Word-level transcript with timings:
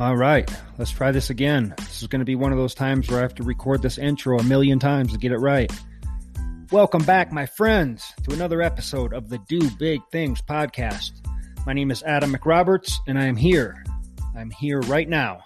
All 0.00 0.16
right, 0.16 0.48
let's 0.78 0.92
try 0.92 1.10
this 1.10 1.28
again. 1.30 1.74
This 1.76 2.02
is 2.02 2.06
going 2.06 2.20
to 2.20 2.24
be 2.24 2.36
one 2.36 2.52
of 2.52 2.58
those 2.58 2.72
times 2.72 3.08
where 3.08 3.18
I 3.18 3.22
have 3.22 3.34
to 3.34 3.42
record 3.42 3.82
this 3.82 3.98
intro 3.98 4.38
a 4.38 4.44
million 4.44 4.78
times 4.78 5.10
to 5.10 5.18
get 5.18 5.32
it 5.32 5.38
right. 5.38 5.72
Welcome 6.70 7.02
back, 7.02 7.32
my 7.32 7.46
friends, 7.46 8.14
to 8.22 8.32
another 8.32 8.62
episode 8.62 9.12
of 9.12 9.28
the 9.28 9.38
Do 9.48 9.58
Big 9.70 10.00
Things 10.12 10.40
podcast. 10.40 11.10
My 11.66 11.72
name 11.72 11.90
is 11.90 12.04
Adam 12.04 12.32
McRoberts, 12.32 12.92
and 13.08 13.18
I 13.18 13.24
am 13.24 13.34
here. 13.34 13.82
I'm 14.36 14.50
here 14.50 14.78
right 14.82 15.08
now. 15.08 15.42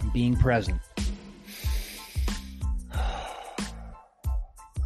I'm 0.00 0.08
being 0.14 0.34
present. 0.34 0.80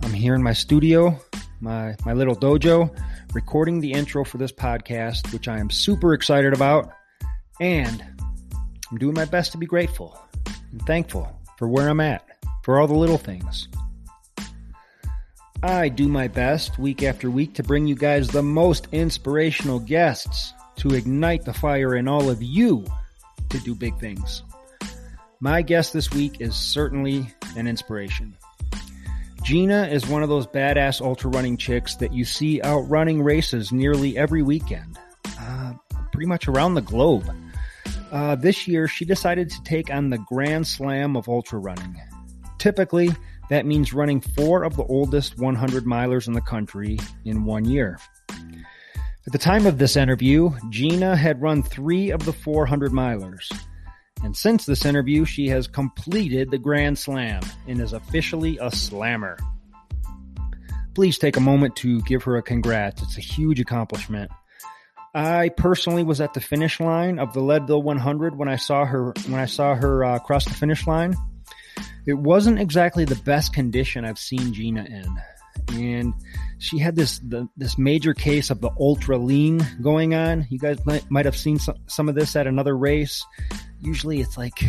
I'm 0.03 0.13
here 0.13 0.35
in 0.35 0.43
my 0.43 0.55
studio, 0.55 1.17
my 1.61 1.95
my 2.05 2.15
little 2.15 2.35
dojo, 2.35 2.93
recording 3.33 3.79
the 3.79 3.93
intro 3.93 4.25
for 4.25 4.39
this 4.39 4.51
podcast, 4.51 5.33
which 5.33 5.47
I 5.47 5.61
am 5.61 5.71
super 5.71 6.15
excited 6.15 6.53
about, 6.53 6.91
and 7.61 8.05
I'm 8.91 8.99
doing 8.99 9.15
my 9.15 9.25
best 9.25 9.53
to 9.53 9.59
be 9.59 9.67
grateful 9.67 10.19
and 10.73 10.83
thankful 10.83 11.29
for 11.59 11.69
where 11.69 11.89
I'm 11.89 12.01
at, 12.01 12.25
for 12.63 12.79
all 12.79 12.87
the 12.87 12.95
little 12.95 13.19
things. 13.19 13.69
I 15.63 15.89
do 15.89 16.07
my 16.07 16.29
best 16.29 16.79
week 16.79 17.03
after 17.03 17.31
week 17.31 17.55
to 17.55 17.63
bring 17.63 17.87
you 17.87 17.97
guys 17.97 18.29
the 18.29 18.43
most 18.43 18.89
inspirational 18.93 19.81
guests 19.81 20.53
to 20.77 20.91
ignite 20.91 21.45
the 21.45 21.55
fire 21.55 21.97
in 21.97 22.07
all 22.07 22.31
of 22.31 22.43
you 22.43 22.85
to 23.49 23.59
do 23.61 23.75
big 23.75 23.99
things. 23.99 24.43
My 25.41 25.63
guest 25.63 25.93
this 25.93 26.11
week 26.13 26.41
is 26.41 26.55
certainly 26.55 27.29
an 27.57 27.67
inspiration. 27.67 28.37
Gina 29.43 29.87
is 29.87 30.07
one 30.07 30.23
of 30.23 30.29
those 30.29 30.47
badass 30.47 31.01
ultra 31.01 31.31
running 31.31 31.57
chicks 31.57 31.97
that 31.97 32.13
you 32.13 32.25
see 32.25 32.61
out 32.63 32.81
running 32.89 33.23
races 33.23 33.73
nearly 33.73 34.17
every 34.19 34.43
weekend, 34.43 34.99
uh, 35.41 35.73
pretty 36.13 36.27
much 36.27 36.49
around 36.49 36.75
the 36.75 36.81
globe. 36.81 37.25
Uh, 38.13 38.37
this 38.37 38.69
year, 38.69 38.87
she 38.87 39.05
decided 39.05 39.51
to 39.51 39.63
take 39.63 39.91
on 39.91 40.11
the 40.11 40.19
Grand 40.19 40.67
Slam 40.67 41.17
of 41.17 41.29
ultra 41.29 41.59
running. 41.59 42.01
Typically, 42.59 43.11
that 43.51 43.67
means 43.67 43.93
running 43.93 44.21
four 44.21 44.65
of 44.65 44.77
the 44.77 44.85
oldest 44.85 45.39
100 45.39 45.85
milers 45.85 46.27
in 46.27 46.33
the 46.33 46.41
country 46.41 46.99
in 47.25 47.45
one 47.45 47.65
year. 47.65 47.99
At 48.29 49.33
the 49.33 49.39
time 49.39 49.67
of 49.67 49.79
this 49.79 49.97
interview, 49.97 50.51
Gina 50.71 51.17
had 51.17 51.43
run 51.43 51.63
three 51.63 52.11
of 52.11 52.25
the 52.25 52.33
400 52.33 52.93
milers. 52.93 53.51
And 54.23 54.37
since 54.37 54.67
this 54.67 54.85
interview, 54.85 55.25
she 55.25 55.49
has 55.49 55.67
completed 55.67 56.51
the 56.51 56.59
Grand 56.59 56.99
Slam 56.99 57.43
and 57.67 57.81
is 57.81 57.93
officially 57.93 58.59
a 58.61 58.71
slammer. 58.71 59.37
Please 60.95 61.19
take 61.19 61.37
a 61.37 61.41
moment 61.41 61.77
to 61.77 62.01
give 62.03 62.23
her 62.23 62.37
a 62.37 62.43
congrats. 62.43 63.03
It's 63.03 63.19
a 63.19 63.21
huge 63.21 63.61
accomplishment. 63.61 64.31
I 65.17 65.49
personally 65.49 66.03
was 66.03 66.21
at 66.21 66.35
the 66.35 66.43
finish 66.43 66.79
line 66.79 67.19
of 67.19 67.33
the 67.33 67.41
Leadville 67.41 67.83
100 67.83 68.37
when 68.37 68.51
I 68.51 68.57
saw 68.57 68.85
her 68.85 69.15
when 69.29 69.41
I 69.41 69.47
saw 69.47 69.75
her 69.75 70.05
uh, 70.05 70.19
cross 70.19 70.45
the 70.45 70.53
finish 70.53 70.87
line. 70.87 71.17
It 72.07 72.19
wasn't 72.19 72.61
exactly 72.61 73.07
the 73.07 73.17
best 73.17 73.55
condition 73.55 74.05
I've 74.05 74.19
seen 74.19 74.53
Gina 74.53 74.85
in, 74.85 75.17
and 75.75 76.15
she 76.59 76.79
had 76.79 76.97
this 76.97 77.19
the, 77.21 77.49
this 77.57 77.79
major 77.79 78.13
case 78.13 78.51
of 78.51 78.61
the 78.61 78.69
ultra 78.79 79.17
lean 79.17 79.67
going 79.81 80.15
on. 80.15 80.47
You 80.51 80.59
guys 80.59 80.85
might, 80.85 81.11
might 81.11 81.25
have 81.25 81.37
seen 81.37 81.59
some, 81.59 81.77
some 81.87 82.11
of 82.11 82.15
this 82.15 82.37
at 82.37 82.47
another 82.47 82.77
race. 82.77 83.25
Usually, 83.81 84.21
it's 84.21 84.37
like 84.37 84.61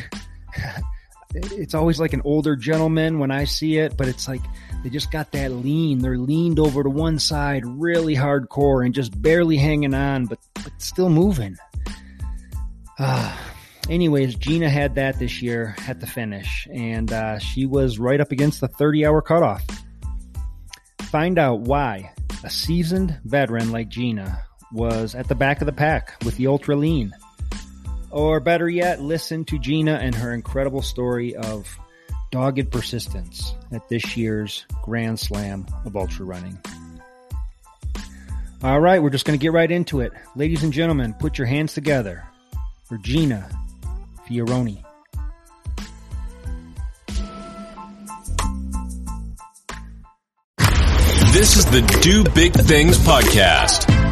it's 1.35 1.73
always 1.73 1.99
like 1.99 2.13
an 2.13 2.21
older 2.23 2.55
gentleman 2.55 3.19
when 3.19 3.31
I 3.31 3.43
see 3.43 3.79
it, 3.79 3.97
but 3.97 4.07
it's 4.07 4.29
like 4.29 4.41
they 4.87 4.91
just 4.91 5.11
got 5.11 5.33
that 5.33 5.51
lean. 5.51 5.99
They're 5.99 6.17
leaned 6.17 6.59
over 6.59 6.81
to 6.81 6.89
one 6.89 7.19
side 7.19 7.65
really 7.65 8.15
hardcore 8.15 8.85
and 8.85 8.95
just 8.95 9.21
barely 9.21 9.57
hanging 9.57 9.93
on, 9.93 10.27
but, 10.27 10.39
but 10.53 10.71
still 10.77 11.09
moving. 11.09 11.57
Uh, 12.97 13.37
anyways, 13.89 14.35
Gina 14.35 14.69
had 14.69 14.95
that 14.95 15.19
this 15.19 15.41
year 15.41 15.75
at 15.89 15.99
the 15.99 16.07
finish, 16.07 16.69
and 16.71 17.11
uh, 17.11 17.37
she 17.37 17.65
was 17.65 17.99
right 17.99 18.21
up 18.21 18.31
against 18.31 18.61
the 18.61 18.69
30 18.69 19.05
hour 19.05 19.21
cutoff. 19.21 19.61
Find 21.01 21.37
out 21.37 21.59
why 21.59 22.13
a 22.45 22.49
seasoned 22.49 23.19
veteran 23.25 23.73
like 23.73 23.89
Gina 23.89 24.41
was 24.71 25.15
at 25.15 25.27
the 25.27 25.35
back 25.35 25.59
of 25.59 25.65
the 25.65 25.73
pack 25.73 26.15
with 26.23 26.37
the 26.37 26.47
ultra 26.47 26.77
lean. 26.77 27.11
Or 28.09 28.39
better 28.39 28.69
yet, 28.69 29.01
listen 29.01 29.43
to 29.45 29.59
Gina 29.59 29.95
and 29.95 30.15
her 30.15 30.33
incredible 30.33 30.81
story 30.81 31.35
of 31.35 31.77
dogged 32.31 32.71
persistence 32.71 33.53
at 33.71 33.87
this 33.89 34.17
year's 34.17 34.65
Grand 34.83 35.19
Slam 35.19 35.65
of 35.85 35.95
Ultra 35.95 36.25
Running. 36.25 36.57
All 38.63 38.79
right, 38.79 39.01
we're 39.01 39.11
just 39.11 39.25
going 39.25 39.37
to 39.37 39.41
get 39.41 39.53
right 39.53 39.69
into 39.69 39.99
it. 39.99 40.13
Ladies 40.35 40.63
and 40.63 40.73
gentlemen, 40.73 41.13
put 41.13 41.37
your 41.37 41.47
hands 41.47 41.73
together 41.73 42.23
for 42.85 42.97
Gina 42.97 43.49
Fioroni. 44.27 44.83
This 51.33 51.55
is 51.55 51.65
the 51.65 51.81
Do 52.01 52.23
Big 52.33 52.53
Things 52.53 52.97
podcast 52.97 54.06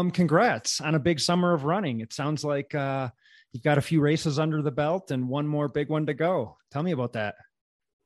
Um, 0.00 0.10
congrats 0.10 0.80
on 0.80 0.94
a 0.94 0.98
big 0.98 1.20
summer 1.20 1.52
of 1.52 1.64
running. 1.64 2.00
It 2.00 2.12
sounds 2.14 2.42
like 2.42 2.74
uh, 2.74 3.10
you've 3.52 3.62
got 3.62 3.76
a 3.76 3.82
few 3.82 4.00
races 4.00 4.38
under 4.38 4.62
the 4.62 4.70
belt 4.70 5.10
and 5.10 5.28
one 5.28 5.46
more 5.46 5.68
big 5.68 5.90
one 5.90 6.06
to 6.06 6.14
go. 6.14 6.56
Tell 6.70 6.82
me 6.82 6.92
about 6.92 7.12
that. 7.12 7.34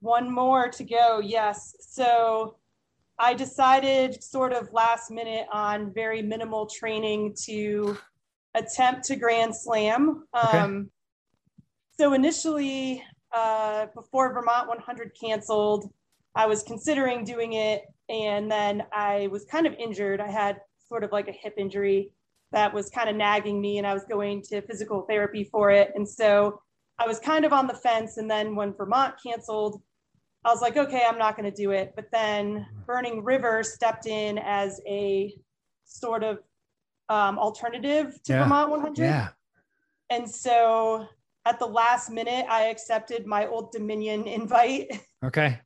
One 0.01 0.31
more 0.31 0.69
to 0.71 0.85
go, 0.85 1.21
yes. 1.21 1.77
So 1.81 2.57
I 3.19 3.35
decided 3.35 4.23
sort 4.23 4.53
of 4.53 4.73
last 4.73 5.11
minute 5.13 5.47
on 5.53 5.95
very 5.95 6.21
minimal 6.21 6.67
training 6.67 7.37
to 7.45 7.97
attempt 8.55 9.05
to 9.05 9.17
Grand 9.17 9.55
Slam. 9.55 10.25
Okay. 10.37 10.59
Um, 10.59 10.91
so 11.97 12.13
initially, 12.13 13.05
uh, 13.33 13.87
before 13.95 14.35
Vermont 14.35 14.69
100 14.69 15.13
canceled, 15.19 15.93
I 16.35 16.47
was 16.47 16.65
considering 16.65 17.25
doing 17.25 17.53
it. 17.53 17.83
And 18.09 18.51
then 18.51 18.83
I 18.93 19.29
was 19.29 19.45
kind 19.45 19.67
of 19.67 19.75
injured. 19.75 20.21
I 20.21 20.29
had 20.29 20.59
sort 20.95 21.03
of 21.03 21.11
like 21.11 21.27
a 21.27 21.33
hip 21.33 21.55
injury 21.59 22.13
that 22.53 22.73
was 22.73 22.89
kind 22.89 23.09
of 23.11 23.17
nagging 23.17 23.61
me, 23.61 23.79
and 23.79 23.87
I 23.87 23.93
was 23.93 24.05
going 24.05 24.43
to 24.43 24.63
physical 24.63 25.03
therapy 25.09 25.43
for 25.43 25.73
it. 25.73 25.91
And 25.97 26.09
so 26.09 26.61
I 27.01 27.09
was 27.09 27.19
kind 27.19 27.45
of 27.45 27.53
on 27.53 27.67
the 27.67 27.75
fence. 27.75 28.17
And 28.17 28.31
then 28.31 28.55
when 28.55 28.73
Vermont 28.73 29.15
canceled, 29.21 29.83
I 30.45 30.51
was 30.53 30.63
like, 30.63 30.77
okay, 30.77 31.03
I'm 31.05 31.19
not 31.19 31.37
going 31.37 31.51
to 31.51 31.57
do 31.57 31.73
it. 31.73 31.95
But 31.97 32.07
then 32.13 32.65
Burning 32.87 33.25
River 33.25 33.65
stepped 33.65 34.07
in 34.07 34.39
as 34.39 34.81
a 34.87 35.35
sort 35.85 36.23
of 36.23 36.39
um, 37.09 37.41
alternative 37.41 38.17
to 38.27 38.33
Yeah. 38.33 38.45
Vermont 38.45 38.71
100. 38.71 39.03
Yeah. 39.05 39.29
And 40.11 40.31
so 40.31 41.09
at 41.45 41.59
the 41.59 41.67
last 41.67 42.09
minute, 42.09 42.47
I 42.49 42.67
accepted 42.67 43.27
my 43.27 43.49
Old 43.49 43.73
Dominion 43.73 44.29
invite. 44.29 44.97
Okay. 45.25 45.59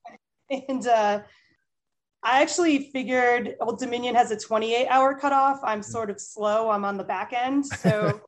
and 0.71 0.87
uh, 0.87 1.21
I 2.23 2.43
actually 2.43 2.91
figured 2.91 3.55
Old 3.61 3.79
Dominion 3.79 4.15
has 4.15 4.31
a 4.31 4.37
28 4.39 4.89
hour 4.89 5.15
cutoff. 5.15 5.61
I'm 5.63 5.83
sort 5.83 6.11
of 6.11 6.21
slow, 6.21 6.71
I'm 6.71 6.85
on 6.85 6.97
the 6.97 7.05
back 7.05 7.33
end. 7.33 7.65
So 7.79 8.21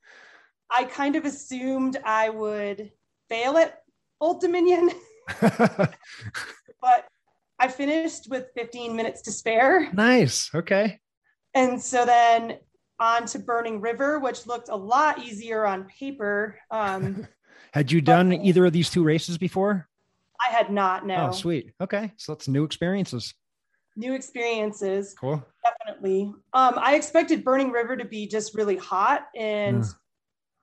I 0.71 0.85
kind 0.85 1.17
of 1.17 1.25
assumed 1.25 1.99
I 2.05 2.31
would 2.31 2.93
fail 3.29 3.57
at 3.57 3.83
Old 4.21 4.41
Dominion, 4.41 4.91
but 5.41 7.09
I 7.59 7.69
finished 7.69 8.29
with 8.31 8.47
15 8.57 8.95
minutes 8.95 9.23
to 9.23 9.33
spare. 9.33 9.93
nice. 9.93 10.49
Okay. 10.55 11.01
And 11.55 11.83
so 11.83 12.07
then 12.07 12.59
on 13.01 13.27
to 13.27 13.39
Burning 13.41 13.81
River, 13.81 14.21
which 14.21 14.47
looked 14.47 14.69
a 14.69 14.77
lot 14.77 15.19
easier 15.19 15.67
on 15.67 15.85
paper. 15.85 16.59
Um, 16.71 17.27
Had 17.73 17.91
you 17.91 18.01
done 18.01 18.33
either 18.33 18.67
of 18.67 18.73
these 18.73 18.91
two 18.91 19.03
races 19.03 19.39
before? 19.39 19.89
I 20.47 20.53
had 20.53 20.71
not, 20.71 21.07
no. 21.07 21.29
Oh, 21.29 21.33
sweet. 21.33 21.73
Okay. 21.81 22.13
So 22.17 22.33
that's 22.33 22.49
new 22.49 22.65
experiences. 22.65 23.35
New 23.97 24.15
experiences, 24.15 25.15
Cool. 25.15 25.45
definitely. 25.65 26.33
Um, 26.53 26.75
I 26.79 26.95
expected 26.95 27.45
Burning 27.45 27.71
River 27.71 27.97
to 27.97 28.05
be 28.05 28.27
just 28.27 28.55
really 28.55 28.77
hot, 28.77 29.29
and 29.35 29.83
Mm. 29.83 29.95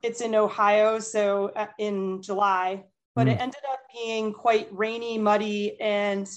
it's 0.01 0.21
in 0.21 0.33
Ohio, 0.35 0.99
so 0.99 1.49
uh, 1.49 1.67
in 1.77 2.21
July, 2.21 2.85
but 3.15 3.27
it 3.27 3.37
Mm. 3.37 3.41
ended 3.41 3.61
up 3.71 3.79
being 3.93 4.33
quite 4.33 4.67
rainy, 4.71 5.17
muddy, 5.17 5.79
and 5.81 6.29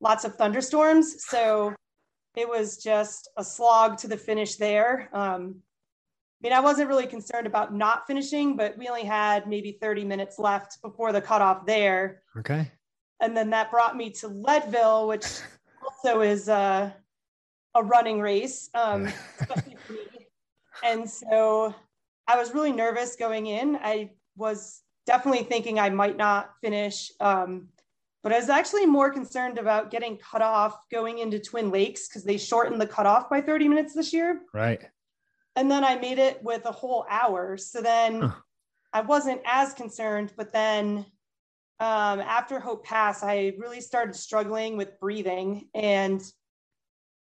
lots 0.00 0.24
of 0.24 0.36
thunderstorms. 0.36 1.24
So 1.26 1.74
it 2.34 2.48
was 2.48 2.78
just 2.78 3.28
a 3.36 3.44
slog 3.44 3.98
to 3.98 4.08
the 4.08 4.16
finish 4.16 4.56
there. 4.56 5.10
Um, 5.12 5.62
I 6.42 6.48
mean, 6.48 6.52
I 6.54 6.60
wasn't 6.60 6.88
really 6.88 7.06
concerned 7.06 7.46
about 7.46 7.72
not 7.72 8.06
finishing, 8.06 8.56
but 8.56 8.76
we 8.76 8.88
only 8.88 9.04
had 9.04 9.46
maybe 9.46 9.72
30 9.80 10.04
minutes 10.04 10.38
left 10.40 10.80
before 10.82 11.12
the 11.12 11.20
cutoff 11.20 11.66
there. 11.66 12.22
Okay. 12.36 12.72
And 13.20 13.36
then 13.36 13.50
that 13.50 13.70
brought 13.70 13.96
me 13.96 14.10
to 14.10 14.26
Leadville, 14.28 15.06
which 15.06 15.24
also 16.04 16.20
is 16.20 16.48
a, 16.48 16.94
a 17.74 17.82
running 17.82 18.20
race, 18.20 18.70
um, 18.74 19.08
especially 19.40 19.76
for 19.86 19.92
me. 19.94 19.98
And 20.84 21.08
so 21.08 21.74
I 22.26 22.36
was 22.36 22.54
really 22.54 22.72
nervous 22.72 23.16
going 23.16 23.46
in. 23.46 23.76
I 23.76 24.10
was 24.36 24.82
definitely 25.06 25.44
thinking 25.44 25.78
I 25.78 25.90
might 25.90 26.16
not 26.16 26.50
finish. 26.60 27.10
Um, 27.20 27.68
but 28.22 28.32
I 28.32 28.38
was 28.38 28.48
actually 28.48 28.86
more 28.86 29.10
concerned 29.10 29.58
about 29.58 29.90
getting 29.90 30.16
cut 30.16 30.42
off 30.42 30.88
going 30.90 31.18
into 31.18 31.40
Twin 31.40 31.70
Lakes 31.70 32.08
because 32.08 32.22
they 32.22 32.36
shortened 32.36 32.80
the 32.80 32.86
cutoff 32.86 33.28
by 33.28 33.40
30 33.40 33.68
minutes 33.68 33.94
this 33.94 34.12
year. 34.12 34.42
Right. 34.54 34.82
And 35.56 35.70
then 35.70 35.84
I 35.84 35.96
made 35.96 36.18
it 36.18 36.42
with 36.42 36.64
a 36.66 36.72
whole 36.72 37.04
hour. 37.10 37.56
So 37.56 37.82
then 37.82 38.22
Huh. 38.22 38.32
I 38.92 39.00
wasn't 39.00 39.40
as 39.44 39.72
concerned. 39.74 40.32
But 40.36 40.52
then 40.52 41.04
um, 41.80 42.20
after 42.20 42.60
Hope 42.60 42.84
Pass, 42.84 43.22
I 43.22 43.54
really 43.58 43.80
started 43.80 44.14
struggling 44.14 44.76
with 44.76 45.00
breathing 45.00 45.68
and 45.74 46.22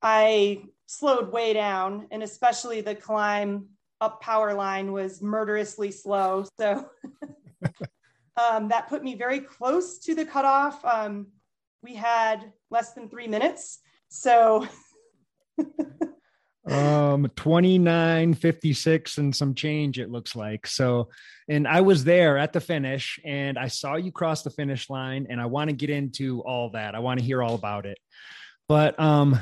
I 0.03 0.65
slowed 0.87 1.33
way 1.33 1.53
down. 1.53 2.07
And 2.11 2.23
especially 2.23 2.81
the 2.81 2.95
climb 2.95 3.67
up 4.01 4.21
power 4.21 4.55
line 4.55 4.93
was 4.93 5.23
murderously 5.23 5.91
slow. 5.91 6.45
So 6.59 6.89
um, 8.37 8.69
that 8.69 8.89
put 8.89 9.03
me 9.03 9.15
very 9.15 9.41
close 9.41 9.99
to 10.01 10.15
the 10.15 10.25
cutoff. 10.25 10.85
Um, 10.85 11.29
we 11.83 11.95
had 11.95 12.53
less 12.71 12.93
than 12.93 13.09
three 13.09 13.27
minutes. 13.27 13.81
So 14.09 14.67
um 16.69 17.31
29 17.37 18.35
56 18.35 19.19
and 19.19 19.37
some 19.37 19.55
change 19.55 19.99
it 19.99 20.11
looks 20.11 20.35
like. 20.35 20.67
So 20.67 21.09
and 21.49 21.69
i 21.69 21.81
was 21.81 22.03
there 22.03 22.39
at 22.39 22.53
the 22.53 22.61
finish 22.61 23.21
and 23.25 23.57
i 23.57 23.69
saw 23.69 23.95
you 23.95 24.11
cross 24.11 24.43
the 24.43 24.51
finish 24.51 24.91
line 24.91 25.29
and 25.31 25.41
i 25.41 25.47
want 25.47 25.71
to 25.71 25.77
get 25.77 25.91
into 25.91 26.41
all 26.41 26.71
that. 26.71 26.95
I 26.95 26.99
want 26.99 27.21
to 27.21 27.27
hear 27.27 27.43
all 27.43 27.55
about 27.55 27.87
it. 27.87 27.99
But 28.69 28.99
um 28.99 29.39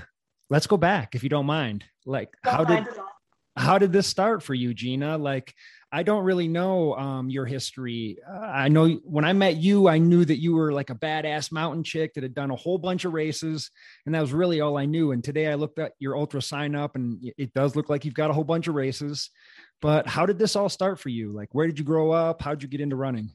let's 0.51 0.67
go 0.67 0.77
back 0.77 1.15
if 1.15 1.23
you 1.23 1.29
don't 1.29 1.47
mind. 1.47 1.85
Like 2.05 2.29
how 2.43 2.65
don't 2.65 2.69
did 2.69 2.75
mind 2.75 2.89
at 2.89 3.05
how 3.57 3.79
did 3.79 3.93
this 3.93 4.07
start 4.07 4.43
for 4.43 4.55
you 4.55 4.75
gina? 4.75 5.17
Like 5.17 5.55
i 5.95 6.03
don't 6.03 6.25
really 6.25 6.49
know 6.49 6.95
um, 6.97 7.31
your 7.31 7.47
history 7.47 8.19
uh, 8.29 8.51
i 8.65 8.69
know 8.69 8.89
when 9.05 9.25
i 9.25 9.33
met 9.33 9.57
you 9.57 9.89
i 9.89 9.99
knew 9.99 10.25
that 10.25 10.41
you 10.41 10.55
were 10.55 10.73
like 10.73 10.91
a 10.91 10.95
badass 10.95 11.53
mountain 11.53 11.83
chick 11.85 12.13
that 12.15 12.23
had 12.23 12.35
done 12.35 12.51
a 12.51 12.57
whole 12.57 12.79
bunch 12.79 13.05
of 13.05 13.13
races 13.13 13.71
and 14.05 14.15
that 14.15 14.21
was 14.21 14.33
really 14.33 14.61
all 14.61 14.77
i 14.77 14.85
knew 14.85 15.13
and 15.13 15.23
today 15.23 15.47
i 15.47 15.55
looked 15.55 15.79
at 15.79 15.93
your 15.99 16.17
ultra 16.17 16.43
sign 16.43 16.75
up 16.75 16.97
and 16.97 17.33
it- 17.39 17.55
does 17.55 17.77
look 17.77 17.89
like 17.89 18.05
you've 18.05 18.15
got 18.23 18.31
a 18.31 18.33
whole 18.33 18.45
bunch 18.55 18.67
of 18.69 18.75
races 18.75 19.31
but 19.81 20.07
how 20.07 20.27
did 20.27 20.39
this 20.39 20.57
all 20.57 20.69
start 20.69 20.99
for 20.99 21.09
you 21.11 21.33
like 21.33 21.49
where 21.55 21.67
did 21.69 21.79
you 21.79 21.85
grow 21.85 22.11
up 22.11 22.43
how 22.43 22.51
did 22.51 22.63
you 22.63 22.69
get 22.69 22.81
into 22.81 22.97
running 22.97 23.31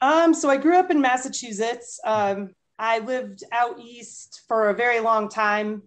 Um, 0.00 0.32
so 0.32 0.48
I 0.48 0.56
grew 0.56 0.76
up 0.78 0.90
in 0.90 1.00
Massachusetts. 1.00 1.98
Um, 2.04 2.54
I 2.78 3.00
lived 3.00 3.42
out 3.50 3.80
east 3.80 4.42
for 4.46 4.70
a 4.70 4.74
very 4.74 5.00
long 5.00 5.28
time. 5.28 5.82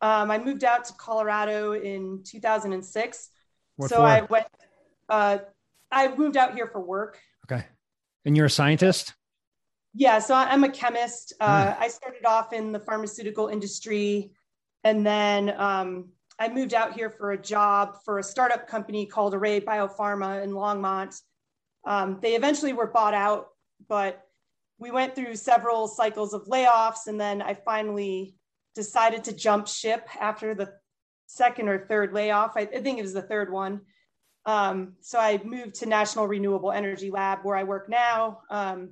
Um, 0.00 0.30
I 0.30 0.38
moved 0.38 0.64
out 0.64 0.86
to 0.86 0.94
Colorado 0.94 1.74
in 1.74 2.22
2006. 2.24 3.28
What 3.76 3.90
so 3.90 3.96
for? 3.96 4.02
I 4.02 4.22
went, 4.22 4.46
uh, 5.10 5.38
I 5.90 6.14
moved 6.14 6.36
out 6.36 6.54
here 6.54 6.66
for 6.66 6.80
work. 6.80 7.18
okay 7.50 7.64
and 8.24 8.36
you're 8.36 8.46
a 8.46 8.50
scientist 8.50 9.14
Yeah, 9.92 10.20
so 10.20 10.34
I'm 10.34 10.62
a 10.62 10.68
chemist. 10.70 11.32
Uh, 11.40 11.74
Ah. 11.74 11.76
I 11.84 11.88
started 11.88 12.24
off 12.24 12.52
in 12.52 12.70
the 12.70 12.78
pharmaceutical 12.78 13.48
industry, 13.48 14.30
and 14.84 15.04
then 15.04 15.50
um, 15.58 16.10
I 16.38 16.48
moved 16.48 16.74
out 16.74 16.92
here 16.94 17.10
for 17.10 17.32
a 17.32 17.36
job 17.54 17.96
for 18.04 18.18
a 18.20 18.22
startup 18.22 18.68
company 18.68 19.04
called 19.06 19.34
Array 19.34 19.60
Biopharma 19.60 20.44
in 20.44 20.50
Longmont. 20.52 21.20
Um, 21.84 22.18
they 22.22 22.34
eventually 22.36 22.72
were 22.72 22.86
bought 22.86 23.14
out, 23.14 23.48
but 23.88 24.22
we 24.78 24.90
went 24.92 25.14
through 25.16 25.34
several 25.34 25.88
cycles 25.88 26.34
of 26.34 26.46
layoffs, 26.46 27.08
and 27.08 27.18
then 27.20 27.42
I 27.42 27.54
finally 27.54 28.36
decided 28.76 29.24
to 29.24 29.32
jump 29.34 29.66
ship 29.66 30.08
after 30.20 30.54
the 30.54 30.72
second 31.26 31.68
or 31.68 31.78
third 31.86 32.12
layoff. 32.12 32.52
I, 32.56 32.60
I 32.60 32.80
think 32.80 32.98
it 32.98 33.02
was 33.02 33.12
the 33.12 33.28
third 33.32 33.50
one. 33.50 33.80
Um, 34.46 34.94
so 35.00 35.18
I 35.18 35.40
moved 35.44 35.76
to 35.76 35.86
National 35.86 36.26
Renewable 36.26 36.72
Energy 36.72 37.10
Lab, 37.10 37.40
where 37.42 37.56
I 37.56 37.64
work 37.64 37.88
now. 37.88 38.40
Um, 38.50 38.90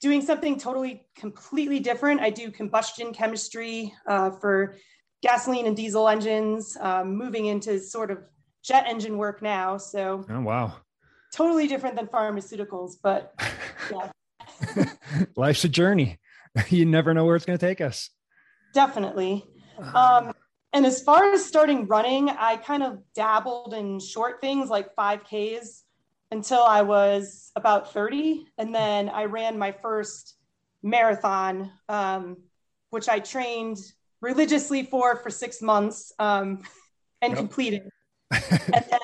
doing 0.00 0.20
something 0.20 0.58
totally 0.58 1.06
completely 1.16 1.80
different. 1.80 2.20
I 2.20 2.30
do 2.30 2.50
combustion 2.50 3.12
chemistry 3.12 3.92
uh, 4.06 4.30
for 4.30 4.76
gasoline 5.22 5.66
and 5.66 5.76
diesel 5.76 6.08
engines, 6.08 6.76
um, 6.80 7.16
moving 7.16 7.46
into 7.46 7.78
sort 7.80 8.10
of 8.10 8.18
jet 8.62 8.84
engine 8.86 9.16
work 9.16 9.42
now. 9.42 9.76
So 9.76 10.24
oh 10.28 10.40
wow 10.40 10.74
totally 11.32 11.66
different 11.66 11.96
than 11.96 12.06
pharmaceuticals, 12.06 12.92
but 13.02 13.34
yeah, 13.92 14.86
life's 15.36 15.64
a 15.64 15.68
journey 15.68 16.18
you 16.68 16.86
never 16.86 17.12
know 17.12 17.24
where 17.24 17.36
it's 17.36 17.44
going 17.44 17.58
to 17.58 17.66
take 17.66 17.80
us 17.80 18.10
definitely. 18.76 19.42
Um, 19.94 20.34
and 20.76 20.84
as 20.84 21.02
far 21.02 21.32
as 21.32 21.42
starting 21.42 21.86
running, 21.86 22.28
I 22.28 22.58
kind 22.58 22.82
of 22.82 22.98
dabbled 23.14 23.72
in 23.72 23.98
short 23.98 24.42
things 24.42 24.68
like 24.68 24.94
5Ks 24.94 25.84
until 26.30 26.62
I 26.62 26.82
was 26.82 27.50
about 27.56 27.94
30. 27.94 28.46
And 28.58 28.74
then 28.74 29.08
I 29.08 29.24
ran 29.24 29.56
my 29.58 29.72
first 29.72 30.34
marathon, 30.82 31.70
um, 31.88 32.36
which 32.90 33.08
I 33.08 33.20
trained 33.20 33.78
religiously 34.20 34.82
for 34.82 35.16
for 35.16 35.30
six 35.30 35.62
months 35.62 36.12
um, 36.18 36.60
and 37.22 37.30
Yep. 37.32 37.38
completed. 37.38 37.88
and 38.30 38.84
then 38.90 39.00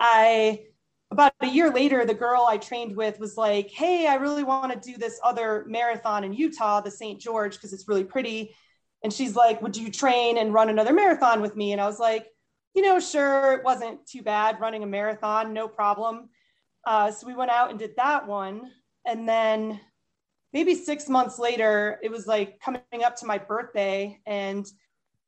I, 0.00 0.64
about 1.12 1.32
a 1.42 1.46
year 1.46 1.70
later, 1.70 2.06
the 2.06 2.14
girl 2.14 2.44
I 2.48 2.56
trained 2.56 2.96
with 2.96 3.20
was 3.20 3.36
like, 3.36 3.70
Hey, 3.70 4.08
I 4.08 4.16
really 4.16 4.42
want 4.42 4.72
to 4.72 4.92
do 4.92 4.98
this 4.98 5.20
other 5.22 5.64
marathon 5.68 6.24
in 6.24 6.32
Utah, 6.32 6.80
the 6.80 6.90
St. 6.90 7.20
George, 7.20 7.54
because 7.54 7.72
it's 7.72 7.86
really 7.86 8.02
pretty. 8.02 8.52
And 9.02 9.12
she's 9.12 9.36
like, 9.36 9.62
Would 9.62 9.76
you 9.76 9.90
train 9.90 10.38
and 10.38 10.52
run 10.52 10.68
another 10.68 10.92
marathon 10.92 11.40
with 11.40 11.56
me? 11.56 11.72
And 11.72 11.80
I 11.80 11.86
was 11.86 11.98
like, 11.98 12.26
You 12.74 12.82
know, 12.82 12.98
sure, 13.00 13.52
it 13.52 13.64
wasn't 13.64 14.06
too 14.06 14.22
bad 14.22 14.60
running 14.60 14.82
a 14.82 14.86
marathon, 14.86 15.52
no 15.52 15.68
problem. 15.68 16.28
Uh, 16.86 17.10
so 17.10 17.26
we 17.26 17.34
went 17.34 17.50
out 17.50 17.70
and 17.70 17.78
did 17.78 17.94
that 17.96 18.26
one. 18.26 18.70
And 19.06 19.28
then 19.28 19.80
maybe 20.52 20.74
six 20.74 21.08
months 21.08 21.38
later, 21.38 21.98
it 22.02 22.10
was 22.10 22.26
like 22.26 22.60
coming 22.60 22.82
up 23.04 23.16
to 23.16 23.26
my 23.26 23.38
birthday, 23.38 24.18
and 24.26 24.66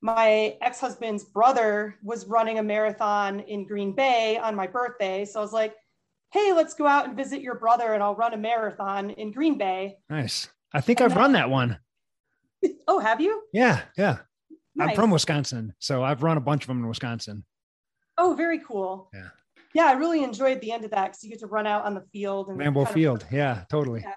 my 0.03 0.57
ex 0.63 0.81
husband's 0.81 1.25
brother 1.25 1.97
was 2.03 2.27
running 2.27 2.59
a 2.59 2.63
marathon 2.63 3.41
in 3.41 3.67
Green 3.67 3.95
Bay 3.95 4.39
on 4.39 4.55
my 4.55 4.67
birthday. 4.67 5.25
So 5.25 5.41
I 5.41 5.43
was 5.43 5.53
like, 5.53 5.75
Hey, 6.33 6.53
let's 6.53 6.75
go 6.75 6.87
out 6.87 7.07
and 7.07 7.17
visit 7.17 7.41
your 7.43 7.57
brother, 7.57 7.93
and 7.95 8.03
I'll 8.03 8.15
run 8.15 8.35
a 8.35 8.39
marathon 8.39 9.11
in 9.11 9.33
Green 9.33 9.59
Bay. 9.59 9.97
nice 10.09 10.49
i 10.73 10.81
think 10.81 11.01
i've 11.01 11.17
run 11.17 11.33
that 11.33 11.51
one 11.51 11.77
Oh, 12.89 12.99
have 12.99 13.21
you? 13.21 13.43
yeah 13.53 13.83
yeah 13.97 14.19
i'm 14.81 14.95
from 14.95 15.11
wisconsin 15.11 15.75
so 15.79 16.03
i've 16.03 16.23
run 16.23 16.37
a 16.37 16.41
bunch 16.41 16.63
of 16.65 16.69
them 16.69 16.79
in 16.83 16.89
wisconsin 16.89 17.45
Oh, 18.23 18.35
very 18.35 18.59
cool. 18.59 19.09
Yeah. 19.15 19.29
Yeah, 19.73 19.87
I 19.87 19.93
really 19.93 20.23
enjoyed 20.23 20.61
the 20.61 20.73
end 20.73 20.85
of 20.85 20.91
that 20.91 21.05
because 21.07 21.25
you 21.25 21.31
get 21.31 21.39
to 21.41 21.47
run 21.47 21.67
out 21.67 21.87
on 21.87 21.95
the 21.95 22.03
field 22.13 22.49
and 22.49 22.59
Lambeau 22.59 22.85
kind 22.85 22.89
of- 22.89 22.93
Field. 22.93 23.27
Yeah, 23.33 23.65
totally. 23.71 24.03
Yeah. 24.03 24.15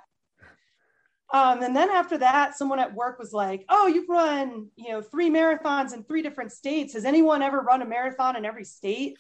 Um, 1.34 1.64
and 1.64 1.74
then 1.74 1.90
after 1.90 2.18
that, 2.18 2.58
someone 2.58 2.80
at 2.80 2.94
work 2.94 3.18
was 3.18 3.32
like, 3.32 3.64
"Oh, 3.70 3.88
you've 3.88 4.10
run, 4.10 4.68
you 4.76 4.90
know, 4.92 5.02
three 5.02 5.30
marathons 5.30 5.94
in 5.94 6.04
three 6.04 6.22
different 6.22 6.52
states. 6.52 6.94
Has 6.96 7.06
anyone 7.06 7.42
ever 7.42 7.62
run 7.62 7.82
a 7.82 7.86
marathon 7.86 8.36
in 8.36 8.44
every 8.46 8.66
state?" 8.66 9.18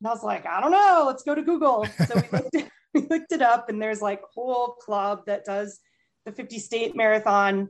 And 0.00 0.08
I 0.08 0.10
was 0.10 0.24
like, 0.24 0.46
"I 0.46 0.60
don't 0.60 0.72
know. 0.72 1.04
Let's 1.06 1.22
go 1.22 1.34
to 1.36 1.42
Google." 1.42 1.86
So 2.08 2.14
we 2.16 2.38
looked, 2.38 2.54
it, 2.54 2.68
we 2.94 3.00
looked 3.02 3.30
it 3.30 3.40
up, 3.40 3.68
and 3.68 3.80
there's 3.80 4.02
like 4.02 4.20
a 4.20 4.32
whole 4.34 4.72
club 4.80 5.26
that 5.26 5.44
does 5.44 5.78
the 6.26 6.32
50 6.32 6.58
state 6.58 6.96
marathon. 6.96 7.68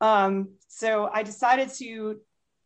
Um, 0.00 0.50
so 0.68 1.08
I 1.12 1.22
decided 1.22 1.70
to 1.74 2.20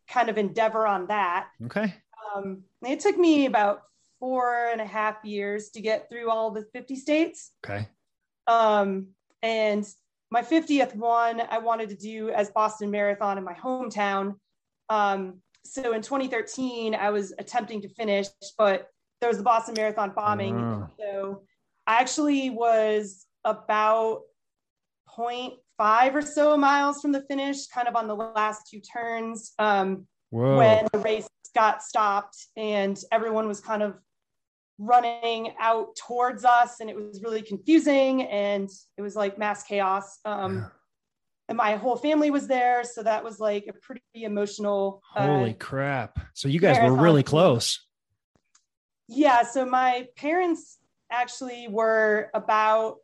kind 0.07 0.29
of 0.29 0.37
endeavor 0.37 0.87
on 0.87 1.07
that. 1.07 1.47
Okay. 1.65 1.93
Um, 2.35 2.63
it 2.83 2.99
took 2.99 3.17
me 3.17 3.45
about 3.45 3.81
four 4.19 4.67
and 4.71 4.81
a 4.81 4.85
half 4.85 5.23
years 5.23 5.69
to 5.69 5.81
get 5.81 6.09
through 6.09 6.29
all 6.29 6.51
the 6.51 6.65
50 6.73 6.95
states. 6.95 7.51
Okay. 7.65 7.87
Um, 8.47 9.07
and 9.41 9.87
my 10.31 10.41
50th 10.41 10.95
one, 10.95 11.41
I 11.49 11.59
wanted 11.59 11.89
to 11.89 11.95
do 11.95 12.29
as 12.29 12.49
Boston 12.51 12.91
Marathon 12.91 13.37
in 13.37 13.43
my 13.43 13.53
hometown. 13.53 14.35
Um, 14.89 15.41
so 15.63 15.93
in 15.93 16.01
2013, 16.01 16.95
I 16.95 17.09
was 17.09 17.33
attempting 17.37 17.81
to 17.81 17.89
finish, 17.89 18.27
but 18.57 18.87
there 19.21 19.29
was 19.29 19.37
the 19.37 19.43
Boston 19.43 19.75
Marathon 19.77 20.11
bombing. 20.15 20.59
Oh. 20.59 20.87
So 20.99 21.43
I 21.87 21.99
actually 22.01 22.49
was 22.49 23.25
about 23.43 24.21
0.5 25.79 26.13
or 26.15 26.21
so 26.21 26.57
miles 26.57 27.01
from 27.01 27.11
the 27.11 27.21
finish, 27.21 27.67
kind 27.67 27.87
of 27.87 27.95
on 27.95 28.07
the 28.07 28.15
last 28.15 28.67
two 28.69 28.79
turns 28.81 29.53
um, 29.59 30.05
when 30.57 30.87
the 30.91 30.99
race 30.99 31.27
got 31.55 31.81
stopped 31.81 32.37
and 32.57 32.99
everyone 33.11 33.47
was 33.47 33.59
kind 33.59 33.81
of 33.81 33.97
running 34.77 35.53
out 35.59 35.95
towards 35.95 36.45
us 36.45 36.79
and 36.79 36.89
it 36.89 36.95
was 36.95 37.21
really 37.23 37.41
confusing 37.41 38.23
and 38.23 38.69
it 38.97 39.01
was 39.01 39.15
like 39.15 39.37
mass 39.37 39.63
chaos. 39.63 40.19
Um, 40.25 40.55
Yeah. 40.57 40.65
And 41.49 41.57
my 41.57 41.77
whole 41.77 41.95
family 41.97 42.29
was 42.29 42.47
there. 42.47 42.83
So 42.83 43.01
that 43.01 43.23
was 43.23 43.39
like 43.39 43.65
a 43.67 43.73
pretty 43.73 44.03
emotional. 44.13 45.01
uh, 45.15 45.25
Holy 45.25 45.53
crap. 45.55 46.19
So 46.35 46.47
you 46.47 46.59
guys 46.59 46.77
were 46.79 46.95
really 46.95 47.23
close. 47.23 47.83
Yeah. 49.07 49.41
So 49.41 49.65
my 49.65 50.05
parents 50.15 50.77
actually 51.11 51.67
were 51.67 52.29
about, 52.35 52.97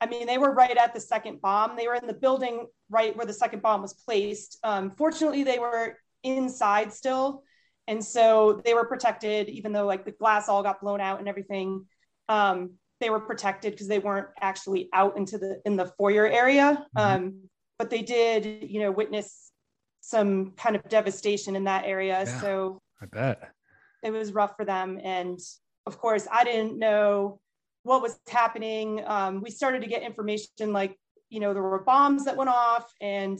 I 0.00 0.06
mean, 0.06 0.26
they 0.26 0.38
were 0.38 0.52
right 0.52 0.76
at 0.76 0.94
the 0.94 1.00
second 1.00 1.40
bomb. 1.40 1.76
They 1.76 1.88
were 1.88 1.94
in 1.94 2.06
the 2.06 2.14
building 2.14 2.66
right 2.88 3.16
where 3.16 3.26
the 3.26 3.32
second 3.32 3.62
bomb 3.62 3.82
was 3.82 3.94
placed. 3.94 4.58
Um, 4.62 4.90
fortunately, 4.92 5.42
they 5.42 5.58
were 5.58 5.96
inside 6.22 6.92
still. 6.92 7.42
And 7.88 8.04
so 8.04 8.60
they 8.64 8.74
were 8.74 8.84
protected, 8.86 9.48
even 9.48 9.72
though 9.72 9.86
like 9.86 10.04
the 10.04 10.12
glass 10.12 10.48
all 10.48 10.62
got 10.62 10.80
blown 10.80 11.00
out 11.00 11.18
and 11.20 11.28
everything. 11.28 11.86
Um, 12.28 12.74
they 13.00 13.10
were 13.10 13.20
protected 13.20 13.72
because 13.72 13.88
they 13.88 13.98
weren't 13.98 14.28
actually 14.40 14.88
out 14.92 15.16
into 15.16 15.38
the 15.38 15.60
in 15.64 15.76
the 15.76 15.86
foyer 15.86 16.26
area. 16.26 16.86
Mhm. 16.96 17.00
Um, 17.00 17.42
but 17.78 17.90
they 17.90 18.02
did, 18.02 18.68
you 18.68 18.80
know, 18.80 18.90
witness 18.90 19.50
some 20.00 20.52
kind 20.52 20.76
of 20.76 20.82
devastation 20.88 21.56
in 21.56 21.64
that 21.64 21.84
area. 21.84 22.24
Yeah. 22.24 22.40
So 22.40 22.82
I 23.00 23.06
bet. 23.06 23.50
it 24.02 24.10
was 24.10 24.32
rough 24.32 24.54
for 24.56 24.64
them. 24.64 25.00
And 25.02 25.38
of 25.86 25.98
course, 25.98 26.26
I 26.30 26.44
didn't 26.44 26.78
know 26.78 27.40
what 27.88 28.02
was 28.02 28.20
happening. 28.28 29.02
Um, 29.06 29.40
we 29.40 29.50
started 29.50 29.80
to 29.80 29.88
get 29.88 30.02
information 30.02 30.72
like, 30.72 30.96
you 31.30 31.40
know, 31.40 31.54
there 31.54 31.62
were 31.62 31.82
bombs 31.84 32.26
that 32.26 32.36
went 32.36 32.50
off, 32.50 32.92
and 33.00 33.38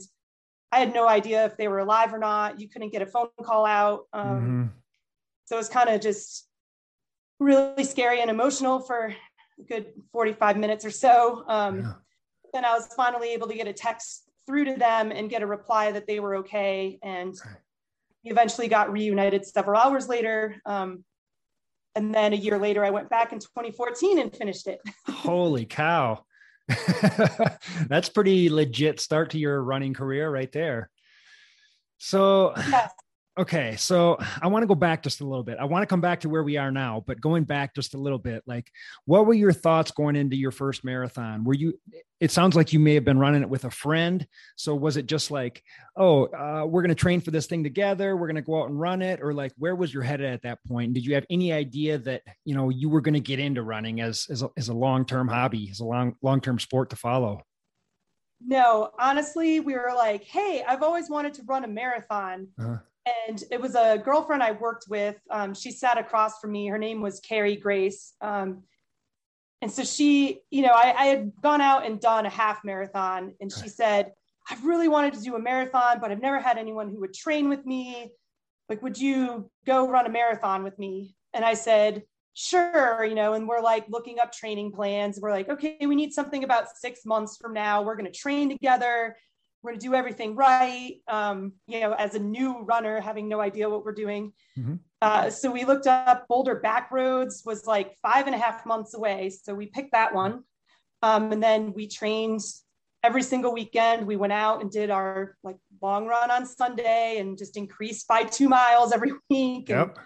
I 0.71 0.79
had 0.79 0.91
no 0.93 1.07
idea 1.07 1.45
if 1.45 1.55
they 1.55 1.67
were 1.67 1.79
alive 1.79 2.13
or 2.13 2.17
not. 2.19 2.59
You 2.59 2.67
couldn't 2.67 2.91
get 2.91 3.01
a 3.01 3.05
phone 3.05 3.29
call 3.43 3.65
out. 3.65 4.07
Um, 4.11 4.41
Mhm. 4.41 4.69
So 5.45 5.55
it 5.55 5.59
was 5.59 5.69
kind 5.69 5.89
of 5.89 6.01
just 6.01 6.47
really 7.39 7.83
scary 7.83 8.21
and 8.21 8.29
emotional 8.29 8.79
for 8.81 9.15
a 9.59 9.63
good 9.63 9.93
45 10.11 10.57
minutes 10.57 10.83
or 10.85 10.91
so. 10.91 11.43
Um, 11.47 11.79
Yeah. 11.81 11.93
Then 12.53 12.65
I 12.65 12.73
was 12.73 12.87
finally 12.95 13.29
able 13.33 13.47
to 13.47 13.53
get 13.53 13.67
a 13.67 13.73
text 13.73 14.27
through 14.47 14.65
to 14.65 14.75
them 14.75 15.11
and 15.11 15.29
get 15.29 15.43
a 15.43 15.47
reply 15.47 15.91
that 15.91 16.07
they 16.07 16.19
were 16.19 16.37
okay. 16.37 16.97
And 17.03 17.35
Right. 17.45 17.57
we 18.23 18.31
eventually 18.31 18.67
got 18.67 18.91
reunited 18.91 19.45
several 19.45 19.79
hours 19.79 20.07
later. 20.07 20.59
Um, 20.65 21.05
and 21.99 22.15
then 22.15 22.31
a 22.31 22.37
year 22.37 22.57
later, 22.57 22.85
I 22.85 22.91
went 22.91 23.09
back 23.09 23.33
in 23.33 23.39
2014 23.39 24.19
and 24.19 24.33
finished 24.33 24.67
it. 24.67 24.79
Holy 25.05 25.65
cow. 25.65 26.23
That's 27.89 28.07
pretty 28.07 28.49
legit 28.49 29.01
start 29.01 29.31
to 29.31 29.37
your 29.37 29.61
running 29.61 29.93
career 29.93 30.29
right 30.31 30.51
there. 30.53 30.89
So, 31.97 32.53
Yes. 32.55 32.93
Okay, 33.39 33.75
so 33.77 34.17
I 34.41 34.47
want 34.47 34.63
to 34.63 34.67
go 34.67 34.75
back 34.75 35.01
just 35.01 35.21
a 35.21 35.25
little 35.25 35.43
bit. 35.43 35.57
I 35.59 35.65
want 35.65 35.81
to 35.81 35.87
come 35.87 36.01
back 36.01 36.19
to 36.21 36.29
where 36.29 36.43
we 36.43 36.57
are 36.57 36.71
now, 36.71 37.03
but 37.07 37.21
going 37.21 37.45
back 37.45 37.73
just 37.73 37.93
a 37.93 37.97
little 37.97 38.19
bit, 38.19 38.43
like 38.45 38.69
what 39.05 39.25
were 39.25 39.33
your 39.33 39.53
thoughts 39.53 39.91
going 39.91 40.17
into 40.17 40.35
your 40.35 40.51
first 40.51 40.83
marathon? 40.83 41.45
Were 41.45 41.53
you 41.53 41.79
it 42.19 42.31
sounds 42.31 42.53
like 42.53 42.73
you 42.73 42.79
may 42.79 42.95
have 42.95 43.05
been 43.05 43.17
running 43.17 43.41
it 43.41 43.49
with 43.49 43.63
a 43.63 43.71
friend. 43.71 44.27
So 44.57 44.75
was 44.75 44.97
it 44.97 45.05
just 45.05 45.31
like, 45.31 45.63
oh, 45.95 46.25
uh, 46.25 46.65
we're 46.65 46.81
going 46.81 46.89
to 46.89 46.95
train 46.95 47.21
for 47.21 47.31
this 47.31 47.47
thing 47.47 47.63
together, 47.63 48.17
we're 48.17 48.27
going 48.27 48.35
to 48.35 48.41
go 48.41 48.61
out 48.61 48.69
and 48.69 48.77
run 48.77 49.01
it 49.01 49.21
or 49.21 49.33
like 49.33 49.53
where 49.57 49.73
was 49.73 49.93
your 49.93 50.03
head 50.03 50.19
at 50.19 50.41
that 50.41 50.59
point? 50.67 50.93
Did 50.93 51.05
you 51.05 51.15
have 51.15 51.25
any 51.29 51.53
idea 51.53 51.97
that, 51.99 52.23
you 52.43 52.55
know, 52.55 52.67
you 52.67 52.89
were 52.89 52.99
going 52.99 53.13
to 53.13 53.21
get 53.21 53.39
into 53.39 53.63
running 53.63 54.01
as 54.01 54.27
as 54.29 54.41
a, 54.41 54.49
as 54.57 54.67
a 54.67 54.73
long-term 54.73 55.29
hobby, 55.29 55.69
as 55.71 55.79
a 55.79 55.85
long 55.85 56.15
long-term 56.21 56.59
sport 56.59 56.89
to 56.89 56.97
follow? 56.97 57.41
No, 58.45 58.91
honestly, 58.97 59.59
we 59.59 59.73
were 59.73 59.93
like, 59.95 60.23
hey, 60.23 60.63
I've 60.67 60.83
always 60.83 61.09
wanted 61.09 61.33
to 61.35 61.43
run 61.43 61.63
a 61.63 61.67
marathon. 61.67 62.47
Uh-huh. 62.57 62.77
And 63.27 63.43
it 63.51 63.59
was 63.59 63.75
a 63.75 63.97
girlfriend 63.97 64.43
I 64.43 64.51
worked 64.51 64.85
with. 64.89 65.15
Um, 65.31 65.53
she 65.53 65.71
sat 65.71 65.97
across 65.97 66.39
from 66.39 66.51
me. 66.51 66.67
Her 66.67 66.77
name 66.77 67.01
was 67.01 67.19
Carrie 67.19 67.55
Grace. 67.55 68.13
Um, 68.21 68.63
and 69.61 69.71
so 69.71 69.83
she, 69.83 70.41
you 70.51 70.61
know, 70.61 70.73
I, 70.73 70.93
I 70.97 71.05
had 71.05 71.31
gone 71.41 71.61
out 71.61 71.85
and 71.85 71.99
done 71.99 72.25
a 72.25 72.29
half 72.29 72.63
marathon. 72.63 73.33
And 73.41 73.51
she 73.51 73.67
said, 73.67 74.13
I've 74.49 74.63
really 74.65 74.87
wanted 74.87 75.13
to 75.15 75.21
do 75.21 75.35
a 75.35 75.39
marathon, 75.39 75.99
but 75.99 76.11
I've 76.11 76.21
never 76.21 76.39
had 76.39 76.57
anyone 76.57 76.89
who 76.89 76.99
would 77.01 77.13
train 77.13 77.49
with 77.49 77.65
me. 77.65 78.11
Like, 78.67 78.81
would 78.81 78.97
you 78.97 79.49
go 79.65 79.87
run 79.87 80.05
a 80.05 80.09
marathon 80.09 80.63
with 80.63 80.77
me? 80.79 81.15
And 81.33 81.43
I 81.43 81.55
said, 81.55 82.03
sure, 82.33 83.03
you 83.03 83.15
know, 83.15 83.33
and 83.33 83.47
we're 83.47 83.61
like 83.61 83.85
looking 83.89 84.19
up 84.19 84.31
training 84.31 84.71
plans. 84.71 85.19
We're 85.19 85.31
like, 85.31 85.49
okay, 85.49 85.77
we 85.81 85.95
need 85.95 86.13
something 86.13 86.43
about 86.43 86.69
six 86.77 87.05
months 87.05 87.37
from 87.37 87.53
now. 87.53 87.81
We're 87.81 87.95
going 87.95 88.11
to 88.11 88.17
train 88.17 88.49
together. 88.49 89.17
We're 89.61 89.71
going 89.71 89.79
to 89.79 89.87
do 89.87 89.93
everything 89.93 90.35
right. 90.35 90.95
Um, 91.07 91.53
you 91.67 91.81
know, 91.81 91.93
as 91.93 92.15
a 92.15 92.19
new 92.19 92.61
runner, 92.61 93.01
having 93.01 93.27
no 93.27 93.41
idea 93.41 93.69
what 93.69 93.83
we're 93.83 93.93
doing. 93.93 94.31
Mhm. 94.57 94.79
Uh, 95.01 95.29
so 95.29 95.51
we 95.51 95.65
looked 95.65 95.87
up 95.87 96.27
Boulder 96.27 96.61
Backroads 96.63 97.45
was 97.45 97.65
like 97.65 97.95
five 98.01 98.25
and 98.27 98.35
a 98.35 98.37
half 98.37 98.65
months 98.65 98.93
away. 98.93 99.29
So 99.29 99.53
we 99.53 99.67
picked 99.67 99.91
that 99.93 100.13
one. 100.13 100.43
Um, 101.01 101.31
and 101.31 101.41
then 101.41 101.73
we 101.73 101.87
trained 101.87 102.41
every 103.03 103.23
single 103.23 103.53
weekend. 103.53 104.05
We 104.07 104.17
went 104.17 104.33
out 104.33 104.61
and 104.61 104.69
did 104.69 104.89
our 104.89 105.35
like 105.43 105.55
long 105.81 106.05
run 106.07 106.31
on 106.31 106.45
Sunday 106.45 107.17
and 107.19 107.37
just 107.37 107.55
increased 107.55 108.07
by 108.07 108.23
two 108.23 108.49
miles 108.49 108.91
every 108.91 109.11
week. 109.29 109.69
And, 109.69 109.91
Yep. 109.95 109.97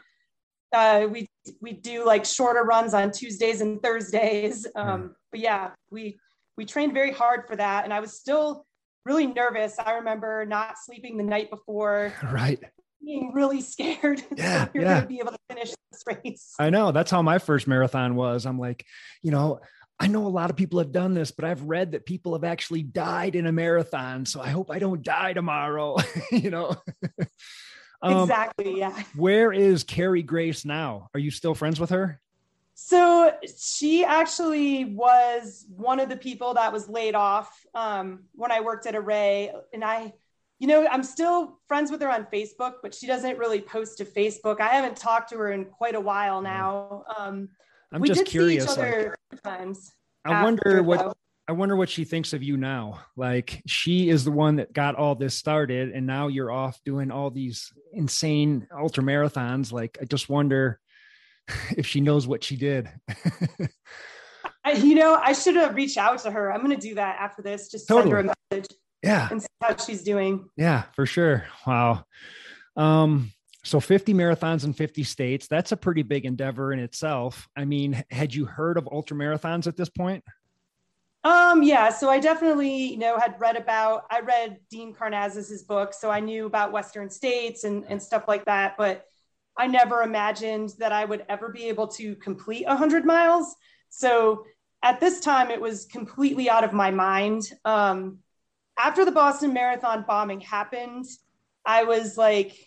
uh, 0.73 1.07
we 1.11 1.27
we 1.61 1.73
do 1.73 2.05
like 2.05 2.25
shorter 2.25 2.63
runs 2.63 2.93
on 2.93 3.11
Tuesdays 3.11 3.61
and 3.61 3.81
Thursdays. 3.81 4.67
Um, 4.75 5.01
Hmm. 5.01 5.07
But 5.31 5.39
yeah, 5.39 5.71
we 5.89 6.19
we 6.57 6.65
trained 6.65 6.93
very 6.93 7.11
hard 7.11 7.47
for 7.47 7.55
that, 7.55 7.83
and 7.83 7.91
I 7.93 7.99
was 7.99 8.13
still 8.13 8.65
really 9.05 9.27
nervous. 9.27 9.77
I 9.79 9.93
remember 9.93 10.45
not 10.45 10.75
sleeping 10.83 11.17
the 11.17 11.23
night 11.23 11.49
before, 11.49 12.13
Right. 12.31 12.59
being 13.03 13.31
really 13.33 13.61
scared 13.61 14.21
Yeah, 14.37 14.67
were 14.73 14.81
yeah. 14.81 14.87
going 14.93 15.01
to 15.01 15.07
be 15.07 15.19
able 15.19 15.31
to 15.31 15.37
finish 15.49 15.73
this 15.91 16.03
race. 16.07 16.53
I 16.59 16.69
know 16.69 16.91
that's 16.91 17.11
how 17.11 17.21
my 17.21 17.39
first 17.39 17.67
marathon 17.67 18.15
was. 18.15 18.45
I'm 18.45 18.59
like, 18.59 18.85
you 19.21 19.31
know, 19.31 19.59
I 19.99 20.07
know 20.07 20.25
a 20.25 20.29
lot 20.29 20.49
of 20.49 20.55
people 20.55 20.79
have 20.79 20.91
done 20.91 21.13
this, 21.13 21.31
but 21.31 21.45
I've 21.45 21.61
read 21.63 21.91
that 21.91 22.05
people 22.05 22.33
have 22.33 22.43
actually 22.43 22.83
died 22.83 23.35
in 23.35 23.45
a 23.45 23.51
marathon. 23.51 24.25
So 24.25 24.41
I 24.41 24.49
hope 24.49 24.71
I 24.71 24.79
don't 24.79 25.03
die 25.03 25.33
tomorrow, 25.33 25.97
you 26.31 26.49
know? 26.49 26.75
Um, 28.01 28.23
exactly. 28.23 28.79
Yeah. 28.79 29.01
Where 29.15 29.53
is 29.53 29.83
Carrie 29.83 30.23
Grace 30.23 30.65
now? 30.65 31.07
Are 31.13 31.19
you 31.19 31.31
still 31.31 31.55
friends 31.55 31.79
with 31.79 31.91
her? 31.91 32.19
So 32.75 33.31
she 33.57 34.03
actually 34.03 34.85
was 34.85 35.65
one 35.69 35.99
of 35.99 36.09
the 36.09 36.17
people 36.17 36.55
that 36.55 36.73
was 36.73 36.89
laid 36.89 37.13
off 37.13 37.65
um, 37.75 38.23
when 38.33 38.51
I 38.51 38.61
worked 38.61 38.87
at 38.87 38.95
Array, 38.95 39.51
and 39.73 39.83
I, 39.83 40.13
you 40.59 40.67
know, 40.67 40.87
I'm 40.87 41.03
still 41.03 41.59
friends 41.67 41.91
with 41.91 42.01
her 42.01 42.09
on 42.09 42.25
Facebook, 42.33 42.73
but 42.81 42.95
she 42.95 43.05
doesn't 43.05 43.37
really 43.37 43.61
post 43.61 43.99
to 43.99 44.05
Facebook. 44.05 44.59
I 44.59 44.69
haven't 44.69 44.97
talked 44.97 45.29
to 45.29 45.37
her 45.37 45.51
in 45.51 45.65
quite 45.65 45.95
a 45.95 45.99
while 45.99 46.41
now. 46.41 47.03
Um, 47.15 47.49
I'm 47.91 48.01
we 48.01 48.07
just 48.07 48.19
did 48.21 48.27
curious. 48.27 48.65
see 48.65 48.71
each 48.71 48.77
like. 49.45 49.77
I 50.25 50.43
wonder 50.43 50.61
after, 50.65 50.83
what 50.83 50.99
though. 50.99 51.13
I 51.47 51.51
wonder 51.51 51.75
what 51.75 51.89
she 51.89 52.05
thinks 52.05 52.33
of 52.33 52.41
you 52.41 52.57
now. 52.57 53.01
Like 53.15 53.61
she 53.67 54.09
is 54.09 54.23
the 54.23 54.31
one 54.31 54.55
that 54.55 54.73
got 54.73 54.95
all 54.95 55.13
this 55.13 55.35
started, 55.35 55.91
and 55.91 56.07
now 56.07 56.27
you're 56.27 56.51
off 56.51 56.79
doing 56.85 57.11
all 57.11 57.29
these 57.29 57.71
insane 57.91 58.65
ultra 58.75 59.03
marathons. 59.03 59.71
Like 59.71 59.97
I 60.01 60.05
just 60.05 60.27
wonder 60.27 60.79
if 61.77 61.85
she 61.85 62.01
knows 62.01 62.27
what 62.27 62.43
she 62.43 62.55
did. 62.55 62.89
I, 64.65 64.73
you 64.73 64.95
know, 64.95 65.15
I 65.15 65.33
should 65.33 65.55
have 65.55 65.75
reached 65.75 65.97
out 65.97 66.19
to 66.19 66.31
her. 66.31 66.51
I'm 66.51 66.63
going 66.63 66.77
to 66.77 66.87
do 66.87 66.95
that 66.95 67.17
after 67.19 67.41
this. 67.41 67.69
Just 67.69 67.87
send 67.87 68.09
her 68.09 68.19
a 68.19 68.33
message 68.51 68.69
yeah, 69.03 69.27
and 69.29 69.41
see 69.41 69.47
how 69.61 69.75
she's 69.75 70.03
doing. 70.03 70.49
yeah, 70.55 70.83
for 70.93 71.05
sure. 71.05 71.45
Wow. 71.67 72.05
Um, 72.77 73.31
so 73.63 73.79
50 73.79 74.13
marathons 74.13 74.63
in 74.63 74.73
50 74.73 75.03
states. 75.03 75.47
That's 75.47 75.71
a 75.71 75.77
pretty 75.77 76.03
big 76.03 76.25
endeavor 76.25 76.73
in 76.73 76.79
itself. 76.79 77.47
I 77.55 77.65
mean, 77.65 78.03
had 78.09 78.33
you 78.33 78.45
heard 78.45 78.77
of 78.77 78.87
ultra 78.91 79.17
marathons 79.17 79.67
at 79.67 79.77
this 79.77 79.89
point? 79.89 80.23
Um, 81.25 81.63
yeah, 81.63 81.89
so 81.89 82.09
I 82.09 82.19
definitely, 82.19 82.91
you 82.91 82.97
know, 82.97 83.17
had 83.17 83.39
read 83.39 83.55
about, 83.55 84.03
I 84.11 84.19
read 84.19 84.59
Dean 84.69 84.93
Karnazes's 84.93 85.63
book, 85.63 85.93
so 85.93 86.11
I 86.11 86.19
knew 86.19 86.45
about 86.45 86.73
Western 86.73 87.09
states 87.09 87.63
and, 87.63 87.85
and 87.87 88.01
stuff 88.01 88.27
like 88.27 88.43
that, 88.45 88.75
but 88.77 89.05
I 89.57 89.67
never 89.67 90.01
imagined 90.01 90.73
that 90.79 90.91
I 90.91 91.05
would 91.05 91.25
ever 91.29 91.49
be 91.49 91.65
able 91.65 91.87
to 91.89 92.15
complete 92.15 92.65
100 92.65 93.05
miles. 93.05 93.55
So 93.89 94.45
at 94.83 94.99
this 94.99 95.19
time, 95.19 95.51
it 95.51 95.61
was 95.61 95.85
completely 95.85 96.49
out 96.49 96.63
of 96.63 96.73
my 96.73 96.91
mind. 96.91 97.43
Um, 97.63 98.19
after 98.77 99.05
the 99.05 99.11
Boston 99.11 99.53
Marathon 99.53 100.03
bombing 100.07 100.41
happened, 100.41 101.05
I 101.65 101.83
was 101.83 102.17
like 102.17 102.57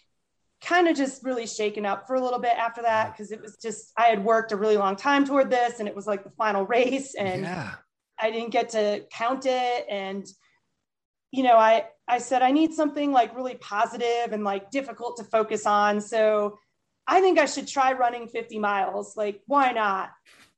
kind 0.63 0.89
of 0.89 0.97
just 0.97 1.23
really 1.23 1.47
shaken 1.47 1.85
up 1.85 2.07
for 2.07 2.17
a 2.17 2.21
little 2.21 2.39
bit 2.39 2.57
after 2.57 2.83
that 2.83 3.13
because 3.13 3.31
it 3.31 3.41
was 3.41 3.57
just 3.61 3.93
I 3.97 4.05
had 4.05 4.25
worked 4.25 4.53
a 4.53 4.57
really 4.57 4.77
long 4.77 4.97
time 4.97 5.27
toward 5.27 5.51
this 5.51 5.81
and 5.81 5.89
it 5.89 5.95
was 5.95 6.07
like 6.07 6.25
the 6.25 6.31
final 6.31 6.65
race 6.67 7.15
and 7.15 7.43
yeah. 7.43 7.75
I 8.19 8.31
didn't 8.31 8.51
get 8.51 8.71
to 8.71 9.05
count 9.13 9.45
it 9.47 9.87
and 9.91 10.27
you 11.31 11.43
know 11.43 11.57
I 11.57 11.87
I 12.09 12.19
said 12.19 12.43
I 12.43 12.53
need 12.53 12.73
something 12.73 13.13
like 13.13 13.37
really 13.37 13.57
positive 13.57 14.33
and 14.33 14.45
like 14.45 14.71
difficult 14.71 15.19
to 15.19 15.25
focus 15.25 15.67
on 15.67 16.01
so 16.01 16.59
I 17.07 17.21
think 17.21 17.39
I 17.39 17.47
should 17.47 17.69
try 17.69 17.93
running 17.93 18.29
50 18.29 18.59
miles 18.59 19.17
like 19.17 19.41
why 19.47 19.73
not 19.73 20.11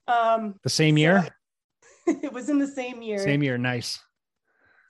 um 0.06 0.54
the 0.62 0.70
same 0.70 0.96
so 0.96 1.00
year 1.00 1.28
it 2.06 2.32
was 2.32 2.48
in 2.48 2.58
the 2.58 2.66
same 2.66 3.02
year 3.02 3.18
same 3.18 3.42
year 3.42 3.58
nice 3.58 4.00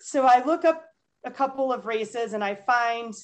so 0.00 0.24
I 0.24 0.44
look 0.44 0.64
up 0.64 0.84
a 1.24 1.30
couple 1.30 1.72
of 1.72 1.86
races 1.86 2.32
and 2.32 2.44
I 2.44 2.54
find 2.54 3.14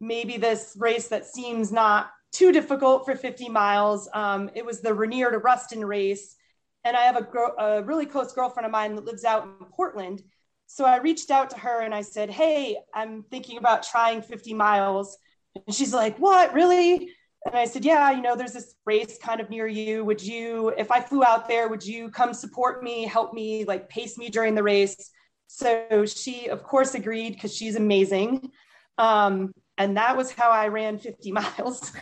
maybe 0.00 0.36
this 0.36 0.76
race 0.78 1.08
that 1.08 1.26
seems 1.26 1.72
not 1.72 2.10
too 2.32 2.52
difficult 2.52 3.04
for 3.04 3.14
50 3.14 3.48
miles. 3.48 4.08
Um, 4.12 4.50
it 4.54 4.64
was 4.64 4.80
the 4.80 4.92
Rainier 4.92 5.30
to 5.30 5.38
Ruston 5.38 5.84
race. 5.84 6.36
And 6.84 6.96
I 6.96 7.02
have 7.02 7.16
a, 7.16 7.62
a 7.62 7.82
really 7.82 8.06
close 8.06 8.32
girlfriend 8.32 8.66
of 8.66 8.72
mine 8.72 8.94
that 8.96 9.04
lives 9.04 9.24
out 9.24 9.44
in 9.44 9.66
Portland. 9.68 10.22
So 10.66 10.84
I 10.84 10.98
reached 10.98 11.30
out 11.30 11.50
to 11.50 11.58
her 11.58 11.80
and 11.80 11.94
I 11.94 12.02
said, 12.02 12.28
Hey, 12.30 12.76
I'm 12.94 13.22
thinking 13.30 13.56
about 13.56 13.84
trying 13.84 14.20
50 14.20 14.52
miles. 14.52 15.16
And 15.54 15.74
she's 15.74 15.94
like, 15.94 16.18
What, 16.18 16.52
really? 16.52 17.10
And 17.46 17.54
I 17.54 17.66
said, 17.66 17.84
Yeah, 17.84 18.10
you 18.10 18.22
know, 18.22 18.36
there's 18.36 18.52
this 18.52 18.74
race 18.86 19.18
kind 19.22 19.40
of 19.40 19.50
near 19.50 19.66
you. 19.66 20.04
Would 20.04 20.22
you, 20.22 20.70
if 20.78 20.90
I 20.90 21.00
flew 21.00 21.24
out 21.24 21.48
there, 21.48 21.68
would 21.68 21.84
you 21.84 22.08
come 22.10 22.32
support 22.32 22.82
me, 22.82 23.04
help 23.04 23.34
me, 23.34 23.64
like 23.64 23.88
pace 23.88 24.16
me 24.16 24.28
during 24.28 24.54
the 24.54 24.62
race? 24.62 25.10
So 25.46 26.04
she, 26.06 26.48
of 26.48 26.62
course, 26.62 26.94
agreed 26.94 27.34
because 27.34 27.54
she's 27.54 27.76
amazing. 27.76 28.50
Um, 28.98 29.52
and 29.76 29.96
that 29.96 30.16
was 30.16 30.32
how 30.32 30.50
I 30.50 30.68
ran 30.68 30.98
50 30.98 31.32
miles. 31.40 31.92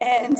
and 0.00 0.36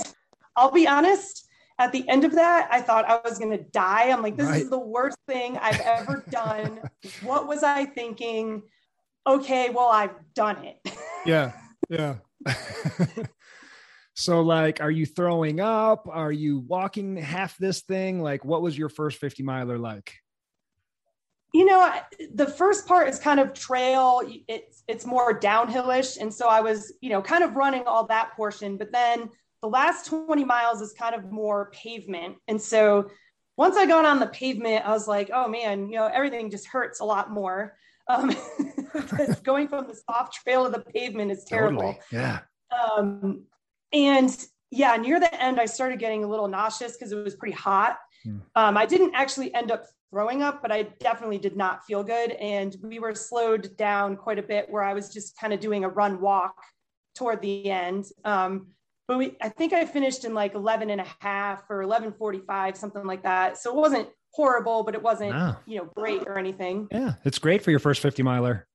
I'll 0.56 0.70
be 0.70 0.88
honest, 0.88 1.47
at 1.78 1.92
the 1.92 2.06
end 2.09 2.25
of 2.25 2.32
that, 2.32 2.68
I 2.70 2.80
thought 2.80 3.09
I 3.09 3.20
was 3.25 3.38
going 3.38 3.56
to 3.56 3.64
die. 3.64 4.11
I'm 4.11 4.23
like, 4.23 4.37
this 4.37 4.47
right. 4.47 4.62
is 4.62 4.70
the 4.70 4.78
worst 4.78 5.16
thing 5.26 5.56
I've 5.59 5.80
ever 5.80 6.25
done. 6.30 6.80
what 7.23 7.47
was 7.47 7.62
I 7.62 7.87
thinking? 7.87 8.62
Okay, 9.26 9.70
well, 9.70 9.88
I've 9.88 10.14
done 10.35 10.64
it. 10.64 10.97
yeah. 11.26 11.52
Yeah. 11.88 12.18
so, 14.20 14.42
like, 14.42 14.80
are 14.80 14.90
you 14.90 15.06
throwing 15.06 15.60
up? 15.60 16.06
Are 16.10 16.32
you 16.32 16.60
walking 16.60 17.16
half 17.16 17.56
this 17.56 17.80
thing? 17.80 18.20
Like, 18.20 18.44
what 18.44 18.60
was 18.60 18.76
your 18.76 18.90
first 18.90 19.18
50 19.18 19.42
miler 19.42 19.78
like? 19.78 20.14
you 21.52 21.64
know 21.64 21.92
the 22.34 22.46
first 22.46 22.86
part 22.86 23.08
is 23.08 23.18
kind 23.18 23.40
of 23.40 23.52
trail 23.52 24.22
it's 24.46 24.84
it's 24.86 25.04
more 25.04 25.38
downhillish 25.38 26.16
and 26.20 26.32
so 26.32 26.48
i 26.48 26.60
was 26.60 26.92
you 27.00 27.10
know 27.10 27.20
kind 27.20 27.42
of 27.42 27.56
running 27.56 27.82
all 27.86 28.06
that 28.06 28.30
portion 28.36 28.76
but 28.76 28.92
then 28.92 29.28
the 29.60 29.68
last 29.68 30.06
20 30.06 30.44
miles 30.44 30.80
is 30.80 30.92
kind 30.92 31.14
of 31.14 31.32
more 31.32 31.71
pavement 31.73 32.36
and 32.47 32.60
so 32.60 33.10
once 33.56 33.76
i 33.76 33.84
got 33.84 34.04
on 34.04 34.21
the 34.21 34.28
pavement 34.28 34.86
i 34.86 34.90
was 34.90 35.08
like 35.08 35.28
oh 35.32 35.49
man 35.49 35.88
you 35.88 35.97
know 35.97 36.06
everything 36.06 36.50
just 36.50 36.66
hurts 36.66 37.00
a 37.00 37.04
lot 37.04 37.30
more 37.30 37.76
um, 38.08 38.34
going 39.42 39.66
from 39.66 39.88
the 39.88 39.99
soft 40.08 40.34
trail 40.34 40.64
to 40.64 40.71
the 40.71 40.84
pavement 40.92 41.32
is 41.32 41.45
terrible 41.45 41.80
totally. 41.80 41.99
yeah 42.12 42.40
um, 42.97 43.42
and 43.92 44.46
yeah 44.70 44.96
near 44.96 45.18
the 45.18 45.42
end 45.42 45.60
i 45.60 45.64
started 45.66 45.98
getting 45.98 46.24
a 46.24 46.26
little 46.26 46.48
nauseous 46.48 46.92
because 46.92 47.12
it 47.12 47.22
was 47.22 47.34
pretty 47.34 47.54
hot 47.54 47.98
hmm. 48.24 48.38
um, 48.54 48.76
i 48.76 48.86
didn't 48.86 49.14
actually 49.14 49.52
end 49.54 49.70
up 49.70 49.86
throwing 50.10 50.42
up, 50.42 50.60
but 50.60 50.72
I 50.72 50.82
definitely 50.98 51.38
did 51.38 51.56
not 51.56 51.84
feel 51.84 52.02
good. 52.02 52.32
And 52.32 52.76
we 52.82 52.98
were 52.98 53.14
slowed 53.14 53.76
down 53.76 54.16
quite 54.16 54.38
a 54.38 54.42
bit 54.42 54.68
where 54.68 54.82
I 54.82 54.92
was 54.92 55.12
just 55.12 55.38
kind 55.38 55.52
of 55.52 55.60
doing 55.60 55.84
a 55.84 55.88
run 55.88 56.20
walk 56.20 56.54
toward 57.14 57.40
the 57.40 57.70
end. 57.70 58.06
Um, 58.24 58.68
but 59.06 59.18
we, 59.18 59.36
I 59.40 59.48
think 59.48 59.72
I 59.72 59.84
finished 59.86 60.24
in 60.24 60.34
like 60.34 60.54
11 60.54 60.90
and 60.90 61.00
a 61.00 61.06
half 61.20 61.62
or 61.70 61.78
1145, 61.78 62.76
something 62.76 63.04
like 63.04 63.22
that. 63.22 63.58
So 63.58 63.70
it 63.70 63.76
wasn't 63.76 64.08
horrible, 64.32 64.84
but 64.84 64.94
it 64.94 65.02
wasn't, 65.02 65.32
no. 65.32 65.56
you 65.66 65.78
know, 65.78 65.90
great 65.96 66.22
or 66.26 66.38
anything. 66.38 66.88
Yeah. 66.90 67.14
It's 67.24 67.38
great 67.38 67.62
for 67.62 67.70
your 67.70 67.80
first 67.80 68.02
50 68.02 68.22
miler. 68.22 68.66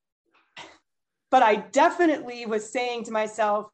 But 1.31 1.43
I 1.43 1.55
definitely 1.55 2.45
was 2.45 2.69
saying 2.69 3.05
to 3.05 3.11
myself, 3.11 3.67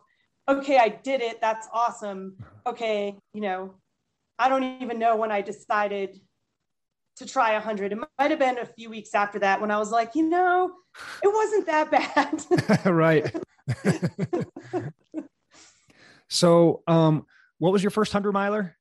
okay, 0.48 0.78
I 0.78 0.90
did 0.90 1.22
it. 1.22 1.42
That's 1.42 1.68
awesome. 1.74 2.38
Okay. 2.66 3.16
You 3.34 3.42
know, 3.42 3.74
I 4.40 4.50
don't 4.50 4.64
even 4.82 5.00
know 5.00 5.16
when 5.16 5.32
I 5.32 5.42
decided 5.42 6.20
to 7.18 7.26
try 7.26 7.54
100. 7.54 7.92
It 7.92 7.98
might 7.98 8.32
have 8.32 8.40
been 8.40 8.58
a 8.58 8.66
few 8.66 8.90
weeks 8.90 9.14
after 9.14 9.40
that 9.40 9.62
when 9.62 9.72
I 9.72 9.78
was 9.78 9.92
like, 9.92 10.16
you 10.16 10.28
know, 10.28 10.72
it 11.24 11.34
wasn't 11.34 11.66
that 11.68 11.92
bad. 11.92 12.86
right. 12.92 13.34
so, 16.30 16.84
um, 16.88 17.26
what 17.60 17.72
was 17.72 17.84
your 17.84 17.92
first 17.92 18.14
100 18.14 18.32
miler? 18.32 18.76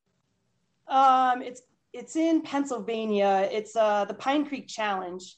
Um, 0.88 1.42
it's 1.42 1.62
it's 1.92 2.16
in 2.16 2.42
Pennsylvania. 2.42 3.48
It's 3.52 3.76
uh, 3.76 4.04
the 4.04 4.14
Pine 4.14 4.46
Creek 4.46 4.68
Challenge. 4.68 5.36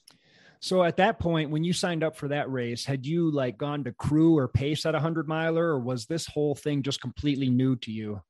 So 0.63 0.85
at 0.85 0.99
that 0.99 1.19
point, 1.19 1.51
when 1.51 1.65
you 1.65 1.73
signed 1.73 2.05
up 2.05 2.17
for 2.17 2.29
that 2.29 2.51
race, 2.51 2.85
had 2.85 3.05
you 3.05 3.33
like 3.33 3.59
gone 3.59 3.83
to 3.83 3.93
crew 3.93 4.39
or 4.39 4.47
pace 4.47 4.87
at 4.87 4.95
a 4.95 5.01
hundred 5.01 5.27
miler, 5.27 5.71
or 5.71 5.81
was 5.81 6.07
this 6.07 6.25
whole 6.25 6.55
thing 6.55 6.85
just 6.85 7.01
completely 7.01 7.51
new 7.51 7.75
to 7.77 7.91
you? 7.91 8.23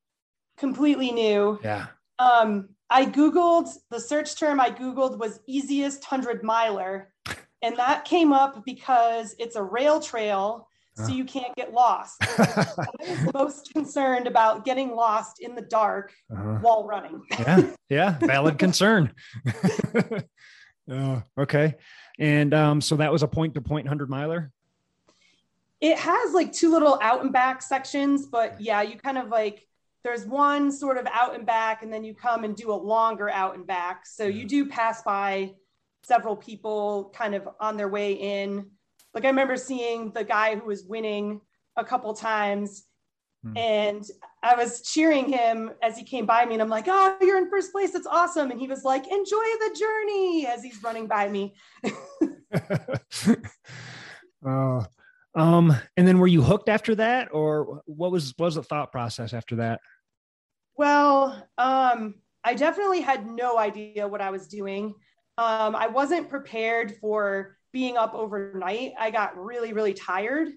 Completely 0.56 1.12
new. 1.12 1.60
Yeah. 1.62 1.88
Um, 2.18 2.70
I 2.88 3.04
Googled 3.04 3.68
the 3.90 4.00
search 4.00 4.38
term 4.38 4.60
I 4.60 4.70
Googled 4.70 5.18
was 5.18 5.40
easiest 5.46 6.02
100 6.10 6.42
miler. 6.42 7.12
And 7.60 7.76
that 7.76 8.06
came 8.06 8.32
up 8.32 8.64
because 8.64 9.36
it's 9.38 9.56
a 9.56 9.62
rail 9.62 10.00
trail, 10.00 10.68
so 10.94 11.08
you 11.08 11.24
can't 11.24 11.54
get 11.54 11.72
lost. 11.72 12.16
I 12.20 12.76
was 13.00 13.34
most 13.34 13.72
concerned 13.72 14.26
about 14.26 14.64
getting 14.64 14.94
lost 14.94 15.40
in 15.40 15.54
the 15.54 15.62
dark 15.62 16.12
uh-huh. 16.32 16.58
while 16.60 16.86
running. 16.86 17.22
yeah, 17.30 17.70
yeah, 17.88 18.18
valid 18.22 18.58
concern. 18.58 19.12
oh, 20.90 21.22
okay. 21.38 21.76
And 22.18 22.54
um, 22.54 22.80
so 22.80 22.96
that 22.96 23.12
was 23.12 23.22
a 23.22 23.28
point 23.28 23.54
to 23.54 23.60
point 23.60 23.86
100 23.86 24.08
miler? 24.10 24.52
It 25.80 25.98
has 25.98 26.32
like 26.32 26.52
two 26.52 26.70
little 26.70 26.98
out 27.02 27.22
and 27.22 27.32
back 27.32 27.62
sections, 27.62 28.26
but 28.26 28.60
yeah, 28.60 28.82
you 28.82 28.96
kind 28.96 29.18
of 29.18 29.28
like 29.28 29.66
there's 30.04 30.24
one 30.26 30.70
sort 30.70 30.96
of 30.96 31.06
out 31.12 31.34
and 31.34 31.46
back, 31.46 31.82
and 31.82 31.92
then 31.92 32.04
you 32.04 32.14
come 32.14 32.44
and 32.44 32.56
do 32.56 32.72
a 32.72 32.74
longer 32.74 33.30
out 33.30 33.54
and 33.54 33.66
back. 33.66 34.06
So 34.06 34.26
you 34.26 34.46
do 34.46 34.66
pass 34.66 35.02
by 35.02 35.52
several 36.04 36.36
people 36.36 37.12
kind 37.14 37.34
of 37.34 37.48
on 37.60 37.76
their 37.76 37.88
way 37.88 38.12
in. 38.12 38.66
Like 39.14 39.24
I 39.24 39.28
remember 39.28 39.56
seeing 39.56 40.10
the 40.12 40.24
guy 40.24 40.56
who 40.56 40.66
was 40.66 40.84
winning 40.84 41.40
a 41.76 41.84
couple 41.84 42.12
times. 42.14 42.84
Hmm. 43.44 43.56
And 43.56 44.04
I 44.42 44.56
was 44.56 44.82
cheering 44.82 45.32
him 45.32 45.70
as 45.82 45.96
he 45.96 46.04
came 46.04 46.26
by 46.26 46.44
me, 46.44 46.54
and 46.54 46.62
I'm 46.62 46.68
like, 46.68 46.86
"Oh, 46.88 47.16
you're 47.20 47.38
in 47.38 47.48
first 47.48 47.72
place! 47.72 47.92
That's 47.92 48.06
awesome!" 48.06 48.50
And 48.50 48.60
he 48.60 48.66
was 48.66 48.84
like, 48.84 49.06
"Enjoy 49.06 49.14
the 49.24 49.76
journey!" 49.78 50.46
as 50.46 50.62
he's 50.62 50.82
running 50.82 51.06
by 51.06 51.28
me. 51.28 51.54
uh, 54.44 54.84
um, 55.34 55.76
and 55.96 56.08
then 56.08 56.18
were 56.18 56.26
you 56.26 56.42
hooked 56.42 56.68
after 56.68 56.94
that, 56.96 57.28
or 57.32 57.82
what 57.86 58.10
was 58.10 58.34
what 58.36 58.46
was 58.46 58.54
the 58.56 58.62
thought 58.62 58.90
process 58.90 59.32
after 59.32 59.56
that? 59.56 59.80
Well, 60.76 61.48
um, 61.58 62.14
I 62.42 62.54
definitely 62.54 63.00
had 63.00 63.26
no 63.26 63.58
idea 63.58 64.08
what 64.08 64.20
I 64.20 64.30
was 64.30 64.48
doing. 64.48 64.94
Um, 65.38 65.76
I 65.76 65.86
wasn't 65.86 66.28
prepared 66.28 66.96
for 67.00 67.56
being 67.72 67.96
up 67.96 68.14
overnight. 68.14 68.92
I 68.98 69.10
got 69.10 69.36
really, 69.36 69.72
really 69.72 69.94
tired. 69.94 70.48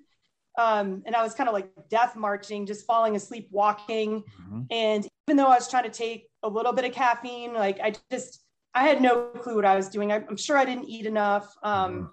Um, 0.57 1.03
and 1.05 1.15
I 1.15 1.23
was 1.23 1.33
kind 1.33 1.49
of 1.49 1.53
like 1.53 1.69
death 1.89 2.15
marching, 2.15 2.65
just 2.65 2.85
falling 2.85 3.15
asleep 3.15 3.47
walking. 3.51 4.23
Mm-hmm. 4.41 4.61
And 4.71 5.07
even 5.27 5.37
though 5.37 5.47
I 5.47 5.55
was 5.55 5.69
trying 5.69 5.83
to 5.83 5.89
take 5.89 6.27
a 6.43 6.49
little 6.49 6.73
bit 6.73 6.85
of 6.85 6.93
caffeine, 6.93 7.53
like 7.53 7.79
I 7.79 7.93
just, 8.11 8.43
I 8.73 8.83
had 8.83 9.01
no 9.01 9.27
clue 9.41 9.55
what 9.55 9.65
I 9.65 9.75
was 9.75 9.89
doing. 9.89 10.11
I, 10.11 10.17
am 10.17 10.37
sure 10.37 10.57
I 10.57 10.65
didn't 10.65 10.85
eat 10.85 11.05
enough. 11.05 11.53
Um, 11.63 11.91
mm-hmm. 11.91 12.05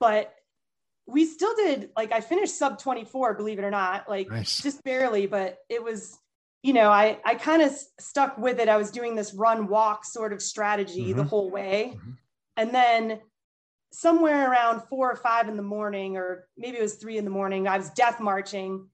But 0.00 0.34
we 1.06 1.26
still 1.26 1.54
did, 1.56 1.90
like, 1.96 2.12
I 2.12 2.20
finished 2.20 2.56
sub 2.56 2.78
24, 2.78 3.34
believe 3.34 3.58
it 3.58 3.64
or 3.64 3.70
not, 3.70 4.08
like 4.08 4.30
nice. 4.30 4.62
just 4.62 4.82
barely, 4.84 5.26
but 5.26 5.58
it 5.68 5.82
was 5.82 6.18
you 6.62 6.72
know, 6.72 6.90
I, 6.90 7.18
I 7.24 7.34
kind 7.34 7.60
of 7.60 7.72
stuck 7.98 8.38
with 8.38 8.60
it. 8.60 8.68
I 8.68 8.76
was 8.76 8.90
doing 8.90 9.16
this 9.16 9.34
run 9.34 9.66
walk 9.66 10.04
sort 10.04 10.32
of 10.32 10.40
strategy 10.40 11.08
mm-hmm. 11.08 11.18
the 11.18 11.24
whole 11.24 11.50
way. 11.50 11.94
Mm-hmm. 11.96 12.10
And 12.56 12.70
then 12.74 13.20
somewhere 13.92 14.50
around 14.50 14.82
four 14.88 15.10
or 15.10 15.16
five 15.16 15.48
in 15.48 15.56
the 15.56 15.62
morning, 15.62 16.16
or 16.16 16.48
maybe 16.56 16.78
it 16.78 16.82
was 16.82 16.94
three 16.94 17.18
in 17.18 17.24
the 17.24 17.30
morning, 17.30 17.68
I 17.68 17.78
was 17.78 17.90
death 17.90 18.20
marching. 18.20 18.88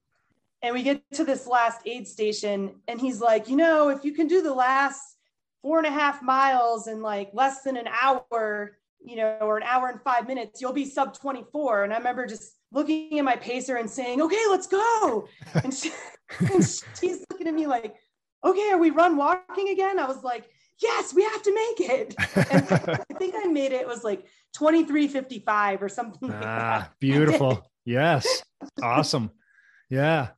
And 0.60 0.74
we 0.74 0.82
get 0.82 1.02
to 1.12 1.24
this 1.24 1.46
last 1.46 1.82
aid 1.86 2.08
station, 2.08 2.74
and 2.88 3.00
he's 3.00 3.20
like, 3.20 3.48
you 3.48 3.56
know, 3.56 3.90
if 3.90 4.04
you 4.04 4.12
can 4.12 4.26
do 4.26 4.42
the 4.42 4.52
last 4.52 5.16
four 5.62 5.78
and 5.78 5.86
a 5.86 5.90
half 5.90 6.20
miles 6.20 6.88
in 6.88 7.00
like 7.00 7.30
less 7.32 7.62
than 7.62 7.76
an 7.76 7.88
hour, 8.02 8.76
you 9.00 9.16
know, 9.16 9.38
or 9.40 9.56
an 9.56 9.62
hour 9.62 9.88
and 9.88 10.02
five 10.02 10.26
minutes, 10.26 10.60
you'll 10.60 10.72
be 10.72 10.84
sub 10.84 11.16
24. 11.16 11.84
And 11.84 11.92
I 11.92 11.98
remember 11.98 12.26
just 12.26 12.56
looking 12.72 13.18
at 13.18 13.24
my 13.24 13.36
pacer 13.36 13.76
and 13.76 13.88
saying, 13.88 14.20
okay, 14.20 14.42
let's 14.50 14.66
go. 14.66 15.28
And, 15.62 15.72
she, 15.72 15.92
and 16.40 16.62
she's 17.00 17.24
looking 17.30 17.46
at 17.46 17.54
me 17.54 17.66
like, 17.66 17.94
okay, 18.44 18.70
are 18.70 18.78
we 18.78 18.90
run 18.90 19.16
walking 19.16 19.70
again? 19.70 19.98
I 19.98 20.06
was 20.06 20.22
like, 20.22 20.50
yes, 20.82 21.14
we 21.14 21.22
have 21.22 21.42
to 21.42 21.54
make 21.54 21.90
it. 21.90 22.14
And 22.50 22.66
I 22.70 23.14
think 23.14 23.34
I 23.36 23.46
made 23.46 23.72
it, 23.72 23.80
it 23.80 23.86
was 23.86 24.04
like 24.04 24.26
2355 24.58 25.82
or 25.82 25.88
something 25.88 26.28
like 26.28 26.44
ah, 26.44 26.90
Beautiful. 27.00 27.70
yes. 27.84 28.42
Awesome. 28.82 29.30
Yeah. 29.88 30.28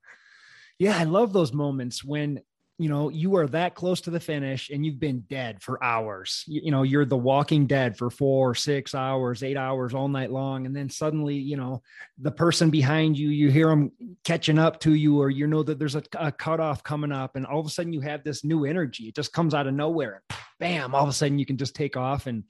Yeah, 0.79 0.99
I 0.99 1.05
love 1.05 1.33
those 1.33 1.53
moments 1.53 2.05
when 2.05 2.41
you 2.79 2.89
know 2.89 3.11
you 3.11 3.37
are 3.37 3.47
that 3.49 3.75
close 3.75 4.01
to 4.03 4.11
the 4.11 4.21
finish 4.21 4.71
and 4.71 4.85
you've 4.87 4.99
been 4.99 5.21
dead 5.29 5.63
for 5.63 5.83
hours 5.85 6.45
you, 6.47 6.63
you, 6.65 6.71
know 6.71 6.83
you're 6.83 7.05
the 7.05 7.15
walking 7.15 7.67
dead 7.67 7.95
for 7.95 8.09
four 8.09 8.55
six 8.55 8.95
hours 8.95 9.43
eight 9.43 9.59
hours 9.59 9.93
all 9.93 10.09
night 10.09 10.31
long 10.31 10.65
and 10.65 10.75
then 10.75 10.89
suddenly 10.89 11.35
you 11.35 11.59
know 11.59 11.83
the 12.17 12.31
person 12.31 12.71
behind 12.71 13.19
you 13.19 13.29
you 13.29 13.51
hear 13.51 13.69
them 13.69 13.93
catching 14.25 14.59
up 14.59 14.81
to 14.81 14.95
you 14.95 15.21
or 15.21 15.29
you 15.29 15.47
know 15.47 15.63
that 15.63 15.79
there's 15.79 15.95
a, 15.95 16.03
a 16.19 16.33
cutoff 16.33 16.83
coming 16.83 17.13
up 17.13 17.37
and 17.37 17.45
all 17.45 17.61
of 17.61 17.67
a 17.67 17.69
sudden 17.69 17.93
you 17.93 18.01
have 18.01 18.25
this 18.25 18.45
new 18.45 18.65
energy 18.65 19.09
it 19.09 19.15
just 19.15 19.35
comes 19.35 19.53
out 19.53 19.67
of 19.67 19.75
nowhere 19.75 20.23
bam 20.59 20.95
all 20.95 21.03
of 21.03 21.11
a 21.11 21.13
sudden 21.13 21.39
you 21.39 21.45
can 21.45 21.59
just 21.59 21.75
take 21.75 21.99
off 21.99 22.27
and 22.27 22.45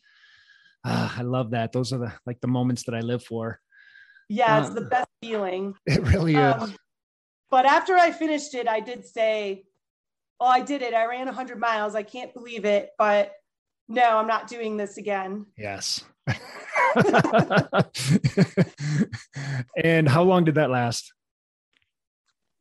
uh, 0.84 1.10
i 1.16 1.22
love 1.22 1.50
that 1.50 1.72
those 1.72 1.92
are 1.92 1.98
the 1.98 2.12
like 2.26 2.40
the 2.40 2.48
moments 2.48 2.84
that 2.84 2.94
i 2.94 3.00
live 3.00 3.22
for 3.22 3.60
yeah 4.28 4.60
it's 4.60 4.70
uh, 4.70 4.74
the 4.74 4.80
best 4.82 5.08
feeling 5.22 5.74
it 5.86 6.02
really 6.02 6.34
is 6.34 6.62
um, 6.62 6.74
but 7.50 7.66
after 7.66 7.96
i 7.96 8.10
finished 8.10 8.54
it 8.54 8.68
i 8.68 8.80
did 8.80 9.06
say 9.06 9.64
oh, 10.40 10.46
I 10.46 10.60
did 10.60 10.82
it. 10.82 10.94
I 10.94 11.06
ran 11.06 11.26
100 11.26 11.60
miles. 11.60 11.94
I 11.94 12.02
can't 12.02 12.34
believe 12.34 12.64
it. 12.64 12.90
But 12.98 13.32
no, 13.88 14.02
I'm 14.02 14.26
not 14.26 14.48
doing 14.48 14.76
this 14.76 14.96
again. 14.96 15.46
Yes. 15.56 16.02
and 19.84 20.08
how 20.08 20.22
long 20.22 20.44
did 20.44 20.56
that 20.56 20.70
last? 20.70 21.12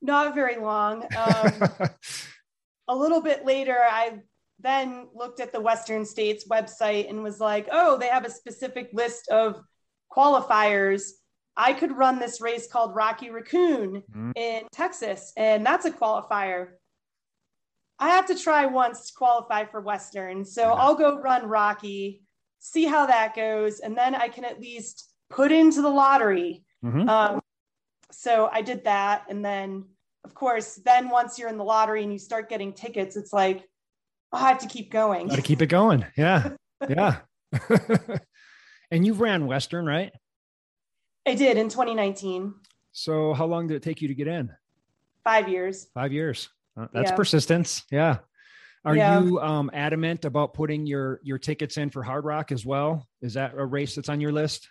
Not 0.02 0.36
very 0.36 0.58
long. 0.58 1.06
Um, 1.16 1.54
a 2.88 2.96
little 2.96 3.22
bit 3.22 3.46
later, 3.46 3.78
I 3.80 4.20
then 4.62 5.08
looked 5.14 5.40
at 5.40 5.52
the 5.54 5.62
Western 5.62 6.06
States 6.06 6.48
website 6.48 7.10
and 7.10 7.24
was 7.24 7.40
like, 7.40 7.68
oh, 7.72 7.98
they 7.98 8.08
have 8.08 8.26
a 8.26 8.32
specific 8.32 8.90
list 8.94 9.30
of 9.30 9.62
qualifiers. 10.16 11.10
I 11.56 11.74
could 11.74 11.98
run 11.98 12.20
this 12.20 12.42
race 12.42 12.68
called 12.72 12.96
Rocky 12.96 13.30
Raccoon 13.30 14.02
mm-hmm. 14.02 14.32
in 14.36 14.64
Texas, 14.72 15.34
and 15.38 15.66
that's 15.66 15.86
a 15.86 15.92
qualifier. 15.92 16.70
I 18.00 18.10
have 18.10 18.28
to 18.28 18.36
try 18.36 18.66
once 18.66 19.08
to 19.08 19.14
qualify 19.14 19.66
for 19.66 19.82
Western. 19.82 20.46
So 20.46 20.62
yeah. 20.62 20.72
I'll 20.72 20.96
go 20.96 21.20
run 21.20 21.46
Rocky, 21.46 22.22
see 22.60 22.86
how 22.86 23.06
that 23.08 23.36
goes, 23.36 23.80
and 23.80 23.98
then 23.98 24.16
I 24.16 24.30
can 24.30 24.46
at 24.46 24.62
least 24.62 25.10
put 25.30 25.52
into 25.52 25.82
the 25.82 25.90
lottery. 25.90 26.64
Mm-hmm. 26.84 27.10
Um, 27.10 27.42
so 28.12 28.50
I 28.52 28.62
did 28.62 28.86
that. 28.86 29.26
And 29.30 29.44
then, 29.44 29.86
of 30.24 30.34
course, 30.34 30.76
then 30.86 31.10
once 31.10 31.38
you're 31.38 31.50
in 31.50 31.58
the 31.58 31.64
lottery 31.64 32.04
and 32.04 32.12
you 32.12 32.20
start 32.20 32.50
getting 32.50 32.74
tickets, 32.74 33.18
it's 33.18 33.34
like, 33.34 33.66
I 34.32 34.48
have 34.50 34.60
to 34.60 34.68
keep 34.68 34.92
going. 34.92 35.28
Got 35.28 35.36
to 35.36 35.42
keep 35.42 35.62
it 35.62 35.68
going. 35.68 36.06
Yeah. 36.16 36.52
Yeah. 36.88 37.18
and 38.92 39.06
you've 39.06 39.22
ran 39.22 39.48
Western, 39.48 39.86
right? 39.86 40.12
I 41.28 41.36
did 41.36 41.58
in 41.58 41.70
2019. 41.70 42.54
So 42.92 43.34
how 43.34 43.46
long 43.46 43.68
did 43.68 43.76
it 43.76 43.84
take 43.84 44.02
you 44.02 44.08
to 44.08 44.14
get 44.14 44.28
in? 44.28 44.52
Five 45.24 45.50
years. 45.50 45.88
Five 45.94 46.12
years. 46.12 46.50
Uh, 46.80 46.88
that's 46.94 47.12
yeah. 47.12 47.16
persistence. 47.16 47.84
Yeah. 47.92 48.18
Are 48.86 48.96
yeah. 48.96 49.20
you 49.20 49.40
um, 49.40 49.70
adamant 49.74 50.26
about 50.26 50.54
putting 50.54 50.86
your 50.86 51.20
your 51.22 51.38
tickets 51.38 51.78
in 51.78 51.90
for 51.90 52.04
Hardrock 52.04 52.52
as 52.52 52.66
well? 52.66 53.08
Is 53.22 53.34
that 53.34 53.54
a 53.56 53.66
race 53.66 53.96
that's 53.96 54.10
on 54.10 54.22
your 54.22 54.32
list? 54.32 54.70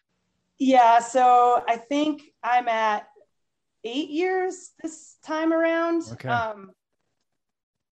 Yeah. 0.59 0.99
So 1.01 1.63
I 1.69 1.77
think 1.77 2.23
I'm 2.43 2.69
at 2.69 3.07
eight 3.85 4.09
years 4.09 4.71
this 4.83 5.17
time 5.23 5.53
around. 5.53 6.05
Okay. 6.13 6.29
Um, 6.29 6.71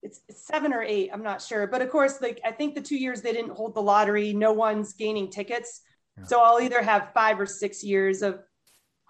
it's, 0.01 0.21
seven 0.29 0.73
or 0.73 0.81
eight. 0.81 1.09
I'm 1.13 1.23
not 1.23 1.41
sure, 1.41 1.67
but 1.67 1.81
of 1.81 1.89
course, 1.89 2.21
like 2.21 2.39
I 2.45 2.51
think 2.51 2.75
the 2.75 2.81
two 2.81 2.97
years 2.97 3.21
they 3.21 3.33
didn't 3.33 3.51
hold 3.51 3.75
the 3.75 3.81
lottery, 3.81 4.33
no 4.33 4.53
one's 4.53 4.93
gaining 4.93 5.29
tickets. 5.29 5.81
Yeah. 6.17 6.25
So 6.25 6.41
I'll 6.41 6.61
either 6.61 6.81
have 6.81 7.11
five 7.13 7.39
or 7.39 7.45
six 7.45 7.83
years 7.83 8.21
of 8.21 8.39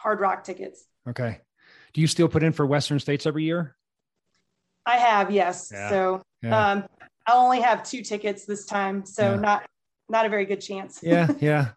Hardrock 0.03 0.43
tickets. 0.43 0.85
Okay. 1.07 1.39
Do 1.93 2.01
you 2.01 2.07
still 2.07 2.27
put 2.27 2.43
in 2.43 2.53
for 2.53 2.65
Western 2.65 2.99
States 2.99 3.25
every 3.25 3.43
year? 3.43 3.75
I 4.85 4.97
have, 4.97 5.31
yes. 5.31 5.69
Yeah. 5.71 5.89
So 5.89 6.21
yeah. 6.41 6.71
um, 6.71 6.85
I 7.25 7.33
only 7.33 7.61
have 7.61 7.83
two 7.83 8.01
tickets 8.01 8.45
this 8.45 8.65
time, 8.65 9.05
so 9.05 9.35
not 9.35 9.67
not 10.09 10.25
a 10.25 10.29
very 10.29 10.45
good 10.45 10.61
chance. 10.61 10.99
yeah, 11.03 11.27
yeah. 11.41 11.69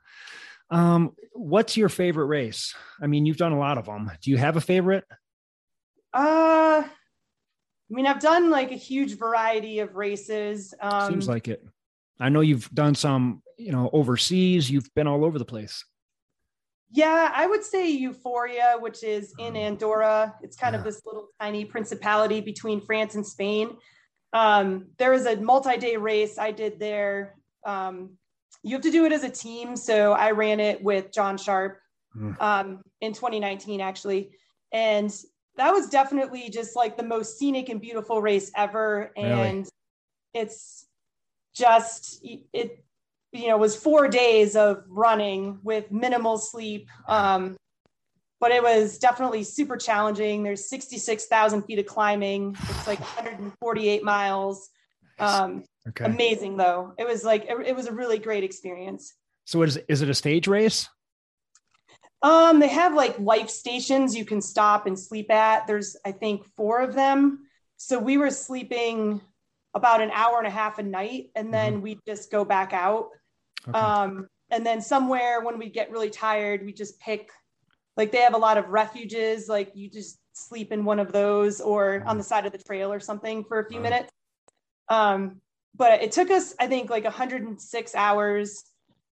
Um, 0.71 1.13
what's 1.33 1.77
your 1.77 1.89
favorite 1.89 2.27
race? 2.27 2.75
I 3.03 3.09
mean, 3.09 3.27
you've 3.27 3.37
done 3.37 3.53
a 3.53 3.59
lot 3.59 3.77
of 3.77 3.87
them. 3.87 4.11
Do 4.23 4.31
you 4.31 4.37
have 4.37 4.57
a 4.57 4.61
favorite? 4.61 5.05
Uh, 6.13 6.85
I 7.91 7.95
mean, 7.95 8.07
I've 8.07 8.21
done 8.21 8.51
like 8.51 8.71
a 8.71 8.77
huge 8.77 9.19
variety 9.19 9.81
of 9.81 9.97
races. 9.97 10.73
Um, 10.81 11.11
Seems 11.11 11.29
like 11.29 11.49
it. 11.49 11.67
I 12.21 12.29
know 12.29 12.41
you've 12.41 12.71
done 12.73 12.95
some, 12.95 13.43
you 13.59 13.73
know, 13.73 13.91
overseas. 13.93 14.71
You've 14.71 14.93
been 14.95 15.07
all 15.07 15.25
over 15.25 15.39
the 15.39 15.45
place. 15.45 15.85
Yeah, 16.93 17.33
I 17.35 17.47
would 17.47 17.65
say 17.65 17.89
Euphoria, 17.91 18.77
which 18.79 19.03
is 19.03 19.33
in 19.39 19.57
oh. 19.57 19.61
Andorra. 19.61 20.35
It's 20.43 20.57
kind 20.57 20.75
yeah. 20.75 20.81
of 20.81 20.85
this 20.85 21.03
little 21.05 21.29
tiny 21.41 21.65
principality 21.65 22.41
between 22.41 22.81
France 22.81 23.15
and 23.15 23.27
Spain. 23.27 23.77
Um, 24.33 24.87
there 24.99 25.11
was 25.11 25.27
a 25.27 25.37
multi-day 25.37 25.97
race 25.97 26.39
I 26.39 26.53
did 26.53 26.79
there. 26.79 27.37
Um, 27.65 28.17
you 28.63 28.73
have 28.73 28.83
to 28.83 28.91
do 28.91 29.05
it 29.05 29.13
as 29.13 29.25
a 29.25 29.31
team, 29.31 29.77
so 29.77 30.13
I 30.13 30.33
ran 30.33 30.61
it 30.61 30.83
with 30.83 31.13
John 31.13 31.39
Sharp 31.39 31.81
mm. 32.17 32.41
um, 32.41 32.83
in 33.01 33.13
2019, 33.13 33.81
actually, 33.81 34.33
and 34.73 35.13
that 35.61 35.73
was 35.73 35.91
definitely 35.91 36.49
just 36.49 36.75
like 36.75 36.97
the 36.97 37.03
most 37.03 37.39
scenic 37.39 37.69
and 37.69 37.83
beautiful 37.83 38.23
race 38.23 38.51
ever. 38.57 39.13
And 39.15 39.57
really? 39.59 39.65
it's 40.33 40.87
just 41.55 42.25
it 42.25 42.83
you 43.33 43.49
know 43.49 43.59
was 43.59 43.77
four 43.77 44.09
days 44.09 44.57
of 44.57 44.83
running 44.89 45.59
with 45.63 45.91
minimal 45.93 46.39
sleep 46.39 46.89
um, 47.09 47.57
but 48.41 48.53
it 48.53 48.63
was 48.63 48.99
definitely 48.99 49.45
super 49.45 49.77
challenging. 49.77 50.43
There's 50.43 50.67
66000 50.71 51.63
feet 51.63 51.79
of 51.79 51.85
climbing. 51.85 52.57
It's 52.71 52.87
like 52.87 53.01
148 53.01 54.03
miles. 54.03 54.71
Um, 55.19 55.65
okay. 55.87 56.07
amazing 56.07 56.57
though. 56.57 56.95
It 56.97 57.07
was 57.07 57.23
like 57.23 57.45
it, 57.45 57.67
it, 57.67 57.77
was 57.77 57.87
a 57.87 57.93
really 57.93 58.19
great 58.19 58.43
experience. 58.43 59.13
So 59.45 59.61
is, 59.61 59.77
is 59.89 60.01
it 60.01 60.09
a 60.09 60.15
stage 60.15 60.49
race 60.49 60.89
um 62.23 62.61
they 62.61 62.69
have 62.69 62.95
like 62.95 63.19
life 63.19 63.49
stations 63.49 64.17
you 64.17 64.25
can 64.25 64.41
stop 64.41 64.87
and 64.87 64.99
sleep 64.99 65.31
at 65.31 65.67
there's 65.67 65.97
i 66.05 66.13
think 66.13 66.45
four 66.57 66.81
of 66.81 66.95
them 66.95 67.47
so 67.77 67.99
we 67.99 68.19
were 68.19 68.31
sleeping 68.31 69.21
about 69.73 70.03
an 70.03 70.11
hour 70.13 70.39
and 70.39 70.47
a 70.47 70.51
half 70.51 70.79
a 70.79 70.83
night 70.83 71.31
and 71.35 71.55
then 71.55 71.75
mm-hmm. 71.75 71.83
we 71.83 71.99
just 72.07 72.31
go 72.31 72.45
back 72.45 72.73
out 72.73 73.09
Okay. 73.69 73.79
Um, 73.79 74.29
and 74.51 74.65
then 74.65 74.81
somewhere 74.81 75.41
when 75.43 75.59
we 75.59 75.69
get 75.69 75.91
really 75.91 76.11
tired, 76.11 76.65
we 76.65 76.73
just 76.73 76.99
pick, 77.01 77.31
like 77.97 78.11
they 78.11 78.19
have 78.19 78.35
a 78.35 78.39
lot 78.39 78.59
of 78.59 78.69
refuges, 78.69 79.49
like 79.49 79.73
you 79.75 79.89
just 79.89 80.19
sleep 80.33 80.73
in 80.73 80.85
one 80.85 80.99
of 80.99 81.13
those 81.13 81.61
or 81.61 82.03
on 82.07 82.19
the 82.19 82.25
side 82.25 82.47
of 82.47 82.53
the 82.53 82.59
trail 82.59 82.93
or 82.93 83.01
something 83.01 83.45
for 83.45 83.61
a 83.61 83.69
few 83.69 83.81
minutes. 83.81 84.11
Um, 84.89 85.41
but 85.77 86.03
it 86.03 86.13
took 86.13 86.31
us, 86.31 86.55
I 86.59 86.67
think, 86.67 86.91
like 86.91 87.05
106 87.05 87.95
hours, 87.95 88.65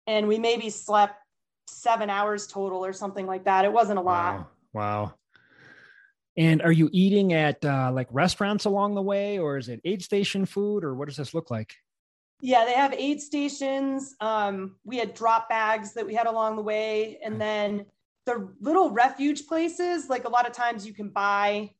and 0.08 0.28
we 0.28 0.40
maybe 0.40 0.70
slept 0.70 1.16
seven 1.68 2.10
hours 2.10 2.48
total 2.48 2.86
or 2.86 2.94
something 2.94 3.26
like 3.26 3.46
that. 3.46 3.66
It 3.66 3.72
wasn't 3.72 4.00
a 4.00 4.02
lot. 4.02 4.38
Wow. 4.38 4.48
wow. 4.74 5.14
And 6.38 6.62
are 6.62 6.72
you 6.72 6.90
eating 6.92 7.34
at 7.34 7.64
uh, 7.66 7.92
like 7.92 8.08
restaurants 8.12 8.66
along 8.66 8.94
the 8.94 9.02
way, 9.02 9.40
or 9.40 9.58
is 9.58 9.70
it 9.70 9.82
aid 9.84 10.04
station 10.04 10.46
food, 10.46 10.84
or 10.84 10.94
what 10.94 11.08
does 11.08 11.18
this 11.18 11.34
look 11.34 11.50
like? 11.50 11.74
Yeah, 12.42 12.66
they 12.66 12.74
have 12.74 12.94
aid 12.94 13.22
stations. 13.22 14.16
Um, 14.20 14.76
we 14.84 14.98
had 14.98 15.16
drop 15.16 15.50
bags 15.50 15.94
that 15.94 16.06
we 16.06 16.14
had 16.14 16.28
along 16.28 16.56
the 16.56 16.62
way. 16.62 17.18
And 17.24 17.42
then 17.42 17.86
the 18.28 18.54
little 18.62 18.92
refuge 18.92 19.48
places, 19.48 20.10
like 20.10 20.26
a 20.26 20.30
lot 20.30 20.48
of 20.48 20.54
times 20.54 20.86
you 20.86 20.94
can 20.94 21.10
buy 21.10 21.72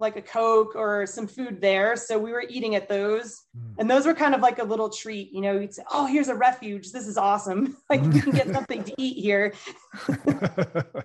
like 0.00 0.16
a 0.16 0.22
Coke 0.22 0.74
or 0.74 1.06
some 1.06 1.26
food 1.26 1.60
there. 1.60 1.96
So 1.96 2.18
we 2.18 2.32
were 2.32 2.44
eating 2.48 2.74
at 2.74 2.88
those. 2.88 3.42
Mm. 3.56 3.74
And 3.78 3.90
those 3.90 4.06
were 4.06 4.14
kind 4.14 4.34
of 4.34 4.40
like 4.40 4.58
a 4.58 4.64
little 4.64 4.90
treat. 4.90 5.32
You 5.32 5.40
know, 5.40 5.58
you'd 5.58 5.74
say, 5.74 5.82
oh, 5.90 6.06
here's 6.06 6.28
a 6.28 6.34
refuge. 6.34 6.92
This 6.92 7.06
is 7.06 7.16
awesome. 7.16 7.76
like 7.90 8.02
you 8.02 8.20
can 8.20 8.32
get 8.32 8.48
something 8.48 8.82
to 8.84 8.94
eat 8.98 9.22
here. 9.22 9.54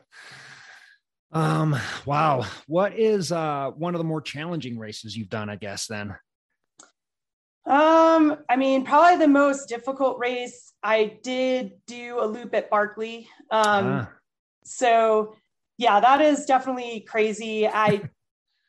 um, 1.31 1.77
wow. 2.05 2.45
What 2.67 2.97
is 2.97 3.31
uh, 3.31 3.71
one 3.71 3.93
of 3.93 3.99
the 3.99 4.05
more 4.05 4.21
challenging 4.21 4.77
races 4.77 5.15
you've 5.15 5.29
done, 5.29 5.49
I 5.49 5.55
guess, 5.55 5.87
then? 5.87 6.15
Um, 7.65 8.37
I 8.49 8.55
mean, 8.55 8.83
probably 8.83 9.17
the 9.17 9.31
most 9.31 9.69
difficult 9.69 10.17
race 10.17 10.73
I 10.81 11.19
did 11.21 11.73
do 11.85 12.19
a 12.19 12.25
loop 12.25 12.55
at 12.55 12.69
Barkley. 12.71 13.27
Um, 13.51 13.85
ah. 13.85 14.09
so 14.63 15.35
yeah, 15.77 15.99
that 15.99 16.19
is 16.19 16.45
definitely 16.45 17.01
crazy. 17.01 17.67
I 17.67 18.01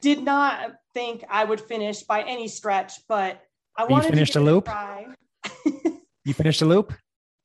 did 0.01 0.23
not 0.23 0.73
think 0.95 1.25
I 1.29 1.45
would 1.45 1.61
finish 1.61 2.03
by 2.03 2.23
any 2.23 2.49
stretch, 2.49 2.95
but 3.09 3.43
I 3.77 3.85
wanted 3.85 4.07
you 4.07 4.11
finished 4.11 4.33
to 4.35 4.41
a 4.41 4.43
loop. 4.43 4.69
you 6.25 6.35
finished 6.35 6.63
a 6.63 6.67
loop. 6.67 6.93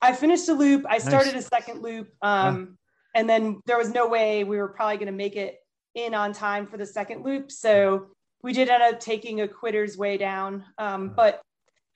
I 0.01 0.13
finished 0.13 0.47
a 0.49 0.53
loop. 0.53 0.85
I 0.87 0.97
started 0.97 1.33
nice. 1.33 1.45
a 1.45 1.47
second 1.47 1.81
loop. 1.81 2.07
Um, 2.21 2.77
ah. 2.77 3.15
and 3.15 3.29
then 3.29 3.61
there 3.65 3.77
was 3.77 3.89
no 3.89 4.07
way 4.07 4.43
we 4.43 4.57
were 4.57 4.67
probably 4.67 4.97
going 4.97 5.07
to 5.07 5.13
make 5.13 5.35
it 5.35 5.57
in 5.95 6.13
on 6.13 6.33
time 6.33 6.67
for 6.67 6.77
the 6.77 6.85
second 6.85 7.23
loop. 7.23 7.51
So 7.51 8.07
we 8.43 8.53
did 8.53 8.69
end 8.69 8.83
up 8.83 8.99
taking 8.99 9.41
a 9.41 9.47
quitter's 9.47 9.97
way 9.97 10.17
down. 10.17 10.63
Um, 10.77 11.13
but 11.15 11.41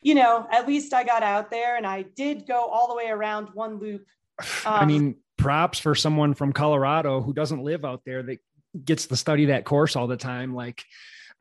you 0.01 0.15
know, 0.15 0.47
at 0.49 0.67
least 0.67 0.93
I 0.93 1.03
got 1.03 1.23
out 1.23 1.51
there 1.51 1.75
and 1.75 1.85
I 1.85 2.03
did 2.03 2.47
go 2.47 2.65
all 2.65 2.87
the 2.87 2.95
way 2.95 3.07
around 3.07 3.49
one 3.53 3.79
loop. 3.79 4.05
Um, 4.65 4.73
I 4.73 4.85
mean, 4.85 5.15
props 5.37 5.79
for 5.79 5.95
someone 5.95 6.33
from 6.33 6.53
Colorado 6.53 7.21
who 7.21 7.33
doesn't 7.33 7.61
live 7.61 7.83
out 7.83 8.03
there 8.05 8.23
that 8.23 8.39
gets 8.85 9.07
to 9.07 9.15
study 9.15 9.45
that 9.45 9.65
course 9.65 9.95
all 9.95 10.07
the 10.07 10.17
time. 10.17 10.53
Like, 10.53 10.83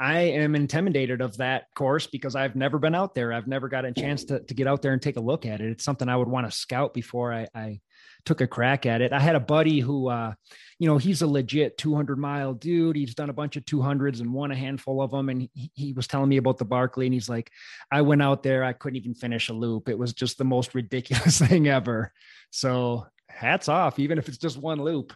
I 0.01 0.21
am 0.21 0.55
intimidated 0.55 1.21
of 1.21 1.39
that 1.39 1.67
course 1.75 2.07
because 2.07 2.37
I've 2.37 2.55
never 2.55 2.79
been 2.79 2.95
out 2.95 3.15
there. 3.15 3.33
I've 3.33 3.49
never 3.49 3.69
got 3.69 3.85
a 3.85 3.93
chance 3.93 4.25
to, 4.27 4.41
to 4.41 4.55
get 4.55 4.69
out 4.69 4.81
there 4.81 4.93
and 4.93 5.03
take 5.03 5.17
a 5.17 5.21
look 5.21 5.45
at 5.45 5.61
it. 5.61 5.71
It's 5.71 5.85
something 5.85 6.09
I 6.09 6.17
would 6.17 6.29
want 6.29 6.47
to 6.49 6.57
scout 6.57 6.95
before 6.95 7.33
I, 7.33 7.49
I 7.53 7.81
took 8.25 8.41
a 8.41 8.47
crack 8.47 8.87
at 8.87 9.01
it. 9.01 9.13
I 9.13 9.19
had 9.19 9.35
a 9.35 9.41
buddy 9.41 9.81
who, 9.81 10.09
uh, 10.09 10.35
you 10.79 10.87
know, 10.87 10.99
he's 10.99 11.23
a 11.23 11.27
legit 11.27 11.79
200 11.79 12.17
mile 12.17 12.55
dude. 12.55 12.95
He's 12.95 13.15
done 13.15 13.31
a 13.31 13.35
bunch 13.35 13.57
of 13.57 13.65
200s 13.65 14.21
and 14.21 14.33
won 14.33 14.53
a 14.53 14.57
handful 14.57 15.03
of 15.03 15.11
them. 15.11 15.31
And 15.31 15.49
he, 15.53 15.73
he 15.75 15.93
was 15.93 16.07
telling 16.07 16.29
me 16.29 16.37
about 16.37 16.59
the 16.59 16.65
Barkley, 16.65 17.07
and 17.07 17.15
he's 17.15 17.29
like, 17.29 17.51
I 17.91 18.03
went 18.03 18.23
out 18.23 18.45
there, 18.45 18.63
I 18.63 18.75
couldn't 18.75 18.99
even 18.99 19.15
finish 19.15 19.49
a 19.49 19.53
loop. 19.53 19.89
It 19.89 19.99
was 19.99 20.13
just 20.13 20.39
the 20.39 20.45
most 20.45 20.75
ridiculous 20.77 21.39
thing 21.49 21.67
ever. 21.67 22.13
So 22.51 23.07
hats 23.29 23.69
off, 23.69 23.99
even 23.99 24.19
if 24.19 24.29
it's 24.29 24.39
just 24.39 24.59
one 24.59 24.81
loop. 24.81 25.13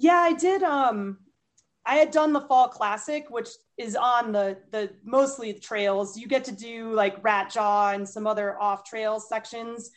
Yeah, 0.00 0.16
I 0.16 0.32
did. 0.32 0.62
Um, 0.62 1.18
I 1.84 1.96
had 1.96 2.12
done 2.12 2.32
the 2.32 2.42
fall 2.42 2.68
classic, 2.68 3.26
which 3.30 3.48
is 3.76 3.96
on 3.96 4.30
the 4.30 4.58
the 4.70 4.90
mostly 5.04 5.52
the 5.52 5.58
trails. 5.60 6.16
You 6.16 6.28
get 6.28 6.44
to 6.44 6.52
do 6.52 6.92
like 6.92 7.22
Rat 7.24 7.50
Jaw 7.50 7.90
and 7.90 8.08
some 8.08 8.26
other 8.26 8.60
off 8.60 8.84
trail 8.84 9.18
sections 9.18 9.90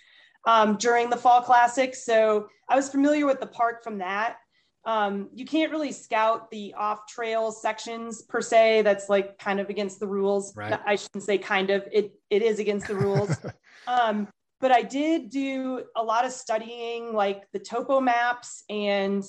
um, 0.47 0.77
during 0.77 1.11
the 1.11 1.17
fall 1.17 1.41
classic. 1.41 1.93
So 1.93 2.47
I 2.67 2.75
was 2.75 2.89
familiar 2.89 3.27
with 3.27 3.39
the 3.39 3.47
park 3.47 3.83
from 3.83 3.99
that. 3.99 4.37
Um, 4.85 5.29
you 5.35 5.45
can't 5.45 5.71
really 5.71 5.91
scout 5.91 6.49
the 6.49 6.73
off 6.73 7.05
trail 7.07 7.51
sections 7.51 8.23
per 8.23 8.41
se. 8.41 8.81
That's 8.81 9.07
like 9.07 9.37
kind 9.37 9.59
of 9.59 9.69
against 9.69 9.99
the 9.99 10.07
rules. 10.07 10.55
Right. 10.55 10.79
I 10.83 10.95
shouldn't 10.95 11.23
say 11.23 11.37
kind 11.37 11.69
of. 11.69 11.87
It 11.91 12.13
it 12.31 12.41
is 12.41 12.57
against 12.57 12.87
the 12.87 12.95
rules. 12.95 13.37
um, 13.87 14.27
but 14.59 14.71
I 14.71 14.81
did 14.81 15.29
do 15.29 15.83
a 15.95 16.01
lot 16.03 16.25
of 16.25 16.31
studying, 16.31 17.13
like 17.13 17.43
the 17.51 17.59
topo 17.59 17.99
maps 17.99 18.63
and 18.67 19.23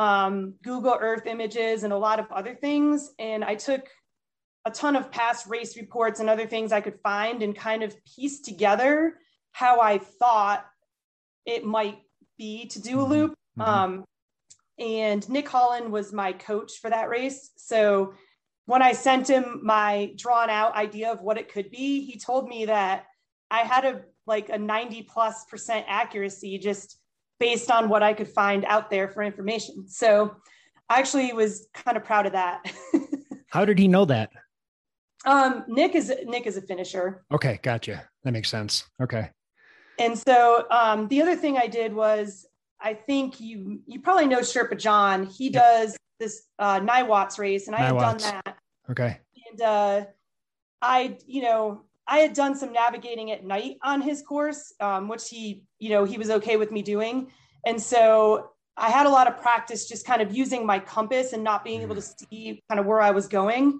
um, 0.00 0.54
Google 0.62 0.96
Earth 0.98 1.26
images 1.26 1.84
and 1.84 1.92
a 1.92 1.98
lot 1.98 2.18
of 2.18 2.32
other 2.32 2.54
things. 2.54 3.12
And 3.18 3.44
I 3.44 3.54
took 3.54 3.86
a 4.64 4.70
ton 4.70 4.96
of 4.96 5.12
past 5.12 5.46
race 5.46 5.76
reports 5.76 6.20
and 6.20 6.30
other 6.30 6.46
things 6.46 6.72
I 6.72 6.80
could 6.80 6.98
find 7.02 7.42
and 7.42 7.54
kind 7.54 7.82
of 7.82 7.94
pieced 8.06 8.46
together 8.46 9.18
how 9.52 9.80
I 9.80 9.98
thought 9.98 10.64
it 11.44 11.66
might 11.66 11.98
be 12.38 12.64
to 12.68 12.80
do 12.80 13.00
a 13.00 13.02
mm-hmm. 13.02 13.12
loop. 13.12 13.34
Mm-hmm. 13.58 13.60
Um, 13.60 14.04
and 14.78 15.28
Nick 15.28 15.46
Holland 15.46 15.92
was 15.92 16.14
my 16.14 16.32
coach 16.32 16.78
for 16.80 16.88
that 16.88 17.10
race. 17.10 17.50
So 17.56 18.14
when 18.64 18.80
I 18.80 18.92
sent 18.92 19.28
him 19.28 19.60
my 19.62 20.14
drawn 20.16 20.48
out 20.48 20.76
idea 20.76 21.12
of 21.12 21.20
what 21.20 21.36
it 21.36 21.52
could 21.52 21.70
be, 21.70 22.06
he 22.06 22.18
told 22.18 22.48
me 22.48 22.64
that 22.64 23.04
I 23.50 23.60
had 23.60 23.84
a 23.84 24.00
like 24.26 24.48
a 24.48 24.56
90 24.56 25.02
plus 25.02 25.44
percent 25.44 25.84
accuracy 25.88 26.56
just 26.56 26.99
based 27.40 27.70
on 27.70 27.88
what 27.88 28.02
I 28.02 28.12
could 28.12 28.28
find 28.28 28.64
out 28.66 28.90
there 28.90 29.08
for 29.08 29.22
information. 29.22 29.88
So 29.88 30.36
I 30.88 31.00
actually 31.00 31.32
was 31.32 31.66
kind 31.74 31.96
of 31.96 32.04
proud 32.04 32.26
of 32.26 32.32
that. 32.32 32.70
How 33.48 33.64
did 33.64 33.78
he 33.78 33.88
know 33.88 34.04
that? 34.04 34.30
Um, 35.26 35.64
Nick 35.66 35.94
is 35.94 36.12
Nick 36.24 36.46
is 36.46 36.56
a 36.56 36.62
finisher. 36.62 37.24
Okay, 37.32 37.58
gotcha. 37.62 38.08
That 38.22 38.32
makes 38.32 38.48
sense. 38.48 38.84
Okay. 39.02 39.30
And 39.98 40.18
so 40.18 40.66
um, 40.70 41.08
the 41.08 41.20
other 41.20 41.36
thing 41.36 41.58
I 41.58 41.66
did 41.66 41.92
was 41.92 42.46
I 42.80 42.94
think 42.94 43.40
you 43.40 43.80
you 43.86 44.00
probably 44.00 44.26
know 44.26 44.40
Sherpa 44.40 44.78
John. 44.78 45.26
He 45.26 45.50
yep. 45.50 45.62
does 45.62 45.96
this 46.20 46.46
uh, 46.58 46.80
Niwats 46.80 47.38
race, 47.38 47.66
and 47.66 47.74
I 47.74 47.80
had 47.80 47.98
done 47.98 48.18
that. 48.18 48.56
Okay. 48.90 49.18
And 49.50 49.60
uh, 49.60 50.04
I, 50.80 51.18
you 51.26 51.42
know, 51.42 51.84
I 52.10 52.18
had 52.18 52.34
done 52.34 52.56
some 52.56 52.72
navigating 52.72 53.30
at 53.30 53.44
night 53.44 53.76
on 53.82 54.02
his 54.02 54.20
course, 54.20 54.74
um, 54.80 55.06
which 55.06 55.28
he, 55.28 55.62
you 55.78 55.90
know, 55.90 56.04
he 56.04 56.18
was 56.18 56.28
okay 56.28 56.56
with 56.56 56.72
me 56.72 56.82
doing. 56.82 57.30
And 57.64 57.80
so 57.80 58.50
I 58.76 58.90
had 58.90 59.06
a 59.06 59.10
lot 59.10 59.28
of 59.28 59.40
practice 59.40 59.88
just 59.88 60.04
kind 60.04 60.20
of 60.20 60.34
using 60.34 60.66
my 60.66 60.80
compass 60.80 61.32
and 61.32 61.44
not 61.44 61.64
being 61.64 61.82
able 61.82 61.94
to 61.94 62.00
mm. 62.00 62.28
see 62.28 62.62
kind 62.68 62.80
of 62.80 62.86
where 62.86 63.00
I 63.00 63.12
was 63.12 63.28
going. 63.28 63.78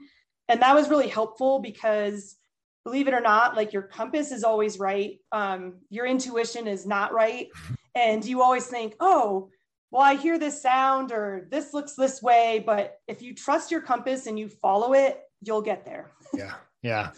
And 0.49 0.63
that 0.63 0.77
was 0.77 0.89
really 0.89 1.09
helpful 1.09 1.59
because 1.59 2.37
believe 2.85 3.09
it 3.09 3.15
or 3.15 3.21
not, 3.21 3.57
like 3.57 3.73
your 3.73 3.83
compass 3.83 4.31
is 4.31 4.45
always 4.45 4.79
right. 4.79 5.19
Um, 5.33 5.79
your 5.91 6.07
intuition 6.07 6.69
is 6.69 6.87
not 6.87 7.13
right. 7.13 7.49
And 7.97 8.25
you 8.25 8.43
always 8.43 8.67
think, 8.69 8.95
oh, 9.01 9.51
well, 9.91 10.03
I 10.03 10.15
hear 10.15 10.39
this 10.39 10.63
sound 10.63 11.11
or 11.11 11.49
this 11.51 11.75
looks 11.75 11.95
this 11.95 12.23
way. 12.23 12.63
But 12.65 12.99
if 13.09 13.23
you 13.23 13.35
trust 13.35 13.73
your 13.73 13.81
compass 13.81 14.29
and 14.29 14.39
you 14.39 14.49
follow 14.49 14.93
it, 14.93 15.21
you'll 15.43 15.63
get 15.63 15.85
there. 15.85 16.13
Yeah. 16.33 16.55
Yeah. 16.81 17.11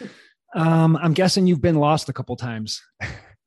Um, 0.54 0.96
I'm 0.96 1.14
guessing 1.14 1.46
you've 1.46 1.62
been 1.62 1.76
lost 1.76 2.08
a 2.08 2.12
couple 2.12 2.36
times. 2.36 2.82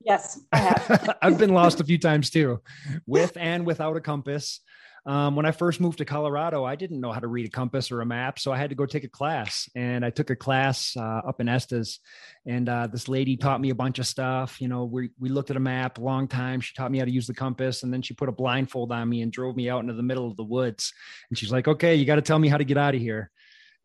Yes, 0.06 0.40
I 0.52 0.58
have. 0.58 1.18
I've 1.22 1.38
been 1.38 1.54
lost 1.54 1.80
a 1.80 1.84
few 1.84 1.98
times 1.98 2.30
too, 2.30 2.62
with 3.08 3.36
and 3.38 3.66
without 3.66 3.98
a 3.98 4.02
compass. 4.02 4.62
Um, 5.08 5.36
when 5.36 5.46
I 5.46 5.52
first 5.52 5.80
moved 5.80 6.00
to 6.00 6.06
Colorado, 6.06 6.64
I 6.64 6.76
didn't 6.76 7.00
know 7.00 7.12
how 7.12 7.20
to 7.20 7.28
read 7.28 7.46
a 7.46 7.50
compass 7.50 7.92
or 7.92 8.02
a 8.02 8.06
map, 8.06 8.40
so 8.40 8.52
I 8.52 8.58
had 8.58 8.72
to 8.72 8.76
go 8.76 8.88
take 8.88 9.04
a 9.04 9.10
class. 9.10 9.70
And 9.76 10.04
I 10.04 10.10
took 10.10 10.32
a 10.32 10.36
class 10.36 10.98
uh, 10.98 11.22
up 11.28 11.40
in 11.40 11.48
Estes, 11.48 12.00
and 12.48 12.68
uh, 12.68 12.88
this 12.88 13.08
lady 13.08 13.38
taught 13.38 13.62
me 13.62 13.70
a 13.70 13.76
bunch 13.76 14.00
of 14.00 14.08
stuff. 14.08 14.60
You 14.60 14.68
know, 14.68 14.86
we 14.86 15.12
we 15.20 15.30
looked 15.30 15.52
at 15.52 15.58
a 15.58 15.60
map 15.60 16.00
a 16.00 16.02
long 16.02 16.28
time. 16.28 16.60
She 16.60 16.74
taught 16.74 16.92
me 16.92 16.98
how 16.98 17.06
to 17.06 17.12
use 17.12 17.28
the 17.28 17.36
compass, 17.36 17.84
and 17.84 17.94
then 17.94 18.02
she 18.02 18.16
put 18.16 18.30
a 18.30 18.32
blindfold 18.32 18.92
on 18.92 19.08
me 19.08 19.22
and 19.22 19.32
drove 19.32 19.56
me 19.56 19.70
out 19.70 19.82
into 19.82 19.94
the 19.94 20.04
middle 20.04 20.28
of 20.28 20.38
the 20.38 20.44
woods. 20.44 20.92
And 21.30 21.38
she's 21.38 21.52
like, 21.52 21.68
"Okay, 21.68 21.96
you 21.96 22.06
got 22.06 22.16
to 22.16 22.22
tell 22.24 22.40
me 22.40 22.48
how 22.48 22.58
to 22.58 22.66
get 22.66 22.78
out 22.78 22.96
of 22.96 23.02
here." 23.02 23.32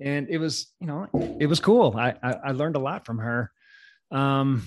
And 0.01 0.29
it 0.29 0.39
was, 0.39 0.73
you 0.81 0.87
know, 0.87 1.09
it 1.39 1.47
was 1.47 1.61
cool. 1.61 1.95
I 1.97 2.15
I, 2.23 2.33
I 2.45 2.51
learned 2.53 2.77
a 2.77 2.81
lot 2.81 3.05
from 3.05 3.19
her. 3.19 3.51
Um, 4.11 4.67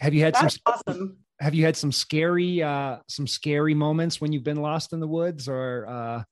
have 0.00 0.14
you 0.14 0.22
had 0.22 0.34
That's 0.34 0.58
some 0.64 0.74
awesome 0.86 1.24
have 1.40 1.54
you 1.54 1.64
had 1.64 1.76
some 1.76 1.92
scary 1.92 2.62
uh 2.62 2.98
some 3.08 3.26
scary 3.26 3.74
moments 3.74 4.20
when 4.20 4.32
you've 4.32 4.44
been 4.44 4.60
lost 4.60 4.92
in 4.92 5.00
the 5.00 5.06
woods 5.06 5.48
or 5.48 5.86
uh 5.88 6.22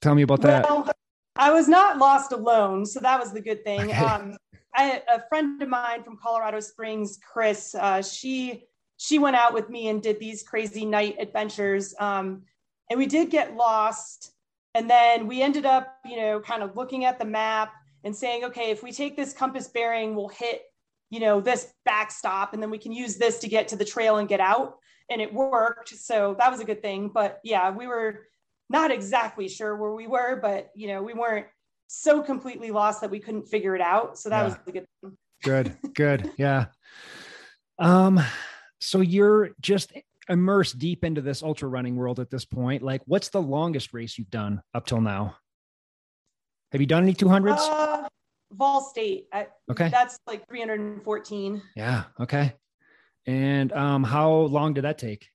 tell 0.00 0.14
me 0.14 0.22
about 0.22 0.40
that 0.42 0.64
well, 0.68 0.90
i 1.36 1.50
was 1.50 1.68
not 1.68 1.98
lost 1.98 2.32
alone 2.32 2.84
so 2.84 3.00
that 3.00 3.18
was 3.18 3.32
the 3.32 3.40
good 3.40 3.64
thing 3.64 3.90
okay. 3.90 4.04
um 4.04 4.36
I, 4.74 5.02
a 5.12 5.20
friend 5.28 5.60
of 5.62 5.68
mine 5.68 6.02
from 6.02 6.16
colorado 6.16 6.60
springs 6.60 7.18
chris 7.32 7.74
uh 7.74 8.02
she 8.02 8.64
she 8.96 9.18
went 9.18 9.36
out 9.36 9.54
with 9.54 9.68
me 9.68 9.88
and 9.88 10.02
did 10.02 10.20
these 10.20 10.42
crazy 10.42 10.84
night 10.84 11.16
adventures 11.18 11.94
um 11.98 12.42
and 12.90 12.98
we 12.98 13.06
did 13.06 13.30
get 13.30 13.56
lost 13.56 14.32
and 14.74 14.88
then 14.88 15.26
we 15.26 15.42
ended 15.42 15.66
up 15.66 15.98
you 16.04 16.16
know 16.16 16.40
kind 16.40 16.62
of 16.62 16.76
looking 16.76 17.04
at 17.04 17.18
the 17.18 17.24
map 17.24 17.72
and 18.04 18.14
saying 18.14 18.44
okay 18.44 18.70
if 18.70 18.82
we 18.82 18.92
take 18.92 19.16
this 19.16 19.32
compass 19.32 19.68
bearing 19.68 20.14
we'll 20.14 20.28
hit 20.28 20.62
you 21.12 21.20
know, 21.20 21.42
this 21.42 21.74
backstop, 21.84 22.54
and 22.54 22.62
then 22.62 22.70
we 22.70 22.78
can 22.78 22.90
use 22.90 23.16
this 23.16 23.38
to 23.40 23.46
get 23.46 23.68
to 23.68 23.76
the 23.76 23.84
trail 23.84 24.16
and 24.16 24.30
get 24.30 24.40
out. 24.40 24.76
And 25.10 25.20
it 25.20 25.32
worked. 25.32 25.90
So 25.90 26.34
that 26.38 26.50
was 26.50 26.60
a 26.60 26.64
good 26.64 26.80
thing. 26.80 27.10
But 27.12 27.38
yeah, 27.44 27.70
we 27.70 27.86
were 27.86 28.20
not 28.70 28.90
exactly 28.90 29.46
sure 29.46 29.76
where 29.76 29.92
we 29.92 30.06
were, 30.06 30.36
but 30.40 30.70
you 30.74 30.88
know, 30.88 31.02
we 31.02 31.12
weren't 31.12 31.46
so 31.86 32.22
completely 32.22 32.70
lost 32.70 33.02
that 33.02 33.10
we 33.10 33.18
couldn't 33.18 33.46
figure 33.46 33.76
it 33.76 33.82
out. 33.82 34.18
So 34.18 34.30
that 34.30 34.38
yeah. 34.38 34.44
was 34.44 34.54
a 34.66 34.72
good 34.72 34.86
thing. 35.02 35.18
Good, 35.44 35.76
good. 35.94 36.32
Yeah. 36.38 36.66
Um, 37.78 38.18
so 38.80 39.02
you're 39.02 39.50
just 39.60 39.92
immersed 40.28 40.78
deep 40.78 41.04
into 41.04 41.20
this 41.20 41.42
ultra 41.42 41.68
running 41.68 41.96
world 41.96 42.20
at 42.20 42.30
this 42.30 42.44
point. 42.44 42.82
Like, 42.82 43.02
what's 43.06 43.28
the 43.28 43.42
longest 43.42 43.92
race 43.92 44.18
you've 44.18 44.30
done 44.30 44.62
up 44.74 44.86
till 44.86 45.00
now? 45.00 45.36
Have 46.72 46.80
you 46.80 46.86
done 46.86 47.02
any 47.02 47.14
200s? 47.14 47.58
Uh, 47.58 48.08
Vol 48.52 48.80
State. 48.80 49.26
I, 49.32 49.48
okay. 49.70 49.88
That's 49.88 50.18
like 50.26 50.46
314. 50.48 51.62
Yeah. 51.76 52.04
Okay. 52.20 52.54
And 53.26 53.72
um, 53.72 54.04
how 54.04 54.30
long 54.32 54.74
did 54.74 54.84
that 54.84 54.98
take? 54.98 55.28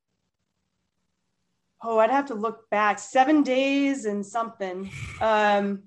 Oh, 1.83 1.99
I'd 1.99 2.09
have 2.09 2.25
to 2.27 2.33
look 2.33 2.69
back. 2.69 2.99
Seven 2.99 3.43
days 3.43 4.05
and 4.05 4.25
something. 4.25 4.89
Um, 5.21 5.83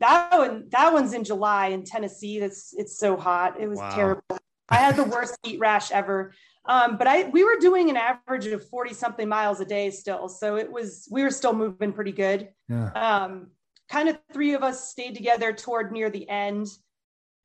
that 0.00 0.36
one, 0.36 0.68
that 0.70 0.92
one's 0.92 1.14
in 1.14 1.24
July 1.24 1.68
in 1.68 1.84
Tennessee. 1.84 2.40
That's 2.40 2.74
it's 2.76 2.98
so 2.98 3.16
hot. 3.16 3.60
It 3.60 3.68
was 3.68 3.78
wow. 3.78 3.94
terrible. 3.94 4.38
I 4.68 4.76
had 4.76 4.96
the 4.96 5.04
worst 5.04 5.38
heat 5.44 5.58
rash 5.58 5.92
ever. 5.92 6.34
Um, 6.64 6.96
but 6.96 7.06
I 7.06 7.28
we 7.28 7.44
were 7.44 7.56
doing 7.58 7.90
an 7.90 7.96
average 7.96 8.46
of 8.46 8.68
40 8.68 8.94
something 8.94 9.28
miles 9.28 9.60
a 9.60 9.64
day 9.64 9.90
still. 9.90 10.28
So 10.28 10.56
it 10.56 10.70
was 10.70 11.08
we 11.10 11.22
were 11.22 11.30
still 11.30 11.52
moving 11.52 11.92
pretty 11.92 12.12
good. 12.12 12.48
Yeah. 12.68 12.90
Um, 12.90 13.48
kind 13.90 14.08
of 14.08 14.18
three 14.32 14.54
of 14.54 14.62
us 14.62 14.88
stayed 14.90 15.14
together 15.14 15.52
toward 15.52 15.92
near 15.92 16.08
the 16.08 16.28
end. 16.28 16.68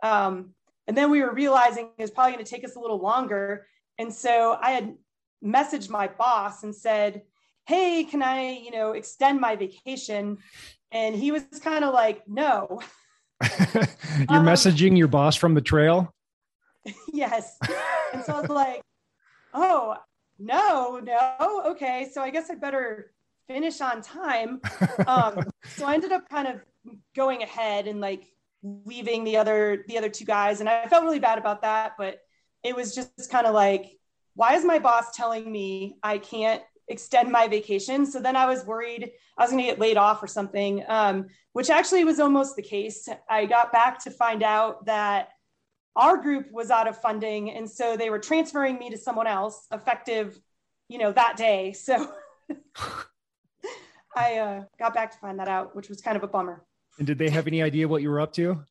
Um, 0.03 0.53
and 0.88 0.95
then 0.95 1.12
we 1.12 1.21
were 1.21 1.34
realizing 1.34 1.89
it 1.97 2.01
was 2.01 2.12
probably 2.12 2.34
going 2.34 2.45
to 2.45 2.49
take 2.49 2.63
us 2.63 2.75
a 2.75 2.80
little 2.80 2.99
longer. 2.99 3.67
And 3.97 4.13
so 4.13 4.58
I 4.62 4.71
had 4.71 4.95
messaged 5.43 5.89
my 5.89 6.08
boss 6.08 6.63
and 6.63 6.73
said, 6.73 7.23
Hey, 7.65 8.06
can 8.06 8.23
I, 8.23 8.51
you 8.51 8.71
know, 8.71 8.91
extend 8.91 9.41
my 9.41 9.56
vacation? 9.56 10.38
And 10.91 11.15
he 11.15 11.32
was 11.32 11.43
kind 11.62 11.84
of 11.84 11.93
like, 11.93 12.23
No. 12.27 12.82
You're 13.60 14.39
um, 14.39 14.45
messaging 14.45 14.97
your 14.97 15.08
boss 15.08 15.36
from 15.36 15.53
the 15.53 15.62
trail? 15.62 16.13
yes. 17.13 17.58
And 18.13 18.23
so 18.23 18.34
I 18.34 18.41
was 18.41 18.49
like, 18.49 18.82
Oh, 19.60 19.96
no, 20.38 21.00
no. 21.00 21.63
Okay. 21.65 22.10
So 22.13 22.22
I 22.22 22.30
guess 22.30 22.50
I 22.50 22.56
better 22.56 23.12
finish 23.48 23.82
on 23.82 24.02
time. 24.02 24.62
Um, 25.06 25.39
so 25.76 25.86
I 25.86 25.93
ended 25.93 26.12
up 26.12 26.28
kind 26.28 26.48
of 26.48 26.60
going 27.15 27.41
ahead 27.41 27.88
and 27.88 28.02
like 28.02 28.26
leaving 28.84 29.24
the 29.24 29.38
other 29.38 29.86
the 29.88 29.98
other 29.98 30.10
two 30.10 30.26
guys, 30.26 30.60
and 30.60 30.67
I 30.67 30.88
felt 30.88 31.04
really 31.04 31.20
bad 31.20 31.38
about 31.38 31.62
that. 31.62 31.93
But 31.98 32.20
it 32.63 32.76
was 32.76 32.93
just 32.93 33.30
kind 33.30 33.48
of 33.48 33.54
like, 33.54 33.98
why 34.34 34.56
is 34.56 34.65
my 34.65 34.80
boss 34.80 35.15
telling 35.15 35.50
me 35.50 35.98
I 36.04 36.17
can't 36.17 36.62
extend 36.88 37.32
my 37.32 37.48
vacation. 37.48 38.06
So 38.06 38.20
then 38.20 38.36
I 38.36 38.48
was 38.48 38.65
worried 38.65 39.12
I 39.38 39.43
was 39.43 39.52
going 39.52 39.63
to 39.63 39.70
get 39.70 39.80
laid 39.80 39.98
off 39.98 40.24
or 40.24 40.28
something, 40.28 40.84
um, 40.88 41.28
which 41.54 41.70
actually 41.70 42.04
was 42.04 42.20
almost 42.20 42.56
the 42.56 42.62
case. 42.63 43.08
I 43.30 43.46
got 43.46 43.72
back 43.72 44.04
to 44.04 44.12
find 44.12 44.41
out 44.41 44.86
that 44.86 45.30
our 45.97 46.17
group 46.17 46.51
was 46.51 46.69
out 46.69 46.88
of 46.88 47.01
funding. 47.01 47.51
And 47.51 47.69
so 47.69 47.97
they 47.97 48.10
were 48.10 48.19
transferring 48.19 48.77
me 48.77 48.89
to 48.91 48.97
someone 48.97 49.27
else 49.27 49.65
effective, 49.71 50.39
you 50.88 50.99
know, 50.99 51.12
that 51.12 51.36
day. 51.36 51.73
So 51.73 52.13
I 54.15 54.38
uh, 54.38 54.63
got 54.79 54.93
back 54.93 55.12
to 55.12 55.17
find 55.17 55.39
that 55.39 55.47
out, 55.47 55.75
which 55.75 55.89
was 55.89 55.99
kind 55.99 56.15
of 56.15 56.23
a 56.23 56.27
bummer. 56.27 56.63
And 56.99 57.07
did 57.07 57.17
they 57.17 57.29
have 57.29 57.47
any 57.47 57.62
idea 57.62 57.88
what 57.88 58.01
you 58.01 58.10
were 58.10 58.21
up 58.21 58.31
to? 58.33 58.63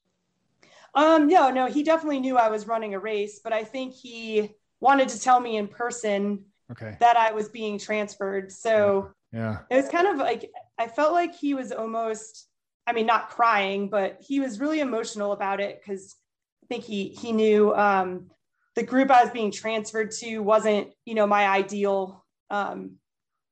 Um, 0.95 1.27
no, 1.27 1.51
no, 1.51 1.67
he 1.67 1.83
definitely 1.83 2.21
knew 2.21 2.39
I 2.39 2.49
was 2.49 2.67
running 2.67 2.95
a 2.95 2.99
race, 2.99 3.41
but 3.43 3.53
I 3.53 3.65
think 3.65 3.93
he 3.93 4.55
wanted 4.81 5.09
to 5.11 5.21
tell 5.21 5.41
me 5.41 5.57
in 5.57 5.69
person 5.69 6.45
okay. 6.71 6.97
that 7.01 7.17
I 7.17 7.33
was 7.33 7.49
being 7.49 7.79
transferred. 7.79 8.51
So 8.51 9.11
yeah, 9.33 9.59
it 9.71 9.77
was 9.77 9.89
kind 9.89 10.07
of 10.07 10.17
like 10.17 10.51
I 10.79 10.87
felt 10.87 11.13
like 11.13 11.35
he 11.35 11.55
was 11.55 11.71
almost, 11.71 12.49
I 12.87 12.93
mean, 12.93 13.05
not 13.05 13.29
crying, 13.29 13.91
but 13.91 14.19
he 14.27 14.41
was 14.41 14.59
really 14.59 14.81
emotional 14.81 15.33
about 15.33 15.61
it 15.61 15.81
because 15.81 16.17
think 16.69 16.85
he 16.85 17.09
he 17.09 17.33
knew 17.33 17.75
um, 17.75 18.31
the 18.75 18.83
group 18.83 19.11
I 19.11 19.23
was 19.23 19.33
being 19.33 19.51
transferred 19.51 20.11
to 20.23 20.39
wasn't, 20.41 20.89
you 21.05 21.15
know, 21.15 21.27
my 21.27 21.47
ideal 21.47 22.25
um, 22.51 22.97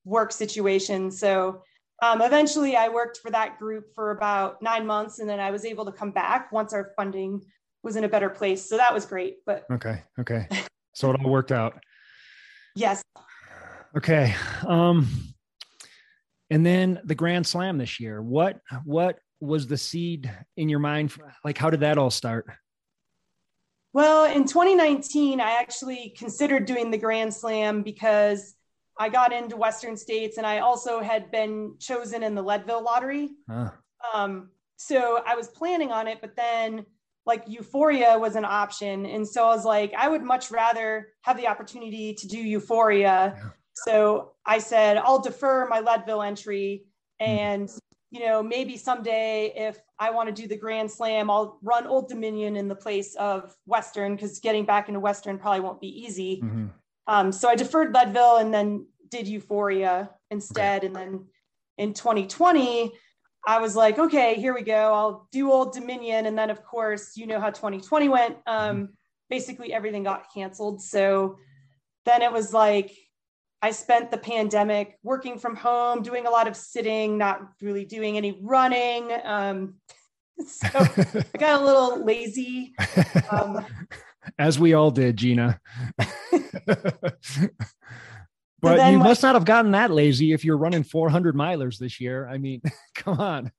work 0.04 0.32
situation. 0.32 1.10
So 1.10 1.62
um, 2.02 2.20
eventually, 2.20 2.76
I 2.76 2.88
worked 2.88 3.18
for 3.18 3.30
that 3.30 3.58
group 3.58 3.86
for 3.94 4.10
about 4.10 4.60
nine 4.60 4.86
months, 4.86 5.18
and 5.18 5.28
then 5.28 5.40
I 5.40 5.50
was 5.50 5.64
able 5.64 5.84
to 5.86 5.92
come 5.92 6.10
back 6.10 6.52
once 6.52 6.72
our 6.72 6.92
funding 6.96 7.40
was 7.82 7.96
in 7.96 8.04
a 8.04 8.08
better 8.08 8.30
place. 8.30 8.68
So 8.68 8.76
that 8.76 8.92
was 8.92 9.06
great. 9.06 9.36
But 9.46 9.64
okay, 9.70 10.02
okay, 10.20 10.48
so 10.92 11.10
it 11.10 11.20
all 11.20 11.30
worked 11.30 11.52
out. 11.52 11.82
Yes. 12.76 13.02
Okay. 13.96 14.34
Um, 14.66 15.08
and 16.50 16.66
then 16.66 17.00
the 17.04 17.14
Grand 17.14 17.46
Slam 17.46 17.78
this 17.78 18.00
year. 18.00 18.20
What 18.20 18.60
what 18.84 19.18
was 19.40 19.66
the 19.66 19.78
seed 19.78 20.30
in 20.56 20.68
your 20.68 20.80
mind? 20.80 21.12
Like, 21.44 21.58
how 21.58 21.70
did 21.70 21.80
that 21.80 21.98
all 21.98 22.10
start? 22.10 22.46
Well, 23.94 24.24
in 24.24 24.44
2019, 24.44 25.40
I 25.40 25.52
actually 25.52 26.14
considered 26.18 26.66
doing 26.66 26.90
the 26.90 26.98
Grand 26.98 27.32
Slam 27.32 27.82
because 27.82 28.56
I 28.98 29.08
got 29.08 29.32
into 29.32 29.56
Western 29.56 29.96
States 29.96 30.36
and 30.36 30.44
I 30.44 30.58
also 30.58 31.00
had 31.00 31.30
been 31.30 31.76
chosen 31.78 32.24
in 32.24 32.34
the 32.34 32.42
Leadville 32.42 32.82
lottery. 32.82 33.30
Huh. 33.48 33.70
Um, 34.12 34.50
so 34.76 35.22
I 35.24 35.36
was 35.36 35.46
planning 35.46 35.92
on 35.92 36.08
it, 36.08 36.20
but 36.20 36.34
then 36.34 36.84
like 37.24 37.44
Euphoria 37.46 38.18
was 38.18 38.34
an 38.34 38.44
option. 38.44 39.06
And 39.06 39.26
so 39.26 39.44
I 39.44 39.54
was 39.54 39.64
like, 39.64 39.94
I 39.96 40.08
would 40.08 40.22
much 40.22 40.50
rather 40.50 41.10
have 41.22 41.36
the 41.36 41.46
opportunity 41.46 42.14
to 42.14 42.26
do 42.26 42.38
Euphoria. 42.38 43.34
Yeah. 43.36 43.50
So 43.74 44.32
I 44.44 44.58
said, 44.58 44.96
I'll 44.96 45.22
defer 45.22 45.68
my 45.68 45.78
Leadville 45.78 46.22
entry. 46.22 46.84
Hmm. 47.20 47.26
And, 47.26 47.70
you 48.14 48.20
know, 48.20 48.44
maybe 48.44 48.76
someday 48.76 49.52
if 49.56 49.76
I 49.98 50.10
want 50.10 50.28
to 50.28 50.42
do 50.42 50.46
the 50.46 50.56
Grand 50.56 50.88
Slam, 50.88 51.28
I'll 51.28 51.58
run 51.62 51.84
Old 51.84 52.08
Dominion 52.08 52.54
in 52.54 52.68
the 52.68 52.74
place 52.76 53.16
of 53.16 53.52
Western 53.66 54.14
because 54.14 54.38
getting 54.38 54.64
back 54.64 54.86
into 54.86 55.00
Western 55.00 55.36
probably 55.36 55.58
won't 55.58 55.80
be 55.80 55.88
easy. 55.88 56.40
Mm-hmm. 56.40 56.66
Um, 57.08 57.32
so 57.32 57.48
I 57.48 57.56
deferred 57.56 57.92
Leadville 57.92 58.36
and 58.36 58.54
then 58.54 58.86
did 59.08 59.26
Euphoria 59.26 60.10
instead. 60.30 60.84
Okay. 60.84 60.86
And 60.86 60.94
then 60.94 61.26
in 61.76 61.92
2020, 61.92 62.92
I 63.48 63.58
was 63.58 63.74
like, 63.74 63.98
okay, 63.98 64.34
here 64.34 64.54
we 64.54 64.62
go. 64.62 64.94
I'll 64.94 65.28
do 65.32 65.50
Old 65.50 65.74
Dominion. 65.74 66.26
And 66.26 66.38
then, 66.38 66.50
of 66.50 66.64
course, 66.64 67.16
you 67.16 67.26
know 67.26 67.40
how 67.40 67.50
2020 67.50 68.08
went. 68.08 68.36
Um, 68.46 68.76
mm-hmm. 68.76 68.84
basically, 69.28 69.72
everything 69.72 70.04
got 70.04 70.32
canceled. 70.32 70.80
So 70.82 71.36
then 72.04 72.22
it 72.22 72.32
was 72.32 72.54
like, 72.54 72.96
I 73.64 73.70
spent 73.70 74.10
the 74.10 74.18
pandemic 74.18 74.98
working 75.02 75.38
from 75.38 75.56
home, 75.56 76.02
doing 76.02 76.26
a 76.26 76.30
lot 76.30 76.46
of 76.46 76.54
sitting, 76.54 77.16
not 77.16 77.40
really 77.62 77.86
doing 77.86 78.18
any 78.18 78.38
running. 78.42 79.10
Um, 79.24 79.76
so 80.46 80.68
I 80.70 81.38
got 81.38 81.62
a 81.62 81.64
little 81.64 82.04
lazy. 82.04 82.74
Um, 83.30 83.64
as 84.38 84.58
we 84.58 84.74
all 84.74 84.90
did, 84.90 85.16
Gina. 85.16 85.58
but 88.60 88.92
you 88.92 88.98
must 88.98 89.22
not 89.22 89.34
have 89.34 89.46
gotten 89.46 89.70
that 89.70 89.90
lazy 89.90 90.34
if 90.34 90.44
you're 90.44 90.58
running 90.58 90.84
400 90.84 91.34
milers 91.34 91.78
this 91.78 92.02
year. 92.02 92.28
I 92.28 92.36
mean, 92.36 92.60
come 92.94 93.18
on. 93.18 93.50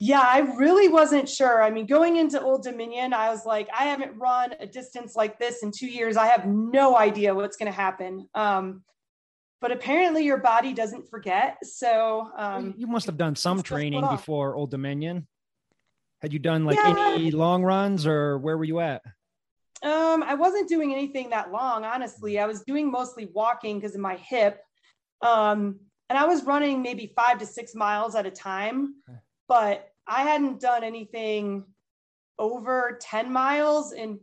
Yeah, 0.00 0.22
I 0.24 0.40
really 0.56 0.88
wasn't 0.88 1.28
sure. 1.28 1.60
I 1.60 1.70
mean, 1.70 1.86
going 1.86 2.16
into 2.16 2.40
Old 2.40 2.62
Dominion, 2.62 3.12
I 3.12 3.30
was 3.30 3.44
like, 3.44 3.68
I 3.76 3.84
haven't 3.84 4.16
run 4.16 4.54
a 4.60 4.66
distance 4.66 5.16
like 5.16 5.40
this 5.40 5.64
in 5.64 5.72
two 5.72 5.88
years. 5.88 6.16
I 6.16 6.26
have 6.26 6.46
no 6.46 6.96
idea 6.96 7.34
what's 7.34 7.56
going 7.56 7.70
to 7.70 7.76
happen. 7.76 8.28
Um, 8.34 8.84
but 9.60 9.72
apparently, 9.72 10.24
your 10.24 10.38
body 10.38 10.72
doesn't 10.72 11.10
forget. 11.10 11.58
So 11.64 12.30
um, 12.36 12.74
you 12.76 12.86
must 12.86 13.06
have 13.06 13.16
done 13.16 13.34
some 13.34 13.60
training 13.60 14.06
before 14.08 14.54
Old 14.54 14.70
Dominion. 14.70 15.26
Had 16.22 16.32
you 16.32 16.38
done 16.38 16.64
like 16.64 16.76
yeah. 16.76 17.14
any 17.14 17.32
long 17.32 17.64
runs 17.64 18.06
or 18.06 18.38
where 18.38 18.56
were 18.56 18.64
you 18.64 18.78
at? 18.78 19.02
Um, 19.82 20.22
I 20.24 20.34
wasn't 20.34 20.68
doing 20.68 20.92
anything 20.92 21.30
that 21.30 21.52
long, 21.52 21.84
honestly. 21.84 22.38
I 22.38 22.46
was 22.46 22.62
doing 22.62 22.90
mostly 22.90 23.26
walking 23.32 23.78
because 23.78 23.94
of 23.94 24.00
my 24.00 24.16
hip. 24.16 24.60
Um, 25.22 25.80
and 26.08 26.18
I 26.18 26.24
was 26.24 26.44
running 26.44 26.82
maybe 26.82 27.12
five 27.14 27.38
to 27.38 27.46
six 27.46 27.74
miles 27.74 28.14
at 28.14 28.26
a 28.26 28.30
time, 28.30 28.94
but 29.48 29.90
I 30.06 30.22
hadn't 30.22 30.60
done 30.60 30.84
anything 30.84 31.64
over 32.38 32.98
10 33.00 33.32
miles 33.32 33.92
in 33.92 34.20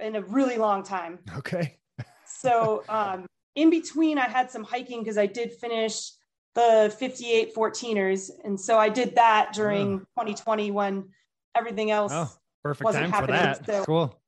in 0.00 0.16
a 0.16 0.22
really 0.22 0.58
long 0.58 0.82
time. 0.82 1.18
Okay. 1.38 1.78
so 2.26 2.84
um, 2.88 3.26
in 3.54 3.70
between, 3.70 4.18
I 4.18 4.28
had 4.28 4.50
some 4.50 4.62
hiking 4.62 5.00
because 5.00 5.18
I 5.18 5.26
did 5.26 5.52
finish 5.52 6.12
the 6.54 6.94
58 6.98 7.54
14ers. 7.54 8.30
And 8.44 8.60
so 8.60 8.78
I 8.78 8.88
did 8.88 9.14
that 9.14 9.52
during 9.52 9.94
oh. 9.94 10.22
2020 10.22 10.70
when 10.70 11.08
everything 11.54 11.90
else 11.90 12.12
oh, 12.14 12.30
perfect 12.62 12.84
wasn't 12.84 13.04
time 13.04 13.12
happening. 13.12 13.36
for 13.36 13.42
that. 13.42 13.66
So, 13.66 13.84
cool. 13.84 14.20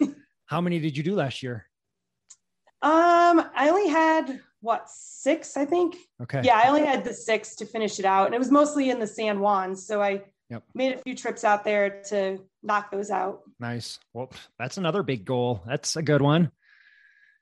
How 0.46 0.60
many 0.60 0.78
did 0.78 0.96
you 0.96 1.02
do 1.02 1.14
last 1.14 1.42
year? 1.42 1.66
Um, 2.82 3.42
I 3.54 3.68
only 3.70 3.88
had 3.88 4.40
what 4.64 4.88
six, 4.88 5.56
I 5.56 5.66
think. 5.66 5.96
Okay. 6.22 6.40
Yeah, 6.42 6.60
I 6.62 6.68
only 6.68 6.84
had 6.84 7.04
the 7.04 7.12
six 7.12 7.54
to 7.56 7.66
finish 7.66 7.98
it 7.98 8.06
out, 8.06 8.26
and 8.26 8.34
it 8.34 8.38
was 8.38 8.50
mostly 8.50 8.88
in 8.88 8.98
the 8.98 9.06
San 9.06 9.36
Juans. 9.36 9.86
So 9.86 10.02
I 10.02 10.22
yep. 10.48 10.62
made 10.74 10.94
a 10.94 10.98
few 10.98 11.14
trips 11.14 11.44
out 11.44 11.64
there 11.64 12.02
to 12.08 12.38
knock 12.62 12.90
those 12.90 13.10
out. 13.10 13.42
Nice. 13.60 13.98
Well, 14.14 14.32
that's 14.58 14.78
another 14.78 15.02
big 15.02 15.26
goal. 15.26 15.62
That's 15.66 15.96
a 15.96 16.02
good 16.02 16.22
one. 16.22 16.50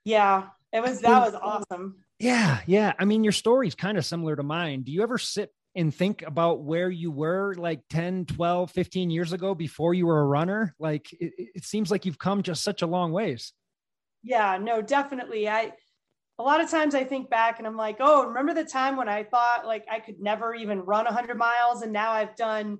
Yeah, 0.03 0.47
it 0.73 0.83
was. 0.83 0.99
That 0.99 1.31
was 1.31 1.33
awesome. 1.41 2.03
Yeah, 2.19 2.59
yeah. 2.67 2.91
I 2.99 3.05
mean, 3.05 3.23
your 3.23 3.33
story's 3.33 3.75
kind 3.75 3.97
of 3.97 4.05
similar 4.05 4.35
to 4.35 4.43
mine. 4.43 4.83
Do 4.83 4.91
you 4.91 5.01
ever 5.01 5.17
sit 5.17 5.49
and 5.75 5.95
think 5.95 6.23
about 6.23 6.61
where 6.61 6.89
you 6.89 7.09
were 7.09 7.55
like 7.55 7.81
10 7.89 8.25
12 8.25 8.69
15 8.69 9.09
years 9.09 9.33
ago 9.33 9.55
before 9.55 9.95
you 9.95 10.05
were 10.05 10.21
a 10.21 10.25
runner 10.25 10.75
like 10.77 11.11
it, 11.13 11.33
it, 11.55 11.63
seems 11.63 11.89
like 11.89 12.05
you've 12.05 12.19
come 12.19 12.43
just 12.43 12.63
such 12.63 12.83
a 12.83 12.85
long 12.85 13.11
ways 13.11 13.53
yeah 14.21 14.59
no 14.61 14.83
definitely 14.83 15.49
i 15.49 15.71
a 16.39 16.43
lot 16.43 16.61
of 16.61 16.69
times 16.69 16.95
i 16.95 17.03
think 17.03 17.29
back 17.29 17.59
and 17.59 17.67
i'm 17.67 17.77
like 17.77 17.97
oh 17.99 18.25
remember 18.25 18.53
the 18.53 18.63
time 18.63 18.97
when 18.97 19.09
i 19.09 19.23
thought 19.23 19.63
like 19.65 19.85
i 19.91 19.99
could 19.99 20.19
never 20.19 20.53
even 20.53 20.79
run 20.81 21.05
100 21.05 21.37
miles 21.37 21.81
and 21.81 21.93
now 21.93 22.11
i've 22.11 22.35
done 22.35 22.77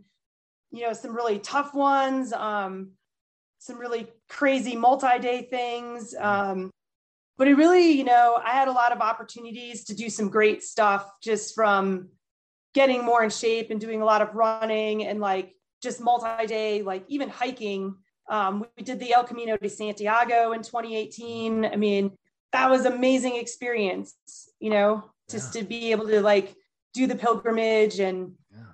you 0.71 0.81
know 0.81 0.93
some 0.93 1.15
really 1.15 1.39
tough 1.39 1.73
ones 1.73 2.33
um 2.33 2.91
some 3.59 3.77
really 3.77 4.07
crazy 4.29 4.75
multi-day 4.75 5.47
things 5.49 6.15
um 6.19 6.69
but 7.37 7.47
it 7.47 7.55
really 7.55 7.91
you 7.91 8.03
know 8.03 8.39
i 8.43 8.51
had 8.51 8.67
a 8.67 8.71
lot 8.71 8.91
of 8.91 8.99
opportunities 8.99 9.85
to 9.85 9.95
do 9.95 10.09
some 10.09 10.29
great 10.29 10.63
stuff 10.63 11.09
just 11.21 11.53
from 11.55 12.09
getting 12.73 13.05
more 13.05 13.23
in 13.23 13.29
shape 13.29 13.69
and 13.69 13.79
doing 13.79 14.01
a 14.01 14.05
lot 14.05 14.21
of 14.21 14.33
running 14.33 15.05
and 15.05 15.19
like 15.19 15.53
just 15.81 16.01
multi-day, 16.01 16.81
like 16.81 17.03
even 17.07 17.29
hiking. 17.29 17.95
Um, 18.29 18.65
we 18.77 18.83
did 18.83 18.99
the 18.99 19.13
El 19.13 19.25
Camino 19.25 19.57
de 19.57 19.69
Santiago 19.69 20.53
in 20.53 20.61
2018. 20.61 21.65
I 21.65 21.75
mean, 21.75 22.11
that 22.53 22.69
was 22.69 22.85
amazing 22.85 23.35
experience, 23.35 24.15
you 24.59 24.69
know, 24.69 25.03
just 25.29 25.53
yeah. 25.53 25.61
to 25.61 25.67
be 25.67 25.91
able 25.91 26.07
to 26.07 26.21
like 26.21 26.55
do 26.93 27.07
the 27.07 27.15
pilgrimage 27.15 27.99
and, 27.99 28.33
yeah. 28.51 28.73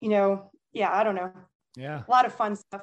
you 0.00 0.08
know, 0.08 0.50
yeah, 0.72 0.90
I 0.92 1.04
don't 1.04 1.14
know. 1.14 1.30
Yeah. 1.76 2.02
A 2.06 2.10
lot 2.10 2.24
of 2.24 2.34
fun 2.34 2.56
stuff. 2.56 2.82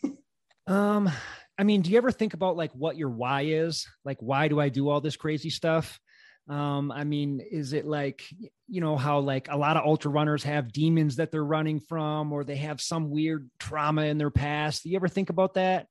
um, 0.66 1.10
I 1.56 1.62
mean, 1.62 1.82
do 1.82 1.90
you 1.90 1.96
ever 1.96 2.10
think 2.10 2.34
about 2.34 2.56
like 2.56 2.72
what 2.72 2.96
your 2.96 3.10
why 3.10 3.42
is? 3.42 3.86
Like, 4.04 4.18
why 4.20 4.48
do 4.48 4.60
I 4.60 4.68
do 4.68 4.88
all 4.88 5.00
this 5.00 5.16
crazy 5.16 5.50
stuff? 5.50 6.00
Um, 6.48 6.92
I 6.92 7.04
mean, 7.04 7.40
is 7.40 7.72
it 7.72 7.86
like, 7.86 8.24
you 8.68 8.80
know, 8.80 8.96
how 8.96 9.20
like 9.20 9.48
a 9.50 9.56
lot 9.56 9.76
of 9.76 9.84
ultra 9.86 10.10
runners 10.10 10.42
have 10.42 10.72
demons 10.72 11.16
that 11.16 11.30
they're 11.30 11.44
running 11.44 11.80
from, 11.80 12.32
or 12.32 12.44
they 12.44 12.56
have 12.56 12.80
some 12.80 13.08
weird 13.08 13.48
trauma 13.58 14.02
in 14.02 14.18
their 14.18 14.30
past? 14.30 14.82
Do 14.82 14.90
you 14.90 14.96
ever 14.96 15.08
think 15.08 15.30
about 15.30 15.54
that? 15.54 15.86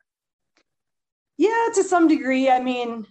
Yeah, 1.37 1.69
to 1.73 1.83
some 1.83 2.07
degree. 2.07 2.49
I 2.49 2.61
mean, 2.61 3.07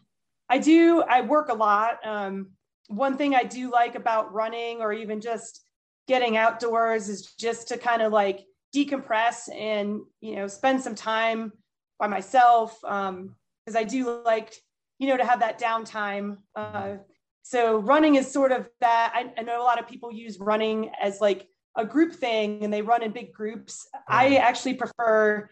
I 0.49 0.59
do, 0.59 1.03
I 1.03 1.23
work 1.23 1.49
a 1.49 1.55
lot. 1.55 1.99
Um, 2.05 2.51
one 2.89 3.17
thing 3.17 3.35
I 3.35 3.45
do 3.45 3.71
like 3.71 3.95
about 3.95 4.33
running 4.33 4.81
or 4.81 4.93
even 4.93 5.21
just 5.21 5.65
getting 6.09 6.37
outdoors 6.37 7.09
is 7.09 7.33
just 7.39 7.69
to 7.69 7.79
kind 7.79 8.03
of 8.03 8.13
like 8.13 8.41
decompress 8.75 9.49
and, 9.55 10.01
you 10.21 10.37
know, 10.37 10.47
spend 10.47 10.83
some 10.83 10.95
time 10.95 11.53
by 11.99 12.07
myself. 12.07 12.83
Um, 12.85 13.37
because 13.65 13.77
I 13.77 13.85
do 13.85 14.23
like, 14.25 14.55
you 14.99 15.09
know, 15.09 15.17
to 15.17 15.25
have 15.25 15.41
that 15.41 15.61
downtime. 15.61 16.39
Uh, 16.57 16.97
so 17.43 17.79
running 17.79 18.17
is 18.17 18.31
sort 18.31 18.53
of 18.53 18.69
that. 18.81 19.13
I, 19.15 19.33
I, 19.39 19.43
know 19.43 19.61
a 19.61 19.65
lot 19.65 19.79
of 19.79 19.89
people 19.89 20.13
use 20.13 20.39
running 20.39 20.91
as 21.01 21.21
like 21.21 21.47
a 21.77 21.85
group 21.85 22.13
thing 22.13 22.65
and 22.65 22.73
they 22.73 22.83
run 22.83 23.03
in 23.03 23.13
big 23.13 23.33
groups. 23.33 23.87
I 24.09 24.37
actually 24.37 24.75
prefer 24.75 25.49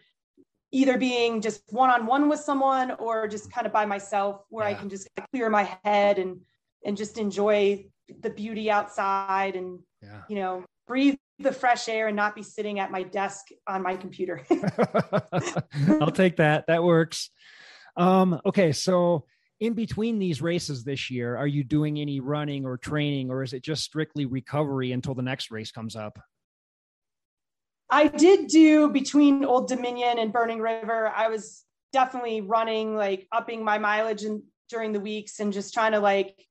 either 0.72 0.96
being 0.98 1.40
just 1.40 1.62
one 1.70 1.90
on 1.90 2.06
one 2.06 2.28
with 2.28 2.40
someone 2.40 2.92
or 2.92 3.26
just 3.26 3.50
kind 3.52 3.66
of 3.66 3.72
by 3.72 3.84
myself 3.84 4.42
where 4.50 4.68
yeah. 4.68 4.76
I 4.76 4.78
can 4.78 4.88
just 4.88 5.08
clear 5.30 5.50
my 5.50 5.76
head 5.84 6.18
and 6.18 6.40
and 6.84 6.96
just 6.96 7.18
enjoy 7.18 7.86
the 8.20 8.30
beauty 8.30 8.70
outside 8.70 9.56
and 9.56 9.80
yeah. 10.02 10.22
you 10.28 10.36
know 10.36 10.64
breathe 10.86 11.16
the 11.38 11.52
fresh 11.52 11.88
air 11.88 12.08
and 12.08 12.16
not 12.16 12.34
be 12.34 12.42
sitting 12.42 12.80
at 12.80 12.90
my 12.90 13.02
desk 13.02 13.46
on 13.66 13.82
my 13.82 13.96
computer. 13.96 14.44
I'll 16.00 16.10
take 16.10 16.36
that. 16.36 16.66
That 16.66 16.82
works. 16.82 17.30
Um, 17.96 18.40
okay, 18.44 18.72
so 18.72 19.24
in 19.60 19.74
between 19.74 20.18
these 20.18 20.42
races 20.42 20.84
this 20.84 21.10
year, 21.10 21.36
are 21.36 21.46
you 21.46 21.64
doing 21.64 21.98
any 21.98 22.20
running 22.20 22.66
or 22.66 22.76
training, 22.76 23.30
or 23.30 23.42
is 23.42 23.52
it 23.52 23.62
just 23.62 23.84
strictly 23.84 24.26
recovery 24.26 24.92
until 24.92 25.14
the 25.14 25.22
next 25.22 25.50
race 25.50 25.70
comes 25.70 25.96
up? 25.96 26.18
I 27.90 28.06
did 28.06 28.48
do 28.48 28.88
between 28.88 29.44
Old 29.44 29.68
Dominion 29.68 30.18
and 30.18 30.32
Burning 30.32 30.60
River. 30.60 31.12
I 31.14 31.28
was 31.28 31.64
definitely 31.92 32.40
running, 32.40 32.96
like 32.96 33.26
upping 33.32 33.64
my 33.64 33.78
mileage 33.78 34.22
and 34.24 34.42
during 34.68 34.92
the 34.92 35.00
weeks 35.00 35.40
and 35.40 35.52
just 35.52 35.74
trying 35.74 35.92
to 35.92 36.00
like 36.00 36.46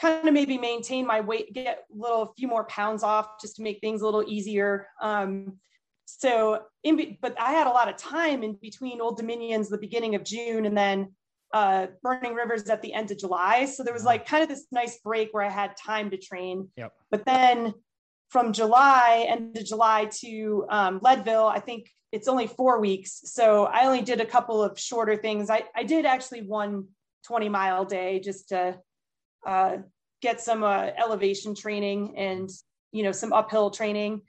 kind 0.00 0.26
of 0.26 0.34
maybe 0.34 0.58
maintain 0.58 1.06
my 1.06 1.20
weight, 1.20 1.52
get 1.52 1.84
a 1.92 1.96
little 1.96 2.32
few 2.36 2.48
more 2.48 2.64
pounds 2.64 3.02
off 3.02 3.40
just 3.40 3.56
to 3.56 3.62
make 3.62 3.80
things 3.80 4.00
a 4.00 4.04
little 4.04 4.24
easier. 4.26 4.88
Um, 5.00 5.58
so 6.06 6.62
in, 6.82 7.16
but 7.20 7.38
I 7.40 7.52
had 7.52 7.66
a 7.66 7.70
lot 7.70 7.88
of 7.88 7.96
time 7.96 8.42
in 8.42 8.58
between 8.60 9.00
Old 9.00 9.16
Dominions, 9.16 9.68
the 9.68 9.78
beginning 9.78 10.14
of 10.14 10.24
June, 10.24 10.66
and 10.66 10.76
then 10.76 11.14
uh, 11.52 11.86
Burning 12.02 12.34
Rivers 12.34 12.68
at 12.68 12.82
the 12.82 12.92
end 12.92 13.10
of 13.10 13.18
July. 13.18 13.66
So 13.66 13.84
there 13.84 13.94
was 13.94 14.04
like 14.04 14.26
kind 14.26 14.42
of 14.42 14.48
this 14.48 14.66
nice 14.72 14.98
break 14.98 15.32
where 15.32 15.44
I 15.44 15.50
had 15.50 15.76
time 15.76 16.10
to 16.10 16.16
train. 16.16 16.68
Yep. 16.76 16.92
But 17.10 17.24
then 17.24 17.74
from 18.34 18.52
July, 18.52 19.26
end 19.28 19.56
of 19.56 19.64
July 19.64 20.06
to 20.06 20.66
um, 20.68 20.98
Leadville, 21.00 21.46
I 21.46 21.60
think 21.60 21.88
it's 22.10 22.26
only 22.26 22.48
four 22.48 22.80
weeks. 22.80 23.20
So 23.26 23.66
I 23.66 23.86
only 23.86 24.02
did 24.02 24.20
a 24.20 24.26
couple 24.26 24.60
of 24.60 24.76
shorter 24.76 25.14
things. 25.14 25.50
I, 25.50 25.62
I 25.72 25.84
did 25.84 26.04
actually 26.04 26.42
one 26.42 26.88
20 27.28 27.48
mile 27.48 27.84
day 27.84 28.18
just 28.18 28.48
to 28.48 28.76
uh, 29.46 29.76
get 30.20 30.40
some 30.40 30.64
uh, 30.64 30.88
elevation 30.98 31.54
training 31.54 32.14
and 32.16 32.50
you 32.90 33.04
know 33.04 33.12
some 33.12 33.32
uphill 33.32 33.70
training. 33.70 34.22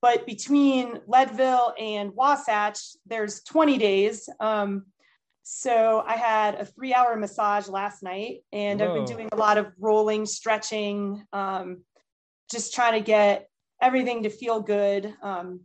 But 0.00 0.24
between 0.24 1.00
Leadville 1.06 1.74
and 1.78 2.12
Wasatch, 2.14 2.78
there's 3.04 3.42
20 3.42 3.76
days. 3.76 4.30
Um, 4.40 4.86
so 5.42 6.02
I 6.06 6.16
had 6.16 6.54
a 6.54 6.64
three 6.64 6.94
hour 6.94 7.16
massage 7.16 7.68
last 7.68 8.02
night, 8.02 8.44
and 8.50 8.80
Whoa. 8.80 8.88
I've 8.88 8.94
been 8.94 9.14
doing 9.14 9.28
a 9.30 9.36
lot 9.36 9.58
of 9.58 9.66
rolling, 9.78 10.24
stretching, 10.24 11.26
um, 11.34 11.82
just 12.52 12.74
trying 12.74 12.92
to 12.92 13.04
get 13.04 13.48
everything 13.80 14.22
to 14.22 14.30
feel 14.30 14.60
good. 14.60 15.12
Um, 15.22 15.60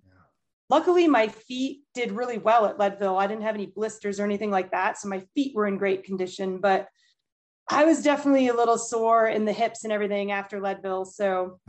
luckily, 0.69 1.07
my 1.07 1.27
feet 1.27 1.81
did 1.93 2.11
really 2.11 2.37
well 2.37 2.65
at 2.65 2.79
Leadville. 2.79 3.17
I 3.17 3.27
didn't 3.27 3.43
have 3.43 3.55
any 3.55 3.67
blisters 3.67 4.19
or 4.19 4.23
anything 4.25 4.51
like 4.51 4.71
that. 4.71 4.97
So 4.97 5.07
my 5.07 5.21
feet 5.35 5.55
were 5.55 5.67
in 5.67 5.77
great 5.77 6.03
condition, 6.03 6.59
but 6.59 6.87
I 7.69 7.85
was 7.85 8.01
definitely 8.01 8.47
a 8.47 8.53
little 8.53 8.77
sore 8.77 9.27
in 9.27 9.45
the 9.45 9.53
hips 9.53 9.83
and 9.83 9.91
everything 9.91 10.31
after 10.31 10.61
Leadville. 10.61 11.05
So, 11.05 11.59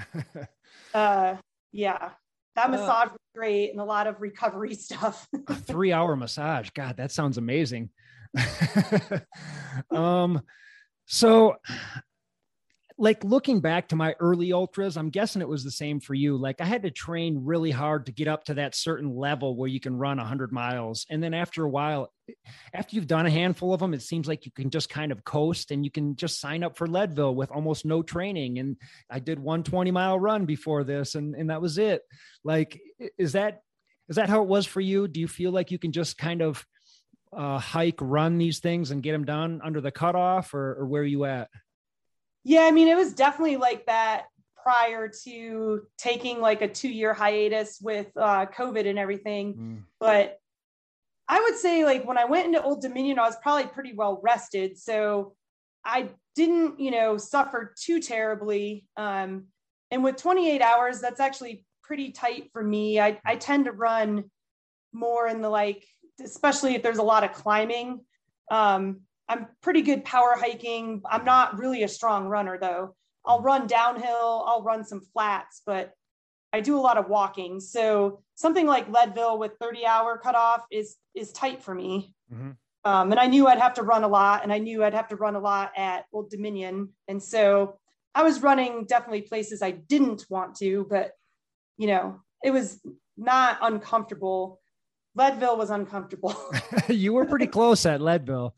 uh, 0.95 1.37
yeah, 1.73 2.11
that 2.55 2.67
uh, 2.67 2.71
massage 2.71 3.11
was 3.11 3.19
great 3.35 3.71
and 3.71 3.81
a 3.81 3.85
lot 3.85 4.07
of 4.07 4.21
recovery 4.21 4.75
stuff. 4.75 5.27
a 5.49 5.55
three 5.55 5.93
hour 5.93 6.17
massage. 6.17 6.71
God, 6.71 6.97
that 6.99 7.11
sounds 7.11 7.39
amazing. 7.39 7.91
um, 9.91 10.43
so 11.07 11.57
like 13.01 13.23
looking 13.23 13.61
back 13.61 13.89
to 13.89 13.97
my 13.97 14.17
early 14.19 14.53
ultras, 14.53 14.97
I'm 14.97 15.11
guessing 15.11 15.41
it 15.41 15.49
was 15.49 15.63
the 15.63 15.71
same 15.71 16.01
for 16.01 16.15
you. 16.15 16.37
Like 16.37 16.61
I 16.61 16.65
had 16.65 16.83
to 16.83 16.91
train 16.91 17.45
really 17.45 17.71
hard 17.71 18.07
to 18.07 18.13
get 18.13 18.27
up 18.27 18.43
to 18.45 18.55
that 18.55 18.75
certain 18.75 19.15
level 19.15 19.57
where 19.57 19.69
you 19.69 19.79
can 19.79 19.97
run 19.97 20.19
100 20.19 20.51
miles. 20.51 21.07
And 21.09 21.23
then 21.23 21.33
after 21.33 21.65
a 21.65 21.69
while, 21.69 22.13
after 22.75 22.97
you've 22.97 23.07
done 23.07 23.25
a 23.25 23.31
handful 23.31 23.73
of 23.73 23.79
them, 23.79 23.95
it 23.95 24.03
seems 24.03 24.27
like 24.27 24.45
you 24.47 24.51
can 24.51 24.69
just 24.71 24.91
kind 24.91 25.13
of 25.13 25.25
coast 25.25 25.71
and 25.71 25.85
you 25.85 25.93
can 25.93 26.17
just 26.17 26.41
sign 26.41 26.65
up 26.65 26.77
for 26.77 26.89
Leadville 26.89 27.37
with 27.37 27.53
almost 27.53 27.85
no 27.85 28.03
training. 28.03 28.59
And 28.59 28.77
I 29.09 29.21
did 29.21 29.39
one 29.39 29.63
20 29.63 29.93
mile 29.93 30.19
run 30.19 30.45
before 30.45 30.83
this, 30.83 31.15
and, 31.15 31.37
and 31.37 31.51
that 31.51 31.63
was 31.63 31.79
it. 31.79 32.03
Like, 32.43 32.81
is 33.17 33.33
that 33.33 33.63
is 34.09 34.17
that 34.17 34.29
how 34.29 34.43
it 34.43 34.49
was 34.49 34.67
for 34.67 34.81
you? 34.81 35.07
Do 35.07 35.21
you 35.21 35.29
feel 35.29 35.53
like 35.53 35.71
you 35.71 35.79
can 35.79 35.93
just 35.93 36.17
kind 36.17 36.41
of 36.41 36.67
uh, 37.33 37.59
hike, 37.59 37.99
run 38.01 38.39
these 38.39 38.59
things 38.59 38.91
and 38.91 39.03
get 39.03 39.13
them 39.13 39.27
done 39.27 39.61
under 39.63 39.83
the 39.83 39.91
cutoff, 39.91 40.55
or, 40.55 40.77
or 40.81 40.87
where 40.87 41.03
are 41.03 41.05
you 41.05 41.27
at? 41.27 41.49
Yeah, 42.49 42.63
I 42.63 42.71
mean, 42.71 42.89
it 42.89 42.97
was 42.97 43.13
definitely 43.13 43.59
like 43.59 43.85
that 43.87 44.25
prior 44.63 45.07
to 45.25 45.83
taking 45.99 46.41
like 46.41 46.63
a 46.63 46.69
two 46.69 46.89
year 46.89 47.13
hiatus 47.13 47.79
with 47.79 48.07
uh, 48.17 48.47
COVID 48.47 48.89
and 48.89 48.99
everything. 48.99 49.55
Mm. 49.55 49.83
But 50.01 50.41
I 51.29 51.43
would 51.43 51.57
say, 51.57 51.85
like, 51.85 52.07
when 52.07 52.17
I 52.17 52.25
went 52.25 52.47
into 52.47 52.63
Old 52.63 52.81
Dominion, 52.81 53.19
I 53.19 53.27
was 53.27 53.37
probably 53.43 53.67
pretty 53.67 53.93
well 53.93 54.19
rested. 54.23 54.79
So 54.79 55.35
I 55.85 56.09
didn't, 56.37 56.81
you 56.81 56.91
know, 56.91 57.19
suffer 57.19 57.75
too 57.79 58.01
terribly. 58.01 58.87
Um, 58.97 59.49
and 59.91 60.03
with 60.03 60.17
28 60.17 60.63
hours, 60.63 61.03
that's 61.03 61.21
actually 61.21 61.67
pretty 61.83 62.13
tight 62.13 62.49
for 62.55 62.65
me. 62.65 62.99
I, 62.99 63.21
I 63.27 63.37
tend 63.37 63.67
to 63.67 63.73
run 63.73 64.25
more 64.95 65.29
in 65.29 65.43
the 65.43 65.51
like, 65.51 65.85
especially 66.25 66.77
if 66.77 66.83
there's 66.83 66.97
a 66.97 67.03
lot 67.03 67.25
of 67.25 67.35
climbing. 67.35 68.01
Um, 68.51 69.03
I'm 69.29 69.47
pretty 69.63 69.83
good 69.83 70.05
power 70.05 70.35
hiking. 70.37 71.03
I'm 71.09 71.25
not 71.25 71.59
really 71.59 71.83
a 71.83 71.89
strong 71.89 72.27
runner 72.29 72.59
though. 72.59 72.95
I'll 73.25 73.43
run 73.43 73.67
downhill, 73.67 74.45
I'll 74.47 74.63
run 74.63 74.85
some 74.85 75.03
flats, 75.13 75.63
but 75.67 75.93
I 76.53 76.61
do 76.61 76.79
a 76.79 76.81
lot 76.81 76.97
of 76.97 77.09
walking. 77.09 77.61
So 77.61 78.23
something 78.35 78.67
like 78.67 78.89
Leadville 78.89 79.39
with 79.39 79.53
30 79.61 79.85
hour 79.85 80.19
cutoff 80.19 80.63
is 80.71 80.97
is 81.15 81.33
tight 81.33 81.63
for 81.63 81.75
me. 81.75 82.15
Mm-hmm. 82.33 82.51
Um, 82.85 83.11
and 83.11 83.21
I 83.21 83.27
knew 83.27 83.47
I'd 83.47 83.59
have 83.59 83.75
to 83.75 83.83
run 83.83 84.05
a 84.05 84.09
lot, 84.09 84.45
and 84.45 84.53
I 84.53 84.59
knew 84.59 84.83
I'd 84.83 84.95
have 84.95 85.09
to 85.09 85.17
run 85.17 85.35
a 85.35 85.41
lot 85.41 85.73
at 85.77 86.07
Old 86.13 86.31
Dominion. 86.31 86.91
And 87.07 87.23
so 87.23 87.79
I 88.15 88.23
was 88.23 88.41
running 88.41 88.87
definitely 88.87 89.23
places 89.23 89.61
I 89.61 89.73
didn't 89.73 90.25
want 90.31 90.55
to, 90.57 90.87
but 90.89 91.13
you 91.77 91.87
know, 91.87 92.21
it 92.43 92.51
was 92.51 92.81
not 93.17 93.59
uncomfortable. 93.61 94.61
Leadville 95.15 95.59
was 95.59 95.71
uncomfortable. 95.71 96.35
you 96.89 97.13
were 97.13 97.27
pretty 97.27 97.47
close 97.47 97.85
at 97.85 98.01
Leadville. 98.01 98.55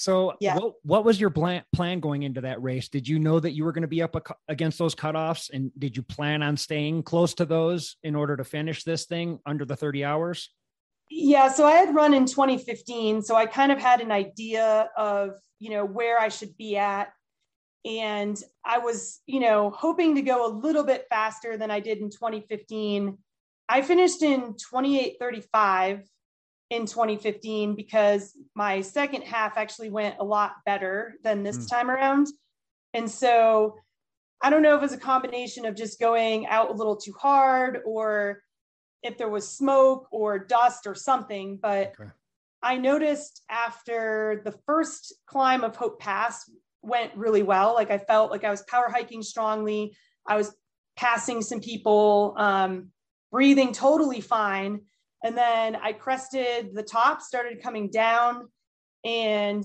So, 0.00 0.32
yeah. 0.40 0.56
what, 0.56 0.72
what 0.82 1.04
was 1.04 1.20
your 1.20 1.28
plan, 1.28 1.62
plan 1.74 2.00
going 2.00 2.22
into 2.22 2.40
that 2.40 2.62
race? 2.62 2.88
Did 2.88 3.06
you 3.06 3.18
know 3.18 3.38
that 3.38 3.50
you 3.50 3.66
were 3.66 3.72
going 3.72 3.82
to 3.82 3.88
be 3.88 4.00
up 4.00 4.16
against 4.48 4.78
those 4.78 4.94
cutoffs? 4.94 5.50
And 5.52 5.70
did 5.78 5.94
you 5.94 6.02
plan 6.02 6.42
on 6.42 6.56
staying 6.56 7.02
close 7.02 7.34
to 7.34 7.44
those 7.44 7.96
in 8.02 8.16
order 8.16 8.34
to 8.38 8.42
finish 8.42 8.82
this 8.82 9.04
thing 9.04 9.40
under 9.44 9.66
the 9.66 9.76
30 9.76 10.02
hours? 10.06 10.48
Yeah. 11.10 11.48
So, 11.52 11.66
I 11.66 11.72
had 11.72 11.94
run 11.94 12.14
in 12.14 12.24
2015. 12.24 13.20
So, 13.20 13.36
I 13.36 13.44
kind 13.44 13.70
of 13.70 13.78
had 13.78 14.00
an 14.00 14.10
idea 14.10 14.88
of, 14.96 15.32
you 15.58 15.68
know, 15.68 15.84
where 15.84 16.18
I 16.18 16.28
should 16.28 16.56
be 16.56 16.78
at. 16.78 17.12
And 17.84 18.42
I 18.64 18.78
was, 18.78 19.20
you 19.26 19.40
know, 19.40 19.68
hoping 19.68 20.14
to 20.14 20.22
go 20.22 20.46
a 20.46 20.52
little 20.52 20.84
bit 20.84 21.04
faster 21.10 21.58
than 21.58 21.70
I 21.70 21.80
did 21.80 21.98
in 21.98 22.08
2015. 22.08 23.18
I 23.68 23.82
finished 23.82 24.22
in 24.22 24.54
2835 24.54 26.08
in 26.70 26.86
2015 26.86 27.74
because 27.74 28.36
my 28.54 28.80
second 28.80 29.22
half 29.22 29.56
actually 29.56 29.90
went 29.90 30.16
a 30.20 30.24
lot 30.24 30.54
better 30.64 31.14
than 31.22 31.42
this 31.42 31.58
mm. 31.58 31.68
time 31.68 31.90
around. 31.90 32.28
And 32.94 33.10
so 33.10 33.76
I 34.40 34.50
don't 34.50 34.62
know 34.62 34.76
if 34.76 34.78
it 34.78 34.82
was 34.82 34.92
a 34.92 34.98
combination 34.98 35.66
of 35.66 35.74
just 35.74 36.00
going 36.00 36.46
out 36.46 36.70
a 36.70 36.72
little 36.72 36.96
too 36.96 37.12
hard 37.12 37.80
or 37.84 38.42
if 39.02 39.18
there 39.18 39.28
was 39.28 39.50
smoke 39.50 40.06
or 40.10 40.38
dust 40.38 40.86
or 40.86 40.94
something, 40.94 41.58
but 41.60 41.92
okay. 42.00 42.10
I 42.62 42.76
noticed 42.76 43.42
after 43.48 44.42
the 44.44 44.52
first 44.66 45.14
climb 45.26 45.64
of 45.64 45.76
Hope 45.76 45.98
Pass 45.98 46.48
went 46.82 47.16
really 47.16 47.42
well. 47.42 47.74
Like 47.74 47.90
I 47.90 47.98
felt 47.98 48.30
like 48.30 48.44
I 48.44 48.50
was 48.50 48.62
power 48.62 48.88
hiking 48.90 49.22
strongly. 49.22 49.96
I 50.26 50.36
was 50.36 50.54
passing 50.96 51.42
some 51.42 51.60
people, 51.60 52.34
um, 52.36 52.88
breathing 53.32 53.72
totally 53.72 54.20
fine. 54.20 54.82
And 55.22 55.36
then 55.36 55.76
I 55.76 55.92
crested 55.92 56.74
the 56.74 56.82
top, 56.82 57.20
started 57.20 57.62
coming 57.62 57.90
down, 57.90 58.48
and 59.04 59.64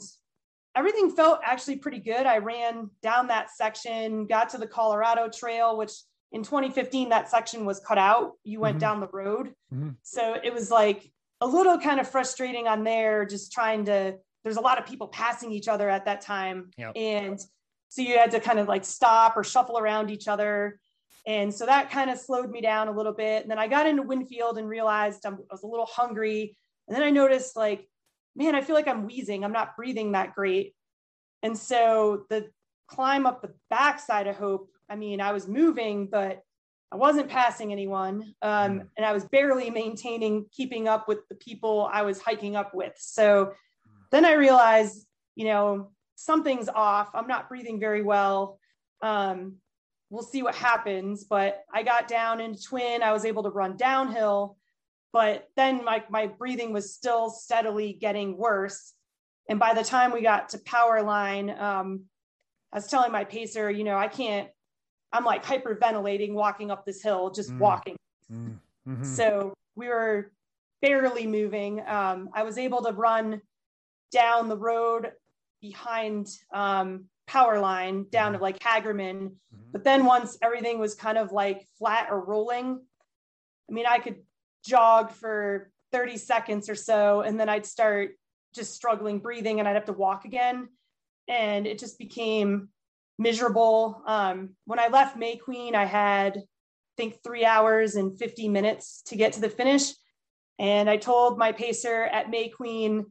everything 0.75 1.11
felt 1.11 1.39
actually 1.43 1.77
pretty 1.77 1.99
good. 1.99 2.25
I 2.25 2.39
ran 2.39 2.89
down 3.01 3.27
that 3.27 3.49
section, 3.51 4.27
got 4.27 4.49
to 4.49 4.57
the 4.57 4.67
Colorado 4.67 5.29
Trail, 5.29 5.77
which 5.77 5.93
in 6.31 6.43
2015, 6.43 7.09
that 7.09 7.29
section 7.29 7.65
was 7.65 7.79
cut 7.79 7.97
out. 7.97 8.33
You 8.43 8.59
went 8.59 8.73
mm-hmm. 8.73 8.79
down 8.79 8.99
the 8.99 9.07
road. 9.13 9.53
Mm-hmm. 9.73 9.91
So 10.03 10.35
it 10.43 10.53
was 10.53 10.69
like 10.69 11.09
a 11.39 11.47
little 11.47 11.79
kind 11.79 11.99
of 11.99 12.09
frustrating 12.09 12.67
on 12.67 12.83
there, 12.83 13.25
just 13.25 13.53
trying 13.53 13.85
to, 13.85 14.15
there's 14.43 14.57
a 14.57 14.61
lot 14.61 14.77
of 14.77 14.85
people 14.85 15.07
passing 15.07 15.51
each 15.51 15.69
other 15.69 15.89
at 15.89 16.05
that 16.05 16.21
time. 16.21 16.71
Yep. 16.77 16.91
And 16.97 17.39
so 17.87 18.01
you 18.01 18.17
had 18.17 18.31
to 18.31 18.41
kind 18.41 18.59
of 18.59 18.67
like 18.67 18.83
stop 18.83 19.37
or 19.37 19.43
shuffle 19.45 19.77
around 19.77 20.11
each 20.11 20.27
other. 20.27 20.79
And 21.27 21.53
so 21.53 21.65
that 21.65 21.89
kind 21.89 22.09
of 22.09 22.19
slowed 22.19 22.51
me 22.51 22.61
down 22.61 22.87
a 22.87 22.91
little 22.91 23.13
bit. 23.13 23.41
And 23.41 23.49
then 23.49 23.57
I 23.57 23.67
got 23.67 23.87
into 23.87 24.03
Winfield 24.03 24.57
and 24.57 24.67
realized 24.67 25.25
I'm, 25.25 25.35
I 25.35 25.53
was 25.53 25.63
a 25.63 25.67
little 25.67 25.87
hungry. 25.87 26.55
And 26.87 26.95
then 26.95 27.03
I 27.03 27.09
noticed, 27.09 27.55
like, 27.55 27.87
man, 28.35 28.53
I 28.53 28.61
feel 28.61 28.75
like 28.75 28.87
I'm 28.87 29.05
wheezing. 29.05 29.43
I'm 29.43 29.51
not 29.51 29.75
breathing 29.75 30.11
that 30.11 30.35
great. 30.35 30.75
And 31.41 31.57
so 31.57 32.25
the 32.29 32.49
climb 32.87 33.25
up 33.25 33.41
the 33.41 33.53
backside 33.69 34.27
of 34.27 34.35
Hope, 34.35 34.69
I 34.89 34.95
mean, 34.95 35.19
I 35.19 35.31
was 35.31 35.47
moving, 35.47 36.07
but 36.07 36.41
I 36.91 36.97
wasn't 36.97 37.29
passing 37.29 37.71
anyone. 37.71 38.35
Um, 38.41 38.79
mm. 38.79 38.87
and 38.95 39.05
I 39.05 39.11
was 39.11 39.25
barely 39.25 39.69
maintaining, 39.69 40.45
keeping 40.51 40.87
up 40.87 41.07
with 41.07 41.27
the 41.29 41.35
people 41.35 41.89
I 41.91 42.03
was 42.03 42.21
hiking 42.21 42.55
up 42.55 42.73
with. 42.73 42.93
So 42.97 43.53
then 44.11 44.25
I 44.25 44.33
realized, 44.33 45.07
you 45.35 45.45
know, 45.45 45.91
something's 46.15 46.69
off. 46.69 47.09
I'm 47.13 47.27
not 47.27 47.49
breathing 47.49 47.79
very 47.79 48.03
well. 48.03 48.59
Um, 49.01 49.55
we'll 50.15 50.23
see 50.23 50.41
what 50.41 50.55
happens. 50.55 51.25
But 51.25 51.65
I 51.73 51.83
got 51.83 52.07
down 52.07 52.39
into 52.39 52.63
Twin. 52.63 53.03
I 53.03 53.11
was 53.11 53.25
able 53.25 53.43
to 53.43 53.49
run 53.49 53.75
downhill, 53.75 54.57
but 55.11 55.49
then 55.57 55.83
my, 55.83 56.03
my 56.09 56.27
breathing 56.27 56.71
was 56.71 56.93
still 56.93 57.29
steadily 57.29 57.93
getting 57.93 58.37
worse. 58.37 58.93
And 59.49 59.59
by 59.59 59.73
the 59.73 59.83
time 59.83 60.13
we 60.13 60.21
got 60.21 60.49
to 60.49 60.57
power 60.59 61.03
line, 61.03 61.49
um, 61.49 62.05
I 62.71 62.77
was 62.77 62.87
telling 62.87 63.11
my 63.11 63.25
pacer, 63.25 63.69
you 63.69 63.83
know, 63.83 63.97
I 63.97 64.07
can't, 64.07 64.49
I'm 65.11 65.25
like 65.25 65.43
hyperventilating 65.43 66.33
walking 66.33 66.71
up 66.71 66.85
this 66.85 67.03
hill, 67.03 67.29
just 67.29 67.51
mm. 67.51 67.59
walking. 67.59 67.97
Mm. 68.31 68.57
Mm-hmm. 68.87 69.03
So 69.03 69.53
we 69.75 69.89
were 69.89 70.31
barely 70.81 71.27
moving. 71.27 71.83
Um, 71.85 72.29
I 72.33 72.43
was 72.43 72.57
able 72.57 72.83
to 72.83 72.93
run 72.93 73.41
down 74.11 74.47
the 74.47 74.57
road 74.57 75.11
behind 75.61 76.27
um, 76.53 77.05
power 77.27 77.59
line 77.59 78.05
down 78.09 78.33
to 78.33 78.39
like 78.39 78.59
Hagerman. 78.59 79.19
Mm-hmm. 79.19 79.71
But 79.71 79.83
then 79.83 80.05
once 80.05 80.37
everything 80.41 80.79
was 80.79 80.95
kind 80.95 81.17
of 81.17 81.31
like 81.31 81.67
flat 81.77 82.07
or 82.09 82.23
rolling, 82.23 82.79
I 83.69 83.73
mean, 83.73 83.85
I 83.87 83.99
could 83.99 84.17
jog 84.65 85.11
for 85.11 85.71
30 85.91 86.17
seconds 86.17 86.69
or 86.69 86.75
so, 86.75 87.21
and 87.21 87.39
then 87.39 87.49
I'd 87.49 87.65
start 87.65 88.11
just 88.53 88.73
struggling 88.73 89.19
breathing 89.19 89.59
and 89.59 89.67
I'd 89.67 89.75
have 89.75 89.85
to 89.85 89.93
walk 89.93 90.25
again. 90.25 90.69
And 91.27 91.67
it 91.67 91.79
just 91.79 91.97
became 91.97 92.69
miserable. 93.17 94.01
Um, 94.05 94.51
when 94.65 94.79
I 94.79 94.87
left 94.87 95.17
May 95.17 95.37
Queen, 95.37 95.75
I 95.75 95.85
had, 95.85 96.37
I 96.37 96.41
think, 96.97 97.23
three 97.23 97.45
hours 97.45 97.95
and 97.95 98.17
50 98.17 98.49
minutes 98.49 99.01
to 99.07 99.15
get 99.15 99.33
to 99.33 99.41
the 99.41 99.49
finish. 99.49 99.91
And 100.59 100.89
I 100.89 100.97
told 100.97 101.37
my 101.37 101.51
pacer 101.51 102.03
at 102.03 102.29
May 102.29 102.49
Queen, 102.49 103.05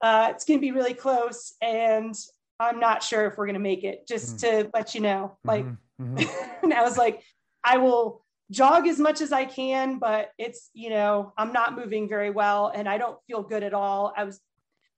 uh, 0.00 0.28
it's 0.30 0.44
going 0.44 0.58
to 0.58 0.62
be 0.62 0.72
really 0.72 0.94
close. 0.94 1.54
And 1.60 2.14
I'm 2.60 2.80
not 2.80 3.02
sure 3.02 3.26
if 3.26 3.36
we're 3.36 3.46
going 3.46 3.54
to 3.54 3.60
make 3.60 3.84
it, 3.84 4.06
just 4.06 4.36
mm 4.36 4.40
to 4.40 4.70
let 4.74 4.94
you 4.94 5.00
know. 5.00 5.36
Like, 5.44 5.64
mm-hmm. 5.64 6.16
mm-hmm. 6.16 6.54
and 6.64 6.74
I 6.74 6.82
was 6.82 6.96
like, 6.98 7.22
I 7.64 7.78
will 7.78 8.24
jog 8.50 8.86
as 8.86 8.98
much 8.98 9.20
as 9.20 9.32
I 9.32 9.44
can, 9.44 9.98
but 9.98 10.30
it's, 10.38 10.70
you 10.72 10.90
know, 10.90 11.32
I'm 11.36 11.52
not 11.52 11.76
moving 11.76 12.08
very 12.08 12.30
well 12.30 12.72
and 12.74 12.88
I 12.88 12.98
don't 12.98 13.18
feel 13.26 13.42
good 13.42 13.62
at 13.62 13.74
all. 13.74 14.12
I 14.16 14.24
was 14.24 14.40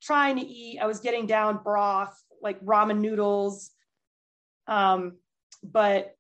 trying 0.02 0.36
to 0.36 0.46
eat, 0.46 0.78
I 0.80 0.86
was 0.86 1.00
getting 1.00 1.26
down 1.26 1.61
broth, 1.62 2.16
like 2.40 2.61
ramen 2.64 3.00
noodles. 3.00 3.70
Um, 4.66 5.16
but, 5.62 6.14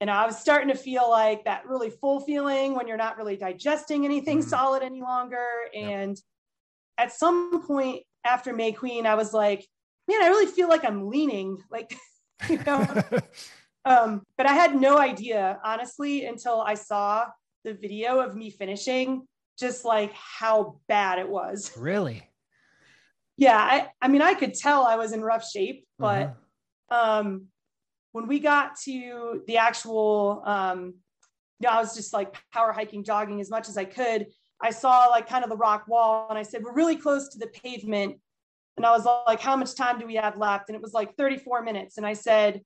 and 0.00 0.10
I 0.10 0.26
was 0.26 0.38
starting 0.38 0.68
to 0.68 0.74
feel 0.74 1.08
like 1.08 1.44
that 1.44 1.66
really 1.68 1.90
full 1.90 2.20
feeling 2.20 2.74
when 2.74 2.88
you're 2.88 2.96
not 2.96 3.16
really 3.18 3.36
digesting 3.36 4.04
anything 4.04 4.40
mm 4.40 4.44
solid 4.44 4.82
any 4.82 5.00
longer. 5.00 5.46
And 5.74 6.16
yep. 6.16 7.08
at 7.08 7.12
some 7.12 7.64
point 7.66 8.02
after 8.24 8.52
May 8.52 8.72
Queen, 8.72 9.06
I 9.06 9.14
was 9.14 9.32
like, 9.32 9.66
man, 10.08 10.22
I 10.22 10.28
really 10.28 10.50
feel 10.50 10.68
like 10.68 10.84
I'm 10.84 11.08
leaning, 11.08 11.58
like, 11.70 11.94
you 12.48 12.58
know. 12.64 12.86
um, 13.84 14.22
but 14.36 14.46
I 14.46 14.52
had 14.52 14.74
no 14.74 14.98
idea, 14.98 15.58
honestly, 15.64 16.24
until 16.24 16.60
I 16.60 16.74
saw 16.74 17.26
the 17.64 17.74
video 17.74 18.20
of 18.20 18.36
me 18.36 18.50
finishing, 18.50 19.26
just 19.58 19.84
like 19.84 20.12
how 20.14 20.80
bad 20.88 21.18
it 21.18 21.28
was. 21.28 21.72
Really? 21.76 22.28
Yeah. 23.36 23.58
I, 23.58 23.88
I 24.00 24.08
mean, 24.08 24.22
I 24.22 24.34
could 24.34 24.54
tell 24.54 24.84
I 24.84 24.96
was 24.96 25.12
in 25.12 25.22
rough 25.22 25.48
shape, 25.48 25.86
but 25.98 26.34
uh-huh. 26.90 27.20
um, 27.20 27.46
when 28.12 28.26
we 28.26 28.38
got 28.38 28.78
to 28.84 29.42
the 29.46 29.56
actual, 29.56 30.42
um, 30.44 30.94
you 31.60 31.68
know, 31.68 31.70
I 31.70 31.80
was 31.80 31.94
just 31.94 32.12
like 32.12 32.36
power 32.52 32.72
hiking, 32.72 33.04
jogging 33.04 33.40
as 33.40 33.50
much 33.50 33.68
as 33.68 33.76
I 33.76 33.84
could. 33.84 34.26
I 34.60 34.70
saw 34.70 35.06
like 35.06 35.28
kind 35.28 35.44
of 35.44 35.50
the 35.50 35.56
rock 35.56 35.88
wall 35.88 36.26
and 36.28 36.38
I 36.38 36.42
said, 36.42 36.62
we're 36.62 36.74
really 36.74 36.96
close 36.96 37.28
to 37.30 37.38
the 37.38 37.48
pavement. 37.48 38.16
And 38.76 38.86
I 38.86 38.90
was 38.90 39.06
like, 39.26 39.40
how 39.40 39.56
much 39.56 39.74
time 39.74 39.98
do 39.98 40.06
we 40.06 40.14
have 40.14 40.36
left? 40.36 40.68
And 40.68 40.76
it 40.76 40.82
was 40.82 40.92
like 40.92 41.14
34 41.16 41.62
minutes. 41.62 41.98
And 41.98 42.06
I 42.06 42.14
said, 42.14 42.62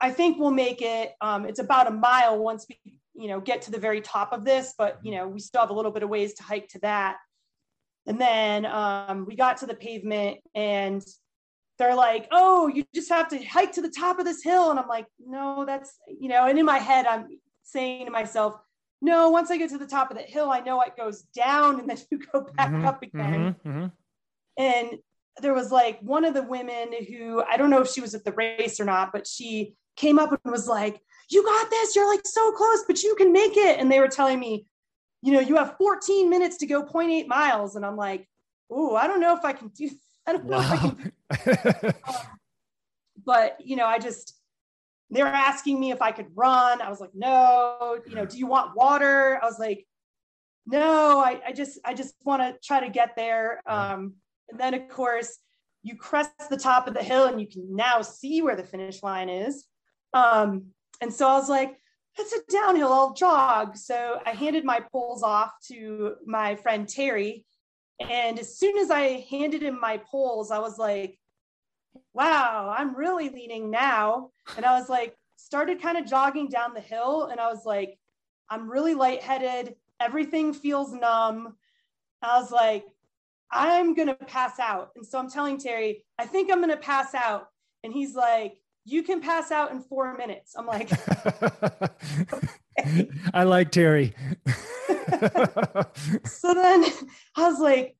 I 0.00 0.10
think 0.10 0.38
we'll 0.38 0.50
make 0.50 0.82
it. 0.82 1.12
Um, 1.20 1.46
it's 1.46 1.60
about 1.60 1.86
a 1.86 1.90
mile 1.90 2.38
once 2.38 2.66
we, 2.68 2.98
you 3.14 3.28
know, 3.28 3.40
get 3.40 3.62
to 3.62 3.70
the 3.70 3.78
very 3.78 4.00
top 4.00 4.32
of 4.32 4.44
this, 4.44 4.74
but 4.76 4.98
you 5.02 5.12
know, 5.12 5.26
we 5.26 5.40
still 5.40 5.60
have 5.60 5.70
a 5.70 5.74
little 5.74 5.92
bit 5.92 6.02
of 6.02 6.08
ways 6.08 6.34
to 6.34 6.42
hike 6.42 6.68
to 6.68 6.78
that. 6.80 7.16
And 8.06 8.20
then 8.20 8.66
um, 8.66 9.24
we 9.26 9.36
got 9.36 9.56
to 9.58 9.66
the 9.66 9.74
pavement 9.74 10.38
and 10.54 11.04
they're 11.78 11.94
like, 11.94 12.28
oh, 12.30 12.68
you 12.68 12.84
just 12.94 13.10
have 13.10 13.28
to 13.28 13.42
hike 13.44 13.72
to 13.72 13.82
the 13.82 13.90
top 13.90 14.18
of 14.18 14.24
this 14.24 14.42
hill. 14.42 14.70
And 14.70 14.78
I'm 14.78 14.88
like, 14.88 15.06
no, 15.18 15.64
that's, 15.66 15.98
you 16.08 16.28
know, 16.28 16.46
and 16.46 16.58
in 16.58 16.64
my 16.64 16.78
head, 16.78 17.06
I'm 17.06 17.26
saying 17.64 18.06
to 18.06 18.12
myself, 18.12 18.54
no, 19.02 19.30
once 19.30 19.50
I 19.50 19.58
get 19.58 19.70
to 19.70 19.78
the 19.78 19.86
top 19.86 20.10
of 20.10 20.16
the 20.16 20.22
hill, 20.22 20.50
I 20.50 20.60
know 20.60 20.80
it 20.82 20.96
goes 20.96 21.22
down 21.34 21.80
and 21.80 21.88
then 21.88 21.98
you 22.10 22.18
go 22.32 22.46
back 22.56 22.70
mm-hmm, 22.70 22.86
up 22.86 23.02
again. 23.02 23.56
Mm-hmm, 23.64 23.68
mm-hmm. 23.68 23.86
And 24.58 24.98
there 25.42 25.54
was 25.54 25.70
like 25.70 26.00
one 26.00 26.24
of 26.24 26.34
the 26.34 26.42
women 26.42 26.92
who 27.08 27.42
I 27.42 27.56
don't 27.56 27.70
know 27.70 27.80
if 27.80 27.90
she 27.90 28.00
was 28.00 28.14
at 28.14 28.24
the 28.24 28.32
race 28.32 28.80
or 28.80 28.84
not, 28.84 29.12
but 29.12 29.26
she 29.26 29.74
came 29.96 30.18
up 30.18 30.30
and 30.30 30.52
was 30.52 30.66
like, 30.66 31.00
You 31.30 31.42
got 31.44 31.70
this. 31.70 31.94
You're 31.94 32.08
like 32.08 32.26
so 32.26 32.52
close, 32.52 32.84
but 32.86 33.02
you 33.02 33.14
can 33.16 33.32
make 33.32 33.56
it. 33.56 33.78
And 33.78 33.90
they 33.90 34.00
were 34.00 34.08
telling 34.08 34.40
me, 34.40 34.66
You 35.22 35.32
know, 35.32 35.40
you 35.40 35.56
have 35.56 35.76
14 35.78 36.30
minutes 36.30 36.58
to 36.58 36.66
go 36.66 36.84
0.8 36.84 37.26
miles. 37.26 37.76
And 37.76 37.84
I'm 37.84 37.96
like, 37.96 38.28
Oh, 38.70 38.96
I 38.96 39.06
don't 39.06 39.20
know 39.20 39.36
if 39.36 39.44
I 39.44 39.52
can 39.52 39.68
do, 39.68 39.90
I 40.26 40.32
don't 40.32 40.46
know 40.46 40.58
wow. 40.58 40.96
if 41.30 41.46
I 41.46 41.54
can. 41.54 41.94
um, 42.08 42.26
but, 43.24 43.58
you 43.64 43.76
know, 43.76 43.86
I 43.86 43.98
just, 43.98 44.34
they 45.10 45.22
were 45.22 45.28
asking 45.28 45.78
me 45.78 45.92
if 45.92 46.02
I 46.02 46.12
could 46.12 46.26
run. 46.34 46.80
I 46.80 46.88
was 46.88 47.00
like, 47.00 47.14
No, 47.14 47.98
you 48.06 48.14
know, 48.14 48.26
do 48.26 48.38
you 48.38 48.46
want 48.46 48.76
water? 48.76 49.38
I 49.42 49.46
was 49.46 49.58
like, 49.58 49.86
no, 50.66 51.20
I, 51.20 51.40
I 51.46 51.52
just 51.52 51.78
I 51.84 51.94
just 51.94 52.14
want 52.24 52.42
to 52.42 52.56
try 52.66 52.80
to 52.80 52.90
get 52.90 53.14
there. 53.16 53.62
Um, 53.66 54.14
and 54.50 54.60
then, 54.60 54.74
of 54.74 54.88
course, 54.88 55.38
you 55.82 55.96
crest 55.96 56.30
the 56.50 56.56
top 56.56 56.88
of 56.88 56.94
the 56.94 57.02
hill 57.02 57.26
and 57.26 57.40
you 57.40 57.46
can 57.46 57.74
now 57.74 58.02
see 58.02 58.42
where 58.42 58.56
the 58.56 58.64
finish 58.64 59.02
line 59.02 59.28
is. 59.28 59.66
Um, 60.14 60.66
and 61.00 61.12
so 61.12 61.28
I 61.28 61.34
was 61.34 61.48
like, 61.48 61.76
it's 62.18 62.32
a 62.32 62.40
downhill, 62.50 62.92
I'll 62.92 63.12
jog. 63.12 63.76
So 63.76 64.20
I 64.24 64.30
handed 64.30 64.64
my 64.64 64.80
poles 64.90 65.22
off 65.22 65.52
to 65.68 66.14
my 66.26 66.56
friend 66.56 66.88
Terry. 66.88 67.44
And 68.00 68.38
as 68.38 68.58
soon 68.58 68.78
as 68.78 68.90
I 68.90 69.26
handed 69.30 69.62
him 69.62 69.80
my 69.80 69.98
poles, 69.98 70.50
I 70.50 70.58
was 70.58 70.78
like, 70.78 71.18
wow, 72.14 72.74
I'm 72.76 72.96
really 72.96 73.28
leaning 73.28 73.70
now. 73.70 74.30
And 74.56 74.64
I 74.64 74.78
was 74.78 74.88
like, 74.88 75.14
started 75.36 75.80
kind 75.80 75.98
of 75.98 76.06
jogging 76.06 76.48
down 76.48 76.74
the 76.74 76.80
hill. 76.80 77.26
And 77.26 77.38
I 77.38 77.48
was 77.48 77.64
like, 77.64 77.98
I'm 78.48 78.70
really 78.70 78.94
lightheaded. 78.94 79.76
Everything 80.00 80.52
feels 80.52 80.92
numb. 80.92 81.56
I 82.22 82.38
was 82.38 82.50
like, 82.50 82.84
I'm 83.50 83.94
going 83.94 84.08
to 84.08 84.14
pass 84.14 84.58
out. 84.58 84.90
And 84.96 85.06
so 85.06 85.18
I'm 85.18 85.30
telling 85.30 85.58
Terry, 85.58 86.04
I 86.18 86.26
think 86.26 86.50
I'm 86.50 86.58
going 86.58 86.70
to 86.70 86.76
pass 86.76 87.14
out. 87.14 87.48
And 87.84 87.92
he's 87.92 88.14
like, 88.14 88.54
You 88.84 89.02
can 89.02 89.20
pass 89.20 89.50
out 89.50 89.72
in 89.72 89.80
four 89.80 90.16
minutes. 90.16 90.54
I'm 90.56 90.66
like, 90.66 90.90
I 93.34 93.44
like 93.44 93.70
Terry. 93.70 94.14
so 96.24 96.54
then 96.54 96.84
I 97.36 97.48
was 97.48 97.60
like, 97.60 97.96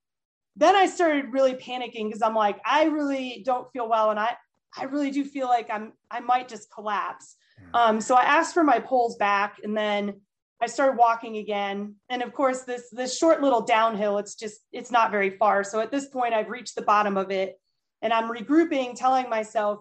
then 0.57 0.75
I 0.75 0.87
started 0.87 1.33
really 1.33 1.55
panicking 1.55 2.07
because 2.07 2.23
I'm 2.23 2.35
like, 2.35 2.59
I 2.65 2.85
really 2.85 3.43
don't 3.45 3.71
feel 3.73 3.89
well. 3.89 4.11
And 4.11 4.19
I, 4.19 4.37
I 4.77 4.85
really 4.85 5.11
do 5.11 5.25
feel 5.25 5.49
like 5.49 5.69
I'm, 5.71 5.93
I 6.11 6.21
might 6.21 6.49
just 6.49 6.73
collapse. 6.73 7.37
Um, 7.75 8.01
so 8.01 8.15
I 8.15 8.23
asked 8.23 8.55
for 8.55 8.65
my 8.65 8.79
poles 8.79 9.17
back 9.17 9.59
and 9.63 9.77
then 9.77 10.21
I 10.61 10.67
started 10.67 10.97
walking 10.97 11.37
again. 11.37 11.97
And 12.09 12.23
of 12.23 12.33
course, 12.33 12.63
this 12.63 12.89
this 12.91 13.17
short 13.17 13.43
little 13.43 13.63
downhill, 13.63 14.19
it's 14.19 14.35
just 14.35 14.61
it's 14.73 14.91
not 14.91 15.11
very 15.11 15.31
far. 15.31 15.65
So 15.65 15.81
at 15.81 15.91
this 15.91 16.09
point, 16.09 16.35
I've 16.35 16.49
reached 16.49 16.75
the 16.75 16.83
bottom 16.83 17.17
of 17.17 17.31
it 17.31 17.61
and 18.03 18.13
I'm 18.13 18.31
regrouping, 18.31 18.95
telling 18.95 19.29
myself, 19.29 19.81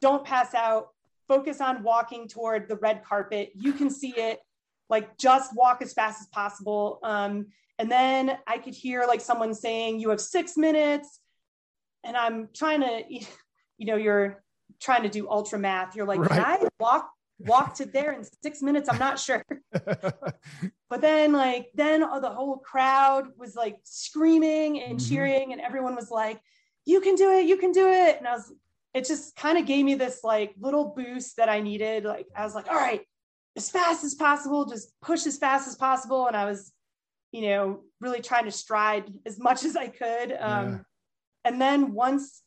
don't 0.00 0.24
pass 0.24 0.54
out, 0.54 0.88
focus 1.28 1.60
on 1.60 1.82
walking 1.82 2.28
toward 2.28 2.68
the 2.68 2.76
red 2.76 3.04
carpet. 3.04 3.50
You 3.54 3.72
can 3.72 3.90
see 3.90 4.14
it, 4.16 4.40
like 4.88 5.16
just 5.18 5.54
walk 5.54 5.82
as 5.82 5.92
fast 5.92 6.20
as 6.20 6.26
possible. 6.28 7.00
Um, 7.02 7.46
and 7.78 7.90
then 7.90 8.38
I 8.46 8.58
could 8.58 8.74
hear 8.74 9.04
like 9.06 9.20
someone 9.20 9.54
saying, 9.54 10.00
You 10.00 10.10
have 10.10 10.20
six 10.20 10.56
minutes. 10.56 11.20
And 12.02 12.16
I'm 12.16 12.48
trying 12.54 12.80
to, 12.80 13.02
you 13.78 13.86
know, 13.86 13.96
you're 13.96 14.42
trying 14.80 15.02
to 15.02 15.08
do 15.08 15.28
ultra 15.28 15.58
math. 15.58 15.96
You're 15.96 16.06
like, 16.06 16.20
right. 16.20 16.30
Can 16.30 16.40
I 16.40 16.68
walk 16.78 17.10
walk 17.38 17.74
to 17.76 17.86
there 17.86 18.12
in 18.12 18.24
six 18.42 18.62
minutes. 18.62 18.88
I'm 18.88 18.98
not 18.98 19.18
sure. 19.18 19.44
but 19.72 21.00
then, 21.00 21.32
like, 21.32 21.70
then 21.74 22.00
the 22.00 22.30
whole 22.30 22.58
crowd 22.58 23.28
was 23.36 23.54
like 23.54 23.76
screaming 23.82 24.82
and 24.82 24.98
mm-hmm. 24.98 25.08
cheering, 25.08 25.52
and 25.52 25.60
everyone 25.60 25.94
was 25.94 26.10
like, 26.10 26.40
You 26.84 27.00
can 27.00 27.14
do 27.14 27.32
it, 27.32 27.46
you 27.46 27.56
can 27.56 27.72
do 27.72 27.88
it. 27.88 28.18
And 28.18 28.26
I 28.26 28.34
was, 28.34 28.52
it 28.94 29.06
just 29.06 29.34
kind 29.36 29.58
of 29.58 29.66
gave 29.66 29.84
me 29.84 29.94
this 29.94 30.20
like 30.22 30.54
little 30.58 30.94
boost 30.96 31.36
that 31.36 31.48
I 31.48 31.60
needed. 31.60 32.04
Like, 32.04 32.26
I 32.36 32.44
was 32.44 32.54
like, 32.54 32.68
All 32.68 32.76
right, 32.76 33.02
as 33.56 33.70
fast 33.70 34.04
as 34.04 34.14
possible, 34.14 34.66
just 34.66 34.92
push 35.00 35.26
as 35.26 35.38
fast 35.38 35.68
as 35.68 35.76
possible. 35.76 36.26
And 36.26 36.36
I 36.36 36.44
was, 36.44 36.72
you 37.32 37.42
know, 37.42 37.80
really 38.00 38.20
trying 38.20 38.44
to 38.44 38.52
stride 38.52 39.12
as 39.26 39.38
much 39.38 39.64
as 39.64 39.76
I 39.76 39.88
could. 39.88 40.36
Um, 40.38 40.68
yeah. 40.68 40.78
And 41.44 41.60
then 41.60 41.92
once 41.92 42.42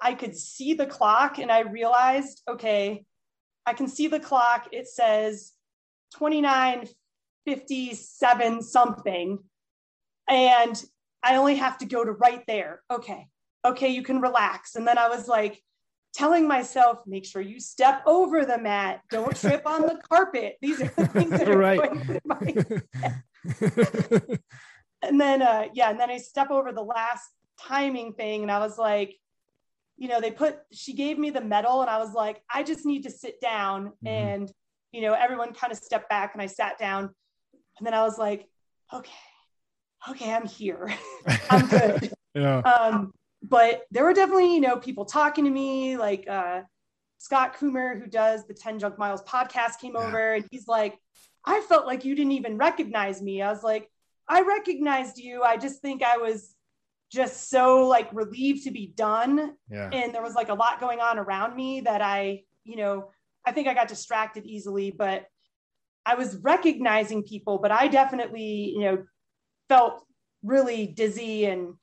I 0.00 0.14
could 0.14 0.36
see 0.36 0.74
the 0.74 0.86
clock 0.86 1.38
and 1.38 1.50
I 1.50 1.60
realized, 1.60 2.42
okay, 2.48 3.04
I 3.68 3.74
can 3.74 3.86
see 3.86 4.08
the 4.08 4.18
clock. 4.18 4.66
It 4.72 4.88
says 4.88 5.52
2957 6.18 8.62
something. 8.62 9.38
And 10.28 10.84
I 11.22 11.36
only 11.36 11.54
have 11.56 11.78
to 11.78 11.86
go 11.86 12.04
to 12.04 12.12
right 12.12 12.44
there. 12.46 12.82
Okay. 12.90 13.28
Okay, 13.64 13.88
you 13.88 14.02
can 14.02 14.20
relax. 14.20 14.76
And 14.76 14.86
then 14.86 14.98
I 14.98 15.08
was 15.08 15.26
like, 15.28 15.62
telling 16.14 16.46
myself, 16.48 17.02
make 17.06 17.24
sure 17.24 17.40
you 17.42 17.60
step 17.60 18.02
over 18.06 18.44
the 18.44 18.58
mat, 18.58 19.00
don't 19.10 19.36
trip 19.36 19.62
on 19.66 19.82
the 19.82 20.00
carpet. 20.10 20.56
These 20.60 20.80
are 20.80 20.92
the 20.96 21.06
things 21.08 21.30
that 21.30 21.48
are 21.48 21.58
right. 21.58 21.78
going 21.78 22.04
through 22.04 22.18
my 22.24 22.40
head. 22.94 23.22
and 25.02 25.20
then 25.20 25.42
uh 25.42 25.66
yeah, 25.74 25.90
and 25.90 26.00
then 26.00 26.10
I 26.10 26.16
step 26.18 26.50
over 26.50 26.72
the 26.72 26.82
last 26.82 27.28
timing 27.60 28.14
thing 28.14 28.42
and 28.42 28.50
I 28.50 28.58
was 28.58 28.78
like, 28.78 29.14
you 29.98 30.06
know, 30.08 30.20
they 30.20 30.30
put 30.30 30.58
she 30.72 30.94
gave 30.94 31.18
me 31.18 31.30
the 31.30 31.40
medal 31.40 31.82
and 31.82 31.90
I 31.90 31.98
was 31.98 32.14
like, 32.14 32.40
I 32.52 32.62
just 32.62 32.86
need 32.86 33.02
to 33.02 33.10
sit 33.10 33.40
down. 33.40 33.86
Mm-hmm. 34.04 34.06
And, 34.06 34.52
you 34.92 35.02
know, 35.02 35.12
everyone 35.12 35.52
kind 35.52 35.72
of 35.72 35.78
stepped 35.78 36.08
back 36.08 36.34
and 36.34 36.40
I 36.40 36.46
sat 36.46 36.78
down. 36.78 37.10
And 37.78 37.86
then 37.86 37.94
I 37.94 38.02
was 38.02 38.16
like, 38.16 38.46
okay, 38.94 39.10
okay, 40.08 40.32
I'm 40.32 40.46
here. 40.46 40.94
I'm 41.50 41.66
good. 41.66 42.12
yeah. 42.34 42.58
Um, 42.58 43.12
but 43.42 43.82
there 43.90 44.04
were 44.04 44.14
definitely, 44.14 44.54
you 44.54 44.60
know, 44.60 44.76
people 44.76 45.04
talking 45.04 45.44
to 45.44 45.50
me, 45.50 45.96
like 45.96 46.26
uh, 46.28 46.62
Scott 47.18 47.56
Kummer, 47.58 48.00
who 48.00 48.06
does 48.06 48.46
the 48.46 48.54
10 48.54 48.78
Junk 48.78 48.98
Miles 48.98 49.22
podcast, 49.22 49.80
came 49.80 49.94
yeah. 49.94 50.06
over 50.06 50.34
and 50.34 50.46
he's 50.50 50.68
like, 50.68 50.96
I 51.44 51.60
felt 51.62 51.86
like 51.86 52.04
you 52.04 52.14
didn't 52.14 52.32
even 52.32 52.56
recognize 52.56 53.20
me. 53.20 53.42
I 53.42 53.50
was 53.50 53.64
like, 53.64 53.90
I 54.28 54.42
recognized 54.42 55.18
you. 55.18 55.42
I 55.42 55.56
just 55.56 55.80
think 55.82 56.02
I 56.02 56.18
was 56.18 56.54
just 57.10 57.48
so 57.50 57.86
like 57.86 58.08
relieved 58.12 58.64
to 58.64 58.70
be 58.70 58.92
done. 58.94 59.54
Yeah. 59.70 59.90
And 59.92 60.14
there 60.14 60.22
was 60.22 60.34
like 60.34 60.48
a 60.48 60.54
lot 60.54 60.80
going 60.80 61.00
on 61.00 61.18
around 61.18 61.56
me 61.56 61.80
that 61.82 62.02
I, 62.02 62.42
you 62.64 62.76
know, 62.76 63.10
I 63.46 63.52
think 63.52 63.66
I 63.66 63.74
got 63.74 63.88
distracted 63.88 64.44
easily, 64.44 64.90
but 64.90 65.24
I 66.04 66.14
was 66.14 66.36
recognizing 66.36 67.22
people, 67.22 67.58
but 67.58 67.70
I 67.70 67.88
definitely, 67.88 68.72
you 68.74 68.80
know, 68.80 69.04
felt 69.68 70.04
really 70.42 70.86
dizzy 70.86 71.46
and 71.46 71.74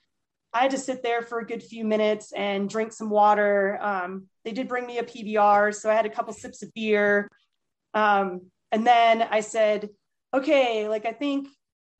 I 0.54 0.62
had 0.62 0.72
to 0.72 0.78
sit 0.78 1.04
there 1.04 1.22
for 1.22 1.40
a 1.40 1.46
good 1.46 1.62
few 1.62 1.84
minutes 1.84 2.32
and 2.32 2.70
drink 2.70 2.94
some 2.94 3.10
water. 3.10 3.78
Um, 3.82 4.28
they 4.46 4.54
did 4.54 4.70
bring 4.70 4.88
me 4.88 5.00
a 5.00 5.04
PBR, 5.04 5.76
so 5.76 5.90
I 5.90 5.96
had 5.96 6.06
a 6.06 6.10
couple 6.10 6.34
sips 6.34 6.64
of 6.64 6.74
beer. 6.74 7.30
Um, 7.94 8.44
and 8.72 8.88
then 8.88 9.22
I 9.22 9.42
said, 9.42 9.90
okay, 10.34 10.88
like 10.88 11.06
I 11.06 11.12
think 11.12 11.50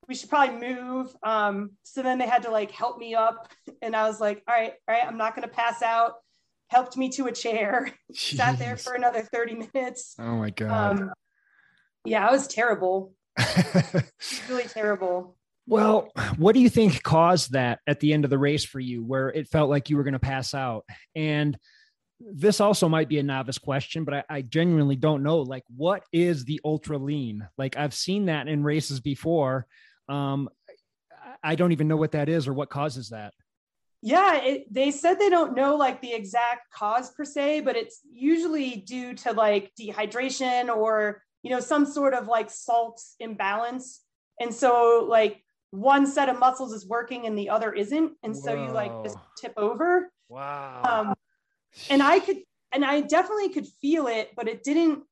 we 0.08 0.14
should 0.14 0.30
probably 0.30 0.56
move. 0.56 1.14
Um, 1.22 1.72
so 1.82 2.02
then 2.02 2.18
they 2.18 2.26
had 2.26 2.42
to 2.42 2.50
like 2.50 2.70
help 2.70 2.98
me 2.98 3.14
up. 3.14 3.48
And 3.82 3.96
I 3.96 4.06
was 4.06 4.20
like, 4.20 4.42
all 4.48 4.54
right, 4.54 4.72
all 4.88 4.94
right, 4.94 5.06
I'm 5.06 5.18
not 5.18 5.34
going 5.34 5.48
to 5.48 5.54
pass 5.54 5.82
out. 5.82 6.14
Helped 6.68 6.96
me 6.96 7.08
to 7.10 7.26
a 7.26 7.32
chair, 7.32 7.90
sat 8.12 8.58
there 8.58 8.76
for 8.76 8.94
another 8.94 9.22
30 9.22 9.68
minutes. 9.72 10.16
Oh 10.18 10.36
my 10.36 10.50
God. 10.50 11.00
Um, 11.00 11.12
yeah, 12.04 12.26
I 12.26 12.32
was 12.32 12.46
terrible. 12.46 13.12
really 14.48 14.64
terrible. 14.64 15.36
Well, 15.68 16.08
what 16.36 16.54
do 16.54 16.60
you 16.60 16.70
think 16.70 17.02
caused 17.02 17.52
that 17.52 17.80
at 17.86 17.98
the 18.00 18.12
end 18.12 18.24
of 18.24 18.30
the 18.30 18.38
race 18.38 18.64
for 18.64 18.78
you 18.78 19.04
where 19.04 19.28
it 19.28 19.48
felt 19.48 19.68
like 19.68 19.90
you 19.90 19.96
were 19.96 20.04
going 20.04 20.12
to 20.12 20.20
pass 20.20 20.54
out? 20.54 20.84
And 21.14 21.58
this 22.20 22.60
also 22.60 22.88
might 22.88 23.08
be 23.08 23.18
a 23.18 23.22
novice 23.22 23.58
question, 23.58 24.04
but 24.04 24.14
I, 24.14 24.24
I, 24.28 24.42
genuinely 24.42 24.96
don't 24.96 25.22
know. 25.22 25.40
Like, 25.40 25.64
what 25.76 26.02
is 26.12 26.44
the 26.44 26.60
ultra 26.64 26.96
lean? 26.96 27.46
Like, 27.58 27.76
I've 27.76 27.92
seen 27.92 28.26
that 28.26 28.48
in 28.48 28.62
races 28.62 29.00
before. 29.00 29.66
Um, 30.08 30.48
I 31.42 31.54
don't 31.54 31.72
even 31.72 31.88
know 31.88 31.96
what 31.96 32.12
that 32.12 32.28
is 32.28 32.46
or 32.48 32.52
what 32.52 32.70
causes 32.70 33.10
that. 33.10 33.34
Yeah, 34.02 34.36
it, 34.36 34.72
they 34.72 34.90
said 34.90 35.18
they 35.18 35.30
don't 35.30 35.54
know 35.54 35.76
like 35.76 36.00
the 36.00 36.12
exact 36.12 36.70
cause 36.72 37.10
per 37.10 37.24
se, 37.24 37.62
but 37.62 37.76
it's 37.76 38.00
usually 38.10 38.76
due 38.76 39.14
to 39.14 39.32
like 39.32 39.72
dehydration 39.80 40.74
or, 40.74 41.22
you 41.42 41.50
know, 41.50 41.60
some 41.60 41.86
sort 41.86 42.14
of 42.14 42.28
like 42.28 42.50
salt 42.50 43.02
imbalance. 43.18 44.02
And 44.38 44.54
so, 44.54 45.06
like, 45.08 45.42
one 45.70 46.06
set 46.06 46.28
of 46.28 46.38
muscles 46.38 46.72
is 46.72 46.86
working 46.86 47.26
and 47.26 47.36
the 47.36 47.50
other 47.50 47.72
isn't 47.72 48.12
and 48.22 48.34
Whoa. 48.34 48.40
so 48.40 48.54
you 48.54 48.72
like 48.72 48.92
just 49.02 49.18
tip 49.38 49.52
over 49.56 50.10
wow 50.28 50.82
um, 50.84 51.14
and 51.90 52.02
i 52.02 52.18
could 52.18 52.38
and 52.72 52.84
i 52.84 53.00
definitely 53.00 53.50
could 53.50 53.66
feel 53.66 54.06
it 54.06 54.30
but 54.36 54.48
it 54.48 54.62
didn't 54.62 55.02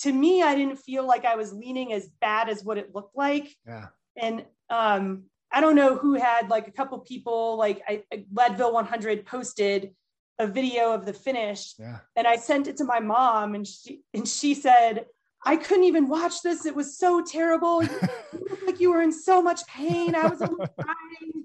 to 0.00 0.12
me 0.12 0.42
i 0.42 0.54
didn't 0.54 0.76
feel 0.76 1.06
like 1.06 1.24
i 1.24 1.36
was 1.36 1.52
leaning 1.52 1.92
as 1.92 2.08
bad 2.20 2.48
as 2.48 2.64
what 2.64 2.78
it 2.78 2.94
looked 2.94 3.16
like 3.16 3.54
yeah 3.66 3.86
and 4.16 4.44
um 4.70 5.24
i 5.52 5.60
don't 5.60 5.76
know 5.76 5.96
who 5.96 6.14
had 6.14 6.48
like 6.48 6.68
a 6.68 6.72
couple 6.72 6.98
people 6.98 7.56
like 7.56 7.82
I, 7.88 8.02
leadville 8.32 8.72
100 8.72 9.26
posted 9.26 9.94
a 10.38 10.46
video 10.46 10.92
of 10.92 11.06
the 11.06 11.12
finish 11.12 11.74
yeah. 11.78 11.98
and 12.14 12.26
i 12.26 12.36
sent 12.36 12.66
it 12.66 12.76
to 12.78 12.84
my 12.84 13.00
mom 13.00 13.54
and 13.54 13.66
she 13.66 14.02
and 14.12 14.26
she 14.26 14.54
said 14.54 15.06
I 15.46 15.56
couldn't 15.56 15.84
even 15.84 16.08
watch 16.08 16.42
this. 16.42 16.66
It 16.66 16.74
was 16.74 16.98
so 16.98 17.22
terrible. 17.22 17.80
You 17.82 18.00
looked 18.32 18.66
like 18.66 18.80
you 18.80 18.90
were 18.90 19.00
in 19.00 19.12
so 19.12 19.40
much 19.40 19.64
pain. 19.68 20.16
I 20.16 20.26
was 20.26 20.38
crying. 20.80 21.44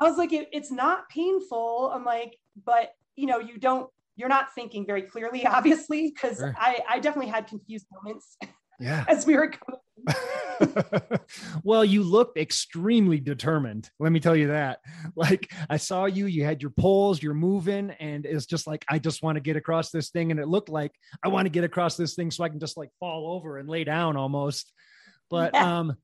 I 0.00 0.08
was 0.08 0.18
like, 0.18 0.32
it, 0.32 0.48
it's 0.52 0.72
not 0.72 1.08
painful. 1.08 1.92
I'm 1.94 2.04
like, 2.04 2.36
but 2.64 2.94
you 3.14 3.26
know, 3.26 3.38
you 3.38 3.58
don't, 3.58 3.88
you're 4.16 4.28
not 4.28 4.54
thinking 4.54 4.84
very 4.84 5.02
clearly, 5.02 5.46
obviously, 5.46 6.10
because 6.10 6.38
sure. 6.38 6.54
I, 6.58 6.80
I 6.88 6.98
definitely 6.98 7.30
had 7.30 7.46
confused 7.46 7.86
moments. 7.92 8.36
Yeah. 8.80 9.04
as 9.06 9.24
we 9.24 9.36
were 9.36 9.46
going 9.46 9.78
well, 11.64 11.84
you 11.84 12.02
looked 12.02 12.38
extremely 12.38 13.18
determined. 13.18 13.90
Let 13.98 14.12
me 14.12 14.20
tell 14.20 14.36
you 14.36 14.48
that. 14.48 14.80
Like 15.16 15.52
I 15.70 15.76
saw 15.76 16.06
you, 16.06 16.26
you 16.26 16.44
had 16.44 16.60
your 16.60 16.72
poles, 16.72 17.22
you're 17.22 17.34
moving, 17.34 17.90
and 18.00 18.26
it's 18.26 18.46
just 18.46 18.66
like 18.66 18.84
I 18.88 18.98
just 18.98 19.22
want 19.22 19.36
to 19.36 19.40
get 19.40 19.56
across 19.56 19.90
this 19.90 20.10
thing. 20.10 20.32
And 20.32 20.40
it 20.40 20.48
looked 20.48 20.68
like 20.68 20.92
I 21.22 21.28
want 21.28 21.46
to 21.46 21.50
get 21.50 21.62
across 21.62 21.96
this 21.96 22.14
thing 22.14 22.32
so 22.32 22.42
I 22.42 22.48
can 22.48 22.58
just 22.58 22.76
like 22.76 22.90
fall 22.98 23.32
over 23.32 23.58
and 23.58 23.68
lay 23.68 23.84
down 23.84 24.16
almost. 24.16 24.72
But 25.30 25.52
yeah. 25.54 25.78
um, 25.78 25.96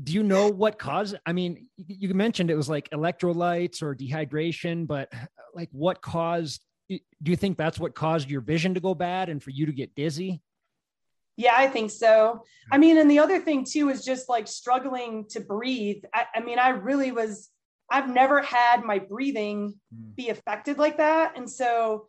do 0.00 0.12
you 0.12 0.22
know 0.22 0.48
what 0.48 0.78
caused? 0.78 1.16
I 1.26 1.32
mean, 1.32 1.66
you 1.76 2.14
mentioned 2.14 2.50
it 2.50 2.56
was 2.56 2.68
like 2.68 2.88
electrolytes 2.90 3.82
or 3.82 3.96
dehydration, 3.96 4.86
but 4.86 5.12
like 5.54 5.68
what 5.72 6.00
caused? 6.00 6.62
Do 6.88 7.00
you 7.24 7.36
think 7.36 7.58
that's 7.58 7.80
what 7.80 7.94
caused 7.94 8.30
your 8.30 8.42
vision 8.42 8.74
to 8.74 8.80
go 8.80 8.94
bad 8.94 9.28
and 9.28 9.42
for 9.42 9.50
you 9.50 9.66
to 9.66 9.72
get 9.72 9.94
dizzy? 9.94 10.40
Yeah, 11.42 11.54
I 11.56 11.66
think 11.66 11.90
so. 11.90 12.44
I 12.70 12.78
mean, 12.78 12.98
and 12.98 13.10
the 13.10 13.18
other 13.18 13.40
thing 13.40 13.66
too 13.68 13.88
is 13.88 14.04
just 14.04 14.28
like 14.28 14.46
struggling 14.46 15.26
to 15.30 15.40
breathe. 15.40 16.04
I, 16.14 16.26
I 16.36 16.40
mean, 16.40 16.60
I 16.60 16.68
really 16.68 17.10
was, 17.10 17.50
I've 17.90 18.08
never 18.08 18.40
had 18.40 18.84
my 18.84 19.00
breathing 19.00 19.74
hmm. 19.92 20.10
be 20.14 20.28
affected 20.28 20.78
like 20.78 20.98
that. 20.98 21.36
And 21.36 21.50
so 21.50 22.06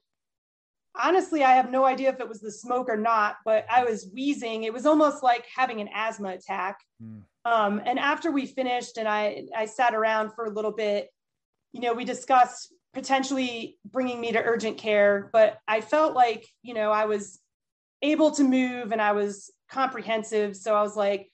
honestly, 0.95 1.43
I 1.43 1.55
have 1.55 1.71
no 1.71 1.83
idea 1.83 2.09
if 2.09 2.19
it 2.19 2.29
was 2.29 2.41
the 2.41 2.51
smoke 2.51 2.89
or 2.89 2.97
not, 2.97 3.37
but 3.43 3.65
I 3.71 3.83
was 3.83 4.07
wheezing. 4.13 4.65
It 4.65 4.73
was 4.73 4.85
almost 4.85 5.23
like 5.23 5.47
having 5.53 5.81
an 5.81 5.89
asthma 5.95 6.29
attack. 6.29 6.77
Mm. 7.01 7.23
Um, 7.45 7.81
and 7.83 7.97
after 7.97 8.31
we 8.31 8.45
finished 8.45 8.97
and 8.97 9.07
I, 9.07 9.45
I 9.57 9.65
sat 9.65 9.95
around 9.95 10.33
for 10.35 10.45
a 10.45 10.51
little 10.51 10.71
bit, 10.71 11.09
you 11.71 11.81
know, 11.81 11.93
we 11.93 12.05
discussed 12.05 12.71
potentially 12.93 13.79
bringing 13.83 14.21
me 14.21 14.31
to 14.31 14.43
urgent 14.43 14.77
care, 14.77 15.31
but 15.33 15.57
I 15.67 15.81
felt 15.81 16.13
like, 16.13 16.47
you 16.61 16.75
know, 16.75 16.91
I 16.91 17.05
was 17.05 17.39
able 18.03 18.31
to 18.31 18.43
move 18.43 18.91
and 18.91 19.01
I 19.01 19.13
was 19.13 19.51
comprehensive. 19.71 20.55
So 20.55 20.75
I 20.75 20.81
was 20.81 20.95
like, 20.95 21.31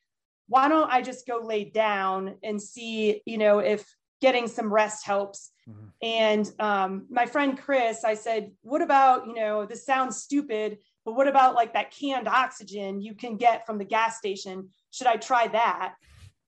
why 0.47 0.70
don't 0.70 0.89
I 0.89 1.01
just 1.01 1.28
go 1.28 1.41
lay 1.43 1.65
down 1.65 2.36
and 2.43 2.61
see, 2.61 3.22
you 3.26 3.38
know, 3.38 3.59
if 3.59 3.86
getting 4.22 4.47
some 4.47 4.72
rest 4.72 5.05
helps. 5.05 5.51
Mm-hmm. 5.70 5.86
And 6.01 6.51
um, 6.59 7.05
my 7.09 7.26
friend 7.26 7.57
Chris, 7.57 8.03
I 8.03 8.15
said, 8.15 8.51
what 8.61 8.82
about, 8.82 9.28
you 9.28 9.34
know, 9.34 9.65
this 9.65 9.86
sounds 9.86 10.17
stupid, 10.17 10.78
but 11.05 11.15
what 11.15 11.28
about 11.28 11.55
like 11.55 11.74
that 11.74 11.91
canned 11.91 12.28
oxygen 12.28 13.01
you 13.01 13.13
can 13.13 13.38
get 13.38 13.65
from 13.65 13.78
the 13.78 13.86
gas 13.86 14.17
station? 14.17 14.70
Should 14.91 15.07
I 15.07 15.17
try 15.17 15.47
that? 15.49 15.95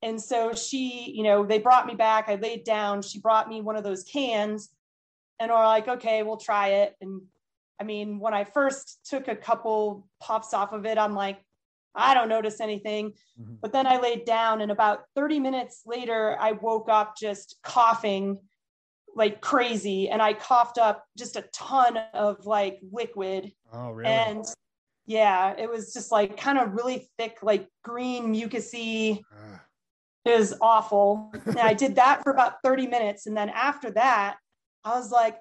And 0.02 0.20
so 0.20 0.52
she, 0.52 1.12
you 1.12 1.22
know, 1.22 1.46
they 1.46 1.58
brought 1.58 1.86
me 1.86 1.94
back. 1.94 2.28
I 2.28 2.34
laid 2.34 2.64
down. 2.64 3.02
She 3.02 3.20
brought 3.20 3.48
me 3.48 3.60
one 3.60 3.76
of 3.76 3.84
those 3.84 4.02
cans 4.02 4.68
and 5.38 5.50
we're 5.50 5.64
like, 5.64 5.88
okay, 5.88 6.22
we'll 6.22 6.36
try 6.36 6.68
it. 6.68 6.96
And 7.00 7.22
I 7.80 7.84
mean, 7.84 8.18
when 8.18 8.34
I 8.34 8.44
first 8.44 9.06
took 9.08 9.28
a 9.28 9.36
couple 9.36 10.06
puffs 10.20 10.54
off 10.54 10.72
of 10.72 10.86
it, 10.86 10.98
I'm 10.98 11.14
like, 11.14 11.40
I 11.94 12.14
don't 12.14 12.28
notice 12.28 12.60
anything. 12.60 13.12
Mm-hmm. 13.40 13.54
But 13.60 13.72
then 13.72 13.86
I 13.86 13.98
laid 13.98 14.24
down, 14.24 14.60
and 14.60 14.70
about 14.70 15.04
30 15.14 15.40
minutes 15.40 15.82
later, 15.86 16.36
I 16.40 16.52
woke 16.52 16.88
up 16.88 17.16
just 17.18 17.56
coughing 17.62 18.38
like 19.14 19.40
crazy. 19.40 20.08
And 20.08 20.22
I 20.22 20.32
coughed 20.32 20.78
up 20.78 21.04
just 21.18 21.36
a 21.36 21.44
ton 21.52 21.98
of 22.14 22.46
like 22.46 22.80
liquid. 22.90 23.52
Oh, 23.72 23.90
really? 23.90 24.08
And 24.08 24.44
yeah, 25.06 25.54
it 25.58 25.68
was 25.68 25.92
just 25.92 26.10
like 26.10 26.36
kind 26.36 26.58
of 26.58 26.72
really 26.72 27.10
thick, 27.18 27.38
like 27.42 27.68
green, 27.84 28.34
mucusy. 28.34 29.20
Uh. 29.32 29.58
It 30.24 30.38
was 30.38 30.54
awful. 30.60 31.32
and 31.46 31.58
I 31.58 31.74
did 31.74 31.96
that 31.96 32.22
for 32.22 32.30
about 32.30 32.54
30 32.62 32.86
minutes. 32.86 33.26
And 33.26 33.36
then 33.36 33.48
after 33.48 33.90
that, 33.90 34.36
I 34.84 34.90
was 34.90 35.10
like, 35.10 35.36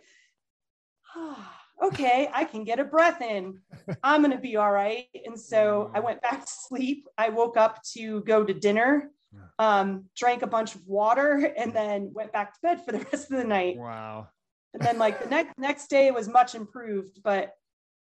ah 1.15 1.60
okay, 1.81 2.29
I 2.33 2.45
can 2.45 2.63
get 2.63 2.79
a 2.79 2.83
breath 2.83 3.21
in. 3.21 3.59
I'm 4.03 4.21
going 4.21 4.35
to 4.35 4.41
be 4.41 4.55
all 4.55 4.71
right. 4.71 5.05
And 5.25 5.39
so 5.39 5.91
I 5.93 5.99
went 5.99 6.21
back 6.21 6.45
to 6.45 6.51
sleep. 6.51 7.07
I 7.17 7.29
woke 7.29 7.57
up 7.57 7.83
to 7.93 8.21
go 8.21 8.43
to 8.43 8.53
dinner, 8.53 9.11
um, 9.59 10.05
drank 10.15 10.41
a 10.43 10.47
bunch 10.47 10.75
of 10.75 10.85
water, 10.85 11.53
and 11.57 11.73
then 11.73 12.11
went 12.13 12.31
back 12.31 12.53
to 12.53 12.59
bed 12.61 12.85
for 12.85 12.91
the 12.91 12.99
rest 13.11 13.31
of 13.31 13.37
the 13.37 13.43
night. 13.43 13.77
Wow. 13.77 14.27
And 14.73 14.81
then 14.81 14.97
like 14.97 15.21
the 15.21 15.29
next 15.29 15.57
next 15.57 15.89
day 15.89 16.11
was 16.11 16.29
much 16.29 16.55
improved, 16.55 17.21
but 17.23 17.53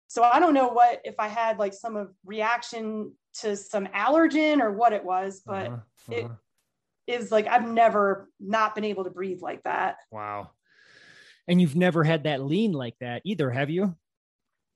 so 0.08 0.22
I 0.22 0.38
don't 0.38 0.52
know 0.52 0.68
what 0.68 1.00
if 1.04 1.14
I 1.18 1.28
had 1.28 1.58
like 1.58 1.72
some 1.72 1.96
of 1.96 2.10
reaction 2.26 3.14
to 3.40 3.56
some 3.56 3.86
allergen 3.86 4.60
or 4.60 4.70
what 4.70 4.92
it 4.92 5.02
was, 5.02 5.40
but 5.46 5.68
uh-huh. 5.68 5.76
Uh-huh. 6.10 6.12
it 6.12 6.30
is 7.06 7.32
like 7.32 7.46
I've 7.46 7.66
never 7.66 8.28
not 8.38 8.74
been 8.74 8.84
able 8.84 9.04
to 9.04 9.10
breathe 9.10 9.40
like 9.40 9.62
that. 9.62 9.96
Wow. 10.10 10.50
And 11.48 11.60
you've 11.60 11.76
never 11.76 12.04
had 12.04 12.24
that 12.24 12.42
lean 12.42 12.72
like 12.72 12.94
that 13.00 13.22
either, 13.24 13.50
have 13.50 13.70
you? 13.70 13.96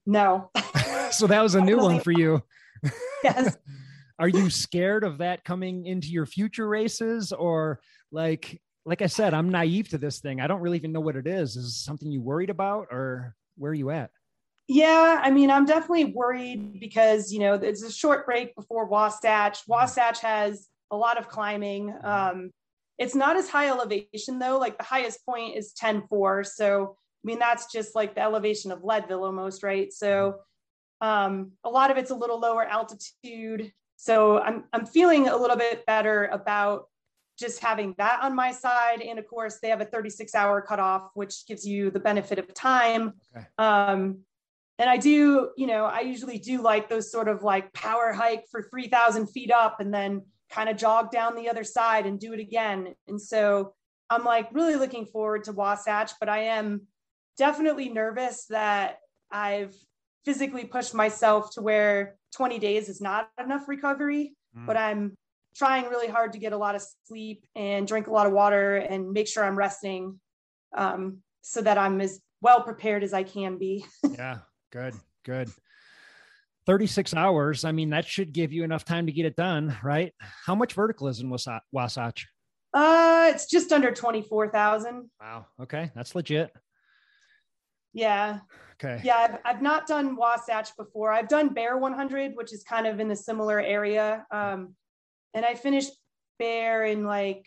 No. 0.04 0.50
so 1.10 1.26
that 1.26 1.42
was 1.42 1.54
a 1.54 1.60
new 1.60 1.78
one 1.78 2.00
for 2.00 2.12
you. 2.12 2.42
Yes. 3.24 3.56
Are 4.18 4.28
you 4.28 4.50
scared 4.50 5.02
of 5.02 5.18
that 5.18 5.42
coming 5.42 5.86
into 5.86 6.08
your 6.08 6.26
future 6.26 6.68
races 6.68 7.32
or 7.32 7.80
like 8.12 8.60
like 8.84 9.02
I 9.02 9.06
said, 9.06 9.34
I'm 9.34 9.48
naive 9.50 9.88
to 9.88 9.98
this 9.98 10.20
thing. 10.20 10.40
I 10.40 10.46
don't 10.46 10.60
really 10.60 10.76
even 10.76 10.92
know 10.92 11.00
what 11.00 11.16
it 11.16 11.26
is. 11.26 11.56
Is 11.56 11.76
something 11.76 12.10
you 12.10 12.20
worried 12.20 12.50
about 12.50 12.86
or 12.92 13.34
where 13.56 13.72
are 13.72 13.74
you 13.74 13.90
at? 13.90 14.10
Yeah, 14.68 15.20
I 15.22 15.30
mean, 15.30 15.50
I'm 15.50 15.64
definitely 15.64 16.06
worried 16.06 16.78
because, 16.78 17.32
you 17.32 17.40
know, 17.40 17.54
it's 17.54 17.82
a 17.82 17.90
short 17.90 18.26
break 18.26 18.54
before 18.54 18.86
Wasatch. 18.86 19.60
Wasatch 19.66 20.20
has 20.20 20.68
a 20.90 20.96
lot 20.96 21.18
of 21.18 21.28
climbing. 21.28 21.92
Um, 22.04 22.50
it's 22.98 23.14
not 23.14 23.36
as 23.36 23.48
high 23.48 23.68
elevation 23.68 24.38
though. 24.38 24.58
Like 24.58 24.78
the 24.78 24.84
highest 24.84 25.24
point 25.26 25.56
is 25.56 25.74
10.4. 25.80 26.46
So, 26.46 26.96
I 26.96 27.24
mean, 27.24 27.38
that's 27.38 27.70
just 27.70 27.94
like 27.94 28.14
the 28.14 28.22
elevation 28.22 28.72
of 28.72 28.84
Leadville 28.84 29.24
almost, 29.24 29.62
right? 29.62 29.92
So, 29.92 30.36
um, 31.00 31.52
a 31.64 31.68
lot 31.68 31.90
of 31.90 31.98
it's 31.98 32.10
a 32.10 32.14
little 32.14 32.40
lower 32.40 32.64
altitude. 32.64 33.72
So 33.96 34.38
I'm, 34.38 34.64
I'm 34.72 34.86
feeling 34.86 35.28
a 35.28 35.36
little 35.36 35.56
bit 35.56 35.84
better 35.86 36.26
about 36.26 36.88
just 37.38 37.60
having 37.60 37.94
that 37.98 38.20
on 38.22 38.34
my 38.34 38.50
side. 38.50 39.02
And 39.02 39.18
of 39.18 39.26
course, 39.26 39.58
they 39.60 39.68
have 39.68 39.80
a 39.80 39.84
36 39.84 40.34
hour 40.34 40.62
cutoff, 40.62 41.10
which 41.14 41.46
gives 41.46 41.66
you 41.66 41.90
the 41.90 42.00
benefit 42.00 42.38
of 42.38 42.52
time. 42.54 43.12
Okay. 43.36 43.46
Um, 43.58 44.20
and 44.78 44.90
I 44.90 44.96
do, 44.96 45.50
you 45.56 45.66
know, 45.66 45.84
I 45.84 46.00
usually 46.00 46.38
do 46.38 46.62
like 46.62 46.88
those 46.88 47.10
sort 47.10 47.28
of 47.28 47.42
like 47.42 47.72
power 47.72 48.12
hike 48.12 48.44
for 48.50 48.62
3,000 48.62 49.26
feet 49.26 49.50
up 49.50 49.80
and 49.80 49.92
then 49.92 50.22
kind 50.50 50.68
of 50.68 50.76
jog 50.76 51.10
down 51.10 51.36
the 51.36 51.48
other 51.48 51.64
side 51.64 52.06
and 52.06 52.20
do 52.20 52.32
it 52.32 52.40
again. 52.40 52.94
And 53.08 53.20
so 53.20 53.74
I'm 54.08 54.24
like 54.24 54.48
really 54.52 54.76
looking 54.76 55.06
forward 55.06 55.44
to 55.44 55.52
Wasatch, 55.52 56.12
but 56.20 56.28
I 56.28 56.44
am 56.44 56.82
definitely 57.36 57.88
nervous 57.88 58.46
that 58.46 58.98
I've 59.30 59.74
physically 60.24 60.64
pushed 60.64 60.94
myself 60.94 61.52
to 61.54 61.62
where 61.62 62.16
20 62.34 62.58
days 62.58 62.88
is 62.88 63.00
not 63.00 63.28
enough 63.42 63.68
recovery, 63.68 64.34
mm. 64.56 64.66
but 64.66 64.76
I'm 64.76 65.16
trying 65.56 65.86
really 65.86 66.08
hard 66.08 66.32
to 66.34 66.38
get 66.38 66.52
a 66.52 66.56
lot 66.56 66.74
of 66.74 66.84
sleep 67.06 67.46
and 67.54 67.86
drink 67.86 68.06
a 68.06 68.12
lot 68.12 68.26
of 68.26 68.32
water 68.32 68.76
and 68.76 69.12
make 69.12 69.26
sure 69.26 69.44
I'm 69.44 69.56
resting 69.56 70.20
um, 70.76 71.18
so 71.42 71.62
that 71.62 71.78
I'm 71.78 72.00
as 72.00 72.20
well 72.42 72.62
prepared 72.62 73.02
as 73.02 73.12
I 73.12 73.22
can 73.22 73.56
be. 73.58 73.84
yeah, 74.12 74.38
good, 74.70 74.94
good. 75.24 75.50
36 76.66 77.14
hours. 77.14 77.64
I 77.64 77.72
mean, 77.72 77.90
that 77.90 78.06
should 78.06 78.32
give 78.32 78.52
you 78.52 78.64
enough 78.64 78.84
time 78.84 79.06
to 79.06 79.12
get 79.12 79.24
it 79.24 79.36
done, 79.36 79.76
right? 79.82 80.12
How 80.18 80.54
much 80.54 80.72
vertical 80.74 81.08
is 81.08 81.20
in 81.20 81.30
Wasatch? 81.72 82.26
Uh, 82.74 83.30
it's 83.32 83.46
just 83.46 83.72
under 83.72 83.92
24,000. 83.92 85.08
Wow. 85.20 85.46
Okay. 85.62 85.90
That's 85.94 86.14
legit. 86.14 86.50
Yeah. 87.94 88.40
Okay. 88.74 89.00
Yeah. 89.04 89.16
I've, 89.16 89.56
I've 89.56 89.62
not 89.62 89.86
done 89.86 90.16
Wasatch 90.16 90.76
before. 90.76 91.12
I've 91.12 91.28
done 91.28 91.54
Bear 91.54 91.78
100, 91.78 92.32
which 92.34 92.52
is 92.52 92.62
kind 92.64 92.86
of 92.86 93.00
in 93.00 93.08
the 93.08 93.16
similar 93.16 93.60
area. 93.60 94.26
Um, 94.30 94.74
and 95.32 95.46
I 95.46 95.54
finished 95.54 95.92
Bear 96.38 96.84
in 96.84 97.04
like 97.04 97.46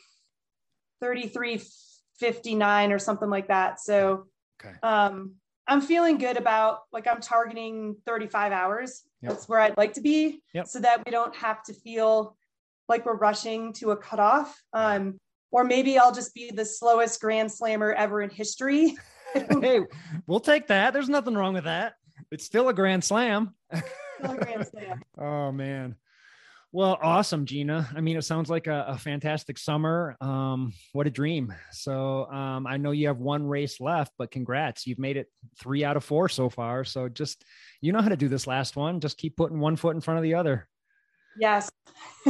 33.59 1.04 2.92
or 2.92 3.00
something 3.00 3.30
like 3.30 3.50
that. 3.50 3.80
So, 3.80 4.26
okay. 4.64 4.76
um, 4.82 5.36
I'm 5.70 5.82
feeling 5.82 6.18
good 6.18 6.36
about 6.36 6.80
like 6.92 7.08
I'm 7.08 7.22
targeting 7.22 7.96
35 8.06 8.52
hours. 8.52 9.04
Yep. 9.22 9.32
That's 9.32 9.48
where 9.48 9.60
I'd 9.60 9.78
like 9.78 9.94
to 9.94 10.02
be 10.02 10.42
yep. 10.54 10.68
so 10.68 10.80
that 10.80 11.06
we 11.06 11.12
don't 11.12 11.36
have 11.36 11.62
to 11.64 11.74
feel 11.74 12.36
like 12.88 13.06
we're 13.06 13.16
rushing 13.16 13.72
to 13.74 13.92
a 13.92 13.98
cutoff. 13.98 14.60
Um, 14.74 15.20
or 15.52 15.64
maybe 15.64 15.98
I'll 16.00 16.14
just 16.14 16.34
be 16.34 16.52
the 16.52 16.66
slowest 16.66 17.22
grand 17.22 17.52
slammer 17.52 17.94
ever 17.94 18.22
in 18.22 18.32
history. 18.32 18.98
hey, 19.34 19.82
we'll 20.26 20.40
take 20.40 20.68
that. 20.68 20.92
There's 20.94 21.10
nothing 21.10 21.36
wrong 21.36 21.54
with 21.54 21.66
that. 21.66 21.94
It's 22.32 22.46
still 22.46 22.68
a 22.70 22.74
grand 22.74 23.04
slam. 23.04 23.54
Still 23.72 24.32
a 24.32 24.38
grand 24.38 24.68
slam. 24.68 25.02
oh 25.18 25.52
man. 25.52 25.96
Well, 26.72 27.00
awesome, 27.02 27.46
Gina. 27.46 27.90
I 27.96 28.02
mean, 28.02 28.16
it 28.16 28.22
sounds 28.22 28.48
like 28.48 28.68
a, 28.68 28.86
a 28.90 28.98
fantastic 28.98 29.58
summer. 29.58 30.16
Um, 30.22 30.72
what 30.94 31.08
a 31.08 31.10
dream. 31.10 31.52
So 31.72 32.26
um, 32.32 32.68
I 32.68 32.78
know 32.78 32.92
you 32.92 33.08
have 33.08 33.18
one 33.18 33.48
race 33.48 33.80
left, 33.80 34.14
but 34.20 34.30
congrats. 34.30 34.86
You've 34.86 35.00
made 35.00 35.18
it 35.18 35.28
three 35.58 35.84
out 35.84 35.98
of 35.98 36.04
four 36.04 36.30
so 36.30 36.48
far. 36.48 36.84
So 36.84 37.10
just, 37.10 37.44
you 37.82 37.92
know 37.92 38.02
how 38.02 38.10
to 38.10 38.16
do 38.16 38.28
this 38.28 38.46
last 38.46 38.76
one. 38.76 39.00
Just 39.00 39.18
keep 39.18 39.36
putting 39.36 39.60
one 39.60 39.78
foot 39.78 39.96
in 39.96 40.02
front 40.02 40.20
of 40.20 40.24
the 40.24 40.36
other. 40.36 40.68
Yes. 41.40 41.72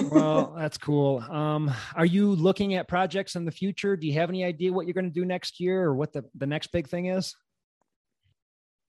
well, 0.09 0.55
that's 0.57 0.77
cool. 0.77 1.19
Um, 1.29 1.73
are 1.95 2.05
you 2.05 2.33
looking 2.33 2.75
at 2.75 2.87
projects 2.87 3.35
in 3.35 3.43
the 3.43 3.51
future? 3.51 3.97
Do 3.97 4.07
you 4.07 4.13
have 4.13 4.29
any 4.29 4.45
idea 4.45 4.71
what 4.71 4.87
you're 4.87 4.93
going 4.93 5.03
to 5.03 5.11
do 5.11 5.25
next 5.25 5.59
year 5.59 5.83
or 5.83 5.95
what 5.95 6.13
the, 6.13 6.23
the 6.35 6.47
next 6.47 6.67
big 6.67 6.87
thing 6.87 7.07
is? 7.07 7.35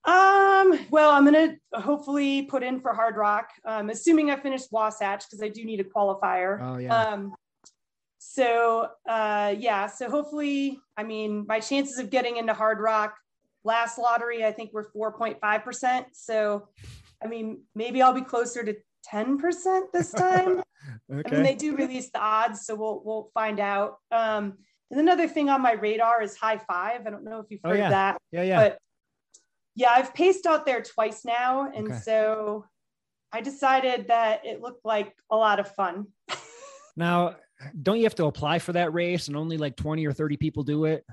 Um, 0.04 0.39
well, 0.90 1.10
I'm 1.10 1.24
gonna 1.24 1.56
hopefully 1.72 2.42
put 2.42 2.62
in 2.62 2.80
for 2.80 2.94
Hardrock. 2.94 3.44
Um, 3.64 3.90
assuming 3.90 4.30
I 4.30 4.36
finish 4.36 4.62
Wasatch 4.70 5.24
because 5.26 5.42
I 5.42 5.48
do 5.48 5.64
need 5.64 5.80
a 5.80 5.84
qualifier. 5.84 6.60
Oh 6.60 6.78
yeah. 6.78 6.96
Um, 6.96 7.34
so 8.18 8.88
uh, 9.08 9.54
yeah, 9.58 9.86
so 9.86 10.10
hopefully, 10.10 10.80
I 10.96 11.04
mean, 11.04 11.44
my 11.48 11.60
chances 11.60 11.98
of 11.98 12.10
getting 12.10 12.36
into 12.36 12.52
Hardrock 12.52 13.12
last 13.64 13.98
lottery, 13.98 14.44
I 14.44 14.52
think 14.52 14.72
were 14.72 14.90
4.5 14.94 15.64
percent. 15.64 16.06
So, 16.12 16.68
I 17.22 17.26
mean, 17.28 17.62
maybe 17.74 18.02
I'll 18.02 18.12
be 18.12 18.22
closer 18.22 18.62
to 18.62 18.76
10 19.04 19.38
percent 19.38 19.92
this 19.92 20.12
time. 20.12 20.62
okay. 21.12 21.22
I 21.26 21.30
mean, 21.30 21.42
they 21.42 21.54
do 21.54 21.76
release 21.76 22.10
the 22.10 22.20
odds, 22.20 22.66
so 22.66 22.74
we'll 22.74 23.02
we'll 23.04 23.30
find 23.34 23.60
out. 23.60 23.96
Um, 24.10 24.58
and 24.90 25.00
another 25.00 25.28
thing 25.28 25.48
on 25.48 25.62
my 25.62 25.72
radar 25.72 26.22
is 26.22 26.36
high 26.36 26.58
five. 26.58 27.06
I 27.06 27.10
don't 27.10 27.24
know 27.24 27.38
if 27.38 27.46
you've 27.48 27.60
oh, 27.64 27.70
heard 27.70 27.78
oh, 27.78 27.82
yeah. 27.82 27.90
that. 27.90 28.18
Yeah, 28.32 28.42
yeah. 28.42 28.60
But 28.60 28.78
yeah, 29.80 29.92
I've 29.96 30.12
paced 30.12 30.44
out 30.44 30.66
there 30.66 30.82
twice 30.82 31.24
now. 31.24 31.70
And 31.74 31.90
okay. 31.90 32.00
so 32.00 32.66
I 33.32 33.40
decided 33.40 34.08
that 34.08 34.44
it 34.44 34.60
looked 34.60 34.84
like 34.84 35.14
a 35.30 35.36
lot 35.36 35.58
of 35.58 35.74
fun. 35.74 36.08
now, 36.96 37.36
don't 37.80 37.96
you 37.96 38.04
have 38.04 38.14
to 38.16 38.26
apply 38.26 38.58
for 38.58 38.74
that 38.74 38.92
race 38.92 39.28
and 39.28 39.36
only 39.38 39.56
like 39.56 39.76
20 39.76 40.06
or 40.06 40.12
30 40.12 40.36
people 40.36 40.64
do 40.64 40.84
it? 40.84 41.04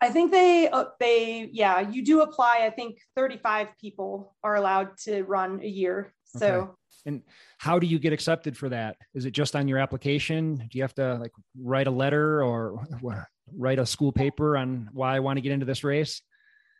I 0.00 0.08
think 0.08 0.30
they, 0.30 0.68
uh, 0.70 0.86
they, 1.00 1.50
yeah, 1.52 1.80
you 1.80 2.02
do 2.02 2.22
apply. 2.22 2.60
I 2.62 2.70
think 2.70 2.98
35 3.14 3.68
people 3.78 4.34
are 4.42 4.56
allowed 4.56 4.96
to 5.04 5.24
run 5.24 5.60
a 5.62 5.68
year. 5.68 6.14
So, 6.24 6.46
okay. 6.46 6.70
and 7.04 7.22
how 7.58 7.78
do 7.78 7.86
you 7.86 7.98
get 7.98 8.14
accepted 8.14 8.56
for 8.56 8.70
that? 8.70 8.96
Is 9.14 9.26
it 9.26 9.32
just 9.32 9.54
on 9.54 9.68
your 9.68 9.78
application? 9.78 10.56
Do 10.56 10.78
you 10.78 10.82
have 10.82 10.94
to 10.94 11.16
like 11.16 11.32
write 11.58 11.88
a 11.88 11.90
letter 11.90 12.42
or 12.42 12.86
write 13.54 13.78
a 13.78 13.86
school 13.86 14.12
paper 14.12 14.56
on 14.56 14.88
why 14.92 15.16
I 15.16 15.20
want 15.20 15.36
to 15.36 15.42
get 15.42 15.52
into 15.52 15.66
this 15.66 15.84
race? 15.84 16.22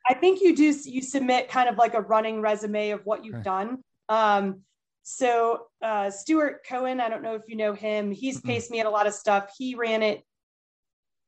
I 0.09 0.14
think 0.14 0.40
you 0.40 0.54
do. 0.54 0.74
You 0.84 1.02
submit 1.02 1.48
kind 1.48 1.68
of 1.68 1.76
like 1.76 1.94
a 1.94 2.00
running 2.00 2.40
resume 2.40 2.90
of 2.90 3.04
what 3.04 3.24
you've 3.24 3.36
okay. 3.36 3.44
done. 3.44 3.78
Um, 4.09 4.61
so 5.02 5.66
uh, 5.82 6.11
Stuart 6.11 6.62
Cohen, 6.68 7.00
I 7.00 7.09
don't 7.09 7.22
know 7.22 7.34
if 7.34 7.42
you 7.48 7.57
know 7.57 7.72
him. 7.72 8.11
He's 8.11 8.38
mm-hmm. 8.38 8.48
paced 8.48 8.70
me 8.70 8.80
at 8.80 8.86
a 8.86 8.90
lot 8.90 9.07
of 9.07 9.14
stuff. 9.14 9.52
He 9.57 9.74
ran 9.74 10.02
it 10.02 10.22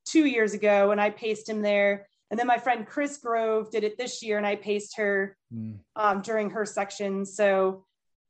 two 0.05 0.27
years 0.27 0.55
ago, 0.55 0.91
and 0.91 1.01
I 1.01 1.11
paced 1.11 1.49
him 1.49 1.63
there. 1.63 2.09
And 2.31 2.39
then 2.39 2.47
my 2.47 2.59
friend 2.59 2.87
Chris 2.87 3.17
Grove 3.19 3.71
did 3.71 3.85
it 3.85 3.97
this 3.97 4.23
year, 4.23 4.37
and 4.37 4.47
I 4.47 4.57
paced 4.57 4.97
her 4.97 5.37
mm. 5.55 5.79
um, 5.97 6.23
during 6.23 6.51
her 6.51 6.67
section. 6.67 7.25
So 7.25 7.85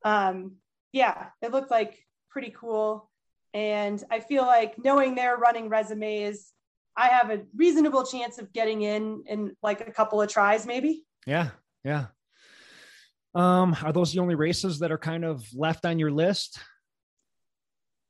um, 0.05 0.57
yeah, 0.93 1.27
it 1.43 1.53
looked 1.53 1.71
like 1.71 1.99
pretty 2.31 2.53
cool. 2.57 3.11
And 3.55 4.03
I 4.11 4.21
feel 4.21 4.43
like 4.43 4.75
knowing 4.83 5.15
their 5.15 5.37
running 5.37 5.69
resume 5.69 6.23
is 6.23 6.53
I 6.99 7.09
have 7.09 7.31
a 7.31 7.43
reasonable 7.55 8.05
chance 8.05 8.39
of 8.39 8.53
getting 8.53 8.83
in 8.83 9.23
in 9.27 9.57
like 9.63 9.87
a 9.87 9.93
couple 9.93 10.21
of 10.21 10.29
tries, 10.29 10.67
maybe. 10.67 11.05
Yeah, 11.27 11.51
yeah. 11.85 12.07
Um, 13.37 13.77
are 13.85 13.93
those 13.93 14.13
the 14.13 14.19
only 14.19 14.35
races 14.35 14.81
that 14.81 14.91
are 14.91 14.99
kind 14.99 15.25
of 15.25 15.47
left 15.55 15.87
on 15.87 16.01
your 16.01 16.11
list? 16.11 16.59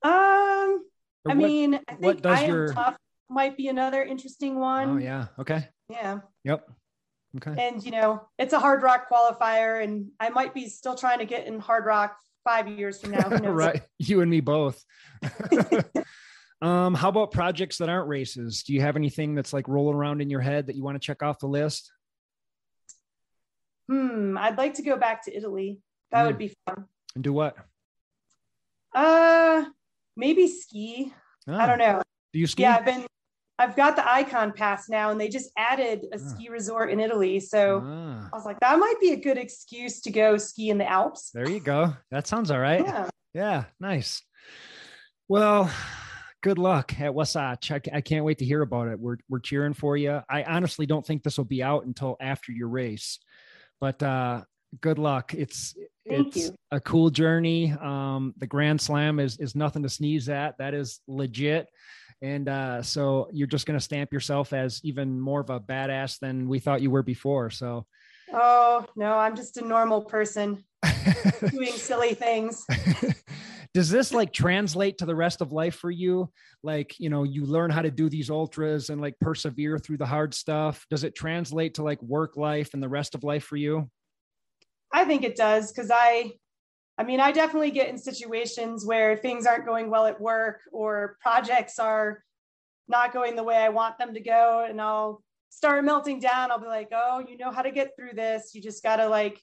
Um, 0.02 0.80
I 1.28 1.34
mean, 1.34 1.78
I 1.86 1.94
think 1.96 2.24
I 2.24 2.44
am 2.44 2.50
your... 2.50 2.72
tough 2.72 2.96
might 3.28 3.58
be 3.58 3.68
another 3.68 4.02
interesting 4.02 4.58
one. 4.58 4.88
Oh 4.88 4.96
yeah. 4.96 5.26
Okay. 5.38 5.68
Yeah. 5.90 6.20
Yep. 6.44 6.70
Okay. 7.36 7.68
And 7.68 7.84
you 7.84 7.90
know, 7.90 8.26
it's 8.38 8.54
a 8.54 8.58
Hardrock 8.58 9.02
qualifier, 9.12 9.84
and 9.84 10.08
I 10.18 10.30
might 10.30 10.54
be 10.54 10.66
still 10.66 10.94
trying 10.94 11.18
to 11.18 11.26
get 11.26 11.46
in 11.46 11.60
Hardrock 11.60 12.12
five 12.42 12.68
years 12.68 13.00
from 13.02 13.10
now. 13.10 13.28
right. 13.52 13.82
You 13.98 14.22
and 14.22 14.30
me 14.30 14.40
both. 14.40 14.82
Um, 16.60 16.94
how 16.94 17.08
about 17.08 17.30
projects 17.30 17.78
that 17.78 17.88
aren't 17.88 18.08
races? 18.08 18.64
Do 18.64 18.72
you 18.72 18.80
have 18.80 18.96
anything 18.96 19.34
that's 19.34 19.52
like 19.52 19.68
rolling 19.68 19.94
around 19.94 20.20
in 20.20 20.28
your 20.30 20.40
head 20.40 20.66
that 20.66 20.76
you 20.76 20.82
want 20.82 21.00
to 21.00 21.04
check 21.06 21.22
off 21.22 21.38
the 21.38 21.46
list? 21.46 21.92
Hmm, 23.88 24.36
I'd 24.36 24.58
like 24.58 24.74
to 24.74 24.82
go 24.82 24.96
back 24.96 25.24
to 25.24 25.36
Italy. 25.36 25.78
That 26.10 26.22
mm. 26.24 26.26
would 26.26 26.38
be 26.38 26.54
fun. 26.66 26.86
And 27.14 27.24
do 27.24 27.32
what? 27.32 27.56
Uh, 28.94 29.64
maybe 30.16 30.48
ski. 30.48 31.12
Oh. 31.46 31.54
I 31.54 31.66
don't 31.66 31.78
know. 31.78 32.02
Do 32.32 32.38
you 32.38 32.46
ski? 32.46 32.62
Yeah, 32.62 32.76
I've 32.76 32.84
been. 32.84 33.06
I've 33.60 33.74
got 33.74 33.96
the 33.96 34.02
Ikon 34.02 34.54
pass 34.54 34.88
now, 34.88 35.10
and 35.10 35.20
they 35.20 35.28
just 35.28 35.50
added 35.56 36.06
a 36.12 36.16
Ah. 36.16 36.28
ski 36.28 36.48
resort 36.48 36.90
in 36.90 37.00
Italy. 37.00 37.40
So 37.40 37.82
Ah, 37.84 38.28
I 38.32 38.36
was 38.36 38.44
like, 38.44 38.60
that 38.60 38.78
might 38.78 39.00
be 39.00 39.12
a 39.12 39.16
good 39.16 39.36
excuse 39.36 40.00
to 40.02 40.10
go 40.10 40.36
ski 40.36 40.70
in 40.70 40.78
the 40.78 40.88
Alps. 40.88 41.30
there 41.32 41.48
you 41.48 41.58
go. 41.60 41.94
That 42.10 42.26
sounds 42.26 42.50
all 42.50 42.60
right. 42.60 42.84
Yeah. 42.84 43.08
Yeah, 43.34 43.64
nice. 43.80 44.22
Well, 45.28 45.70
good 46.42 46.58
luck 46.58 46.98
at 47.00 47.14
Wasatch. 47.14 47.70
I, 47.70 47.80
I 47.92 48.00
can't 48.00 48.24
wait 48.24 48.38
to 48.38 48.44
hear 48.44 48.62
about 48.62 48.88
it. 48.88 48.98
We're 48.98 49.18
we're 49.28 49.40
cheering 49.40 49.74
for 49.74 49.96
you. 49.96 50.20
I 50.28 50.44
honestly 50.44 50.86
don't 50.86 51.06
think 51.06 51.22
this 51.22 51.38
will 51.38 51.44
be 51.44 51.62
out 51.62 51.84
until 51.84 52.16
after 52.20 52.52
your 52.52 52.68
race, 52.68 53.18
but 53.80 54.02
uh, 54.02 54.42
good 54.80 54.98
luck. 54.98 55.34
It's 55.34 55.74
Thank 56.08 56.36
it's 56.36 56.48
you. 56.48 56.54
a 56.70 56.80
cool 56.80 57.10
journey. 57.10 57.72
Um, 57.72 58.34
the 58.38 58.46
Grand 58.46 58.80
Slam 58.80 59.20
is 59.20 59.38
is 59.38 59.54
nothing 59.54 59.82
to 59.82 59.88
sneeze 59.88 60.28
at. 60.28 60.58
That 60.58 60.74
is 60.74 61.00
legit. 61.06 61.68
And 62.20 62.48
uh, 62.48 62.82
so 62.82 63.28
you're 63.32 63.46
just 63.46 63.64
going 63.64 63.78
to 63.78 63.84
stamp 63.84 64.12
yourself 64.12 64.52
as 64.52 64.80
even 64.82 65.20
more 65.20 65.40
of 65.40 65.50
a 65.50 65.60
badass 65.60 66.18
than 66.18 66.48
we 66.48 66.58
thought 66.58 66.82
you 66.82 66.90
were 66.90 67.04
before. 67.04 67.48
So 67.50 67.86
Oh, 68.32 68.84
no, 68.96 69.14
I'm 69.14 69.36
just 69.36 69.56
a 69.56 69.64
normal 69.64 70.02
person 70.02 70.64
doing 71.50 71.72
silly 71.72 72.14
things. 72.14 72.64
does 73.78 73.90
this 73.90 74.12
like 74.12 74.32
translate 74.32 74.98
to 74.98 75.06
the 75.06 75.14
rest 75.14 75.40
of 75.40 75.52
life 75.52 75.76
for 75.76 75.88
you 75.90 76.28
like 76.64 76.98
you 76.98 77.08
know 77.08 77.22
you 77.22 77.46
learn 77.46 77.70
how 77.70 77.80
to 77.80 77.92
do 77.92 78.08
these 78.08 78.28
ultras 78.28 78.90
and 78.90 79.00
like 79.00 79.14
persevere 79.20 79.78
through 79.78 79.96
the 79.96 80.04
hard 80.04 80.34
stuff 80.34 80.84
does 80.90 81.04
it 81.04 81.14
translate 81.14 81.74
to 81.74 81.84
like 81.84 82.02
work 82.02 82.36
life 82.36 82.74
and 82.74 82.82
the 82.82 82.88
rest 82.88 83.14
of 83.14 83.22
life 83.22 83.44
for 83.44 83.56
you 83.56 83.88
I 84.92 85.04
think 85.04 85.22
it 85.22 85.36
does 85.36 85.70
because 85.70 85.90
I, 85.92 86.32
I 86.96 87.04
mean, 87.04 87.20
I 87.20 87.30
definitely 87.30 87.70
get 87.70 87.88
in 87.90 87.98
situations 87.98 88.86
where 88.86 89.16
things 89.16 89.46
aren't 89.46 89.66
going 89.66 89.90
well 89.90 90.06
at 90.06 90.18
work 90.20 90.60
or 90.72 91.18
projects 91.20 91.78
are 91.78 92.24
not 92.88 93.12
going 93.12 93.36
the 93.36 93.44
way 93.44 93.56
I 93.56 93.68
want 93.68 93.98
them 93.98 94.14
to 94.14 94.20
go, 94.20 94.64
and 94.66 94.80
I'll 94.80 95.22
start 95.50 95.84
melting 95.84 96.20
down. 96.20 96.50
I'll 96.50 96.58
be 96.58 96.66
like, 96.66 96.88
"Oh, 96.90 97.22
you 97.28 97.36
know 97.36 97.50
how 97.50 97.60
to 97.60 97.70
get 97.70 97.94
through 97.96 98.14
this. 98.14 98.54
You 98.54 98.62
just 98.62 98.82
gotta 98.82 99.06
like 99.08 99.38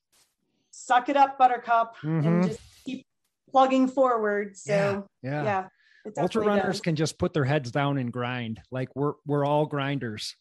suck 0.71 1.09
it 1.09 1.15
up, 1.15 1.37
Buttercup, 1.37 1.95
Mhm. 2.03 2.25
and 2.25 2.43
just 2.43 2.59
plugging 3.55 3.87
forward." 3.87 4.57
So 4.57 5.07
yeah 5.23 5.43
yeah, 5.43 5.67
it 6.05 6.13
ultra 6.17 6.45
runners 6.45 6.75
does. 6.75 6.81
can 6.81 6.95
just 6.95 7.17
put 7.17 7.33
their 7.33 7.45
heads 7.45 7.71
down 7.71 7.97
and 7.97 8.11
grind 8.11 8.59
like 8.71 8.89
we're 8.95 9.13
we're 9.25 9.45
all 9.45 9.65
grinders 9.65 10.35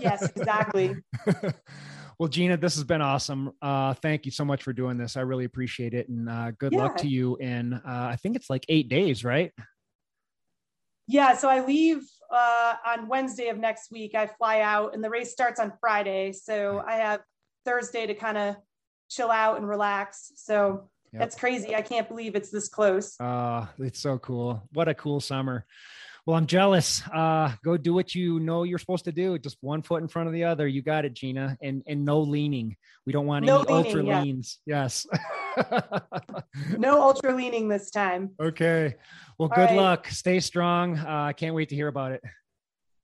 Yes, 0.00 0.22
exactly. 0.36 0.94
well 2.18 2.28
gina 2.28 2.56
this 2.56 2.76
has 2.76 2.84
been 2.84 3.02
awesome 3.02 3.50
uh 3.60 3.92
thank 3.94 4.24
you 4.24 4.30
so 4.30 4.44
much 4.44 4.62
for 4.62 4.72
doing 4.72 4.96
this 4.96 5.16
i 5.16 5.20
really 5.20 5.44
appreciate 5.44 5.92
it 5.94 6.08
and 6.08 6.28
uh 6.28 6.52
good 6.60 6.72
luck 6.72 6.96
to 6.96 7.08
you 7.08 7.36
in 7.38 7.74
uh 7.74 7.80
i 8.12 8.16
think 8.16 8.36
it's 8.36 8.48
like 8.48 8.64
eight 8.68 8.88
days 8.88 9.24
right 9.24 9.50
Yeah, 11.06 11.36
so 11.36 11.50
I 11.50 11.60
leave 11.66 12.00
uh, 12.32 12.74
on 12.86 13.08
Wednesday 13.08 13.48
of 13.48 13.58
next 13.58 13.90
week. 13.92 14.14
I 14.14 14.26
fly 14.26 14.60
out, 14.60 14.94
and 14.94 15.04
the 15.04 15.10
race 15.10 15.32
starts 15.32 15.60
on 15.60 15.72
Friday. 15.78 16.32
So 16.32 16.82
I 16.86 16.94
have 16.96 17.20
Thursday 17.66 18.06
to 18.06 18.14
kind 18.14 18.38
of 18.38 18.56
chill 19.10 19.30
out 19.30 19.58
and 19.58 19.68
relax. 19.68 20.32
So 20.36 20.88
Yep. 21.14 21.20
that's 21.20 21.36
crazy. 21.36 21.74
I 21.74 21.80
can't 21.82 22.08
believe 22.08 22.34
it's 22.34 22.50
this 22.50 22.68
close. 22.68 23.18
Uh, 23.20 23.66
it's 23.78 24.00
so 24.00 24.18
cool. 24.18 24.68
What 24.72 24.88
a 24.88 24.94
cool 24.94 25.20
summer. 25.20 25.64
Well, 26.26 26.36
I'm 26.36 26.46
jealous. 26.46 27.02
Uh, 27.12 27.52
go 27.64 27.76
do 27.76 27.92
what 27.94 28.14
you 28.14 28.40
know 28.40 28.62
you're 28.62 28.78
supposed 28.78 29.04
to 29.04 29.12
do. 29.12 29.38
Just 29.38 29.58
one 29.60 29.82
foot 29.82 30.02
in 30.02 30.08
front 30.08 30.26
of 30.26 30.32
the 30.32 30.44
other. 30.44 30.66
You 30.66 30.80
got 30.82 31.04
it, 31.04 31.12
Gina. 31.14 31.56
And 31.62 31.82
and 31.86 32.04
no 32.04 32.20
leaning. 32.20 32.76
We 33.06 33.12
don't 33.12 33.26
want 33.26 33.44
No 33.44 33.60
any 33.62 33.72
ultra 33.72 34.02
yeah. 34.04 34.22
leans. 34.22 34.58
Yes. 34.66 35.06
No 36.78 37.00
ultra 37.00 37.34
leaning 37.34 37.68
this 37.68 37.90
time. 37.90 38.30
okay. 38.40 38.96
Well, 39.38 39.48
All 39.50 39.54
good 39.56 39.70
right. 39.70 39.76
luck. 39.76 40.08
Stay 40.08 40.40
strong. 40.40 40.98
Uh, 40.98 41.26
I 41.28 41.32
can't 41.32 41.54
wait 41.54 41.68
to 41.68 41.74
hear 41.76 41.88
about 41.88 42.12
it. 42.12 42.22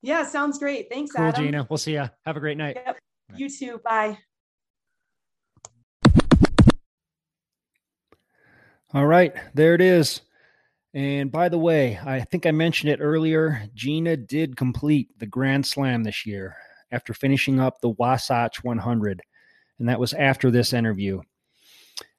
Yeah, 0.03 0.25
sounds 0.25 0.59
great. 0.59 0.89
Thanks, 0.91 1.13
Cool, 1.13 1.27
Adam. 1.27 1.45
Gina. 1.45 1.67
We'll 1.71 1.77
see 1.79 1.95
ya. 1.95 2.09
Have 2.27 2.37
a 2.37 2.41
great 2.41 2.57
night. 2.57 2.77
Yep. 2.85 2.99
You 3.37 3.49
too. 3.51 3.81
Bye. 3.85 4.19
All 8.93 9.07
right, 9.07 9.32
there 9.55 9.74
it 9.74 9.80
is. 9.80 10.20
And 10.95 11.30
by 11.30 11.49
the 11.49 11.59
way, 11.59 12.01
I 12.05 12.22
think 12.22 12.45
I 12.45 12.51
mentioned 12.51 12.93
it 12.93 13.01
earlier. 13.01 13.62
Gina 13.72 14.16
did 14.16 14.57
complete 14.57 15.16
the 15.18 15.26
Grand 15.26 15.64
Slam 15.64 16.03
this 16.03 16.26
year 16.26 16.57
after 16.91 17.14
finishing 17.14 17.61
up 17.61 17.80
the 17.80 17.91
Wasatch 17.91 18.64
100. 18.64 19.22
And 19.78 19.88
that 19.88 20.01
was 20.01 20.12
after 20.12 20.51
this 20.51 20.72
interview. 20.72 21.20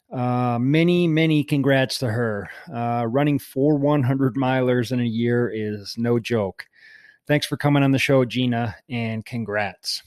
Uh, 0.10 0.60
many, 0.62 1.08
many 1.08 1.44
congrats 1.44 1.98
to 2.00 2.08
her. 2.10 2.50
Uh, 2.74 3.06
running 3.06 3.38
four 3.38 3.76
100 3.76 4.36
milers 4.36 4.94
in 4.94 5.02
a 5.02 5.04
year 5.04 5.52
is 5.54 5.96
no 5.98 6.20
joke. 6.20 6.66
Thanks 7.28 7.46
for 7.46 7.58
coming 7.58 7.84
on 7.84 7.92
the 7.92 8.00
show, 8.00 8.24
Gina, 8.24 8.76
and 8.90 9.26
congrats. 9.26 10.04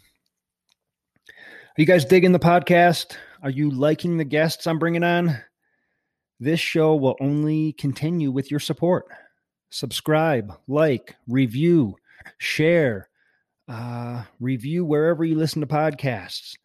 Are 1.28 1.80
you 1.80 1.86
guys 1.86 2.06
digging 2.06 2.32
the 2.32 2.38
podcast? 2.38 3.16
Are 3.42 3.50
you 3.50 3.70
liking 3.70 4.16
the 4.16 4.24
guests 4.24 4.66
I'm 4.66 4.78
bringing 4.78 5.04
on? 5.04 5.38
This 6.40 6.60
show 6.60 6.96
will 6.96 7.16
only 7.20 7.72
continue 7.74 8.30
with 8.30 8.50
your 8.50 8.60
support. 8.60 9.06
Subscribe, 9.70 10.52
like, 10.68 11.16
review, 11.26 11.96
share, 12.38 13.08
uh, 13.68 14.24
review 14.40 14.84
wherever 14.84 15.24
you 15.24 15.36
listen 15.36 15.60
to 15.60 15.66
podcasts. 15.66 16.56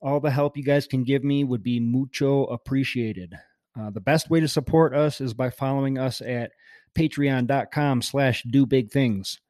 All 0.00 0.20
the 0.20 0.30
help 0.30 0.56
you 0.56 0.62
guys 0.62 0.86
can 0.86 1.04
give 1.04 1.24
me 1.24 1.44
would 1.44 1.62
be 1.62 1.80
mucho 1.80 2.44
appreciated. 2.44 3.34
Uh, 3.78 3.90
the 3.90 4.00
best 4.00 4.30
way 4.30 4.40
to 4.40 4.48
support 4.48 4.94
us 4.94 5.20
is 5.20 5.34
by 5.34 5.50
following 5.50 5.98
us 5.98 6.20
at 6.20 6.52
patreon.com 6.96 8.02
slash 8.02 8.42
do 8.44 8.64
big 8.64 8.90
things. 8.90 9.40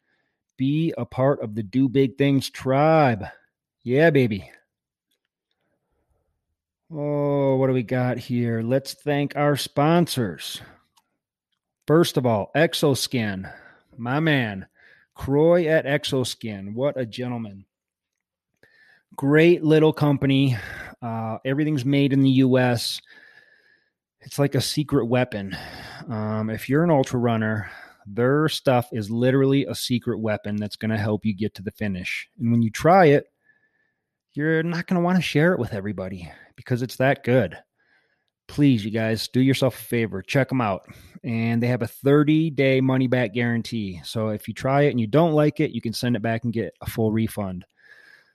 Be 0.57 0.93
a 0.97 1.05
part 1.05 1.43
of 1.43 1.55
the 1.55 1.63
do 1.63 1.89
big 1.89 2.17
things 2.17 2.51
tribe. 2.51 3.27
Yeah, 3.85 4.11
baby. 4.11 4.51
Oh, 6.93 7.57
what 7.57 7.67
do 7.67 7.73
we 7.73 7.83
got 7.83 8.17
here? 8.17 8.63
Let's 8.63 8.95
thank 8.95 9.35
our 9.35 9.57
sponsors. 9.57 10.61
First 11.89 12.17
of 12.17 12.25
all, 12.27 12.53
Exoskin, 12.55 13.53
my 13.97 14.21
man, 14.21 14.67
Croy 15.13 15.67
at 15.67 15.85
Exoskin. 15.85 16.75
What 16.75 16.97
a 16.97 17.05
gentleman. 17.05 17.65
Great 19.17 19.65
little 19.65 19.93
company. 19.93 20.57
Uh, 21.03 21.39
everything's 21.45 21.85
made 21.85 22.13
in 22.13 22.23
the 22.23 22.31
U.S. 22.31 23.01
It's 24.21 24.39
like 24.39 24.55
a 24.55 24.61
secret 24.61 25.07
weapon. 25.07 25.57
Um, 26.09 26.51
if 26.51 26.69
you're 26.69 26.85
an 26.85 26.91
ultra 26.91 27.19
runner, 27.19 27.69
their 28.07 28.49
stuff 28.49 28.91
is 28.93 29.11
literally 29.11 29.65
a 29.65 29.75
secret 29.75 30.21
weapon 30.21 30.55
that's 30.55 30.77
going 30.77 30.93
to 30.93 30.99
help 30.99 31.25
you 31.25 31.35
get 31.35 31.55
to 31.55 31.63
the 31.63 31.73
finish. 31.73 32.29
And 32.39 32.53
when 32.53 32.63
you 32.63 32.71
try 32.71 33.07
it, 33.07 33.27
you're 34.35 34.63
not 34.63 34.87
going 34.87 35.01
to 35.01 35.05
want 35.05 35.17
to 35.17 35.23
share 35.23 35.53
it 35.53 35.59
with 35.59 35.73
everybody 35.73 36.31
because 36.57 36.83
it's 36.83 36.97
that 36.97 37.25
good. 37.25 37.57
Please, 38.49 38.85
you 38.85 38.91
guys, 38.91 39.29
do 39.29 39.41
yourself 39.41 39.79
a 39.79 39.85
favor. 39.85 40.23
Check 40.23 40.49
them 40.49 40.61
out. 40.61 40.87
And 41.25 41.63
they 41.63 41.67
have 41.67 41.83
a 41.83 41.89
30 41.89 42.51
day 42.51 42.81
money 42.81 43.07
back 43.07 43.35
guarantee. 43.35 44.01
So 44.05 44.29
if 44.29 44.47
you 44.47 44.55
try 44.55 44.83
it 44.83 44.91
and 44.91 45.01
you 45.01 45.07
don't 45.07 45.33
like 45.33 45.61
it, 45.61 45.73
you 45.73 45.81
can 45.81 45.93
send 45.93 46.17
it 46.17 46.23
back 46.23 46.45
and 46.45 46.53
get 46.53 46.75
a 46.81 46.89
full 46.89 47.11
refund. 47.11 47.65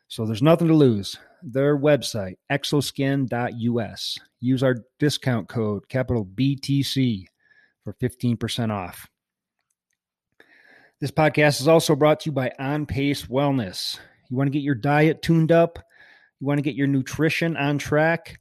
So 0.07 0.25
there's 0.25 0.41
nothing 0.41 0.67
to 0.67 0.73
lose. 0.73 1.17
Their 1.41 1.77
website, 1.77 2.35
exoskin.us. 2.51 4.17
Use 4.41 4.63
our 4.63 4.75
discount 4.99 5.47
code, 5.47 5.87
capital 5.87 6.25
BTC, 6.25 7.25
for 7.83 7.93
15% 7.93 8.71
off. 8.71 9.07
This 10.99 11.11
podcast 11.11 11.61
is 11.61 11.67
also 11.67 11.95
brought 11.95 12.19
to 12.21 12.29
you 12.29 12.31
by 12.31 12.51
On 12.59 12.85
Pace 12.85 13.25
Wellness. 13.25 13.97
You 14.29 14.37
want 14.37 14.47
to 14.47 14.51
get 14.51 14.61
your 14.61 14.75
diet 14.75 15.21
tuned 15.21 15.51
up? 15.51 15.79
You 16.41 16.47
want 16.47 16.57
to 16.57 16.63
get 16.63 16.73
your 16.73 16.87
nutrition 16.87 17.55
on 17.55 17.77
track? 17.77 18.39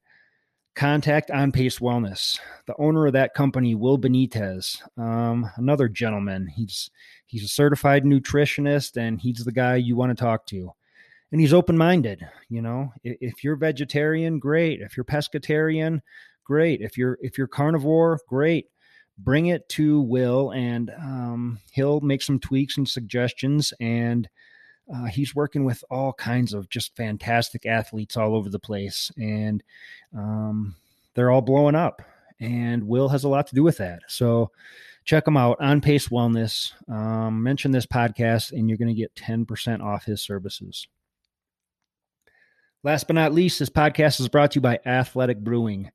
Contact 0.74 1.30
On 1.30 1.52
Pace 1.52 1.80
Wellness. 1.80 2.38
The 2.66 2.74
owner 2.78 3.06
of 3.06 3.12
that 3.12 3.34
company, 3.34 3.74
Will 3.74 3.98
Benitez, 3.98 4.80
um, 4.98 5.50
another 5.56 5.86
gentleman. 5.86 6.46
He's 6.46 6.90
he's 7.26 7.44
a 7.44 7.48
certified 7.48 8.04
nutritionist, 8.04 8.96
and 8.96 9.20
he's 9.20 9.44
the 9.44 9.52
guy 9.52 9.76
you 9.76 9.96
want 9.96 10.16
to 10.16 10.24
talk 10.24 10.46
to. 10.46 10.70
And 11.30 11.42
he's 11.42 11.52
open 11.52 11.76
minded. 11.76 12.26
You 12.48 12.62
know, 12.62 12.90
if, 13.04 13.18
if 13.20 13.44
you're 13.44 13.56
vegetarian, 13.56 14.38
great. 14.38 14.80
If 14.80 14.96
you're 14.96 15.04
pescatarian, 15.04 16.00
great. 16.42 16.80
If 16.80 16.96
you're 16.96 17.18
if 17.20 17.36
you're 17.36 17.48
carnivore, 17.48 18.18
great. 18.26 18.68
Bring 19.18 19.48
it 19.48 19.68
to 19.70 20.00
Will, 20.00 20.52
and 20.52 20.90
um, 20.98 21.58
he'll 21.72 22.00
make 22.00 22.22
some 22.22 22.40
tweaks 22.40 22.78
and 22.78 22.88
suggestions. 22.88 23.74
And 23.78 24.26
uh, 24.92 25.04
he's 25.04 25.34
working 25.34 25.64
with 25.64 25.84
all 25.90 26.12
kinds 26.12 26.52
of 26.52 26.68
just 26.68 26.96
fantastic 26.96 27.66
athletes 27.66 28.16
all 28.16 28.34
over 28.34 28.48
the 28.48 28.58
place, 28.58 29.12
and 29.16 29.62
um, 30.16 30.74
they're 31.14 31.30
all 31.30 31.42
blowing 31.42 31.74
up. 31.74 32.02
And 32.40 32.88
Will 32.88 33.10
has 33.10 33.24
a 33.24 33.28
lot 33.28 33.48
to 33.48 33.54
do 33.54 33.62
with 33.62 33.76
that. 33.78 34.00
So 34.08 34.50
check 35.04 35.26
him 35.26 35.36
out 35.36 35.58
on 35.60 35.80
Pace 35.80 36.08
Wellness. 36.08 36.72
Um, 36.90 37.42
mention 37.42 37.70
this 37.70 37.86
podcast, 37.86 38.52
and 38.52 38.68
you're 38.68 38.78
going 38.78 38.94
to 38.94 38.94
get 38.94 39.14
10% 39.14 39.82
off 39.82 40.04
his 40.04 40.22
services. 40.22 40.88
Last 42.82 43.06
but 43.06 43.14
not 43.14 43.34
least, 43.34 43.58
this 43.58 43.68
podcast 43.68 44.20
is 44.20 44.28
brought 44.28 44.52
to 44.52 44.56
you 44.56 44.62
by 44.62 44.80
Athletic 44.86 45.44
Brewing, 45.44 45.90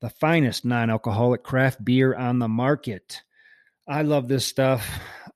the 0.00 0.10
finest 0.10 0.64
non 0.64 0.88
alcoholic 0.88 1.42
craft 1.42 1.84
beer 1.84 2.14
on 2.14 2.38
the 2.38 2.48
market. 2.48 3.22
I 3.88 4.02
love 4.02 4.28
this 4.28 4.46
stuff. 4.46 4.88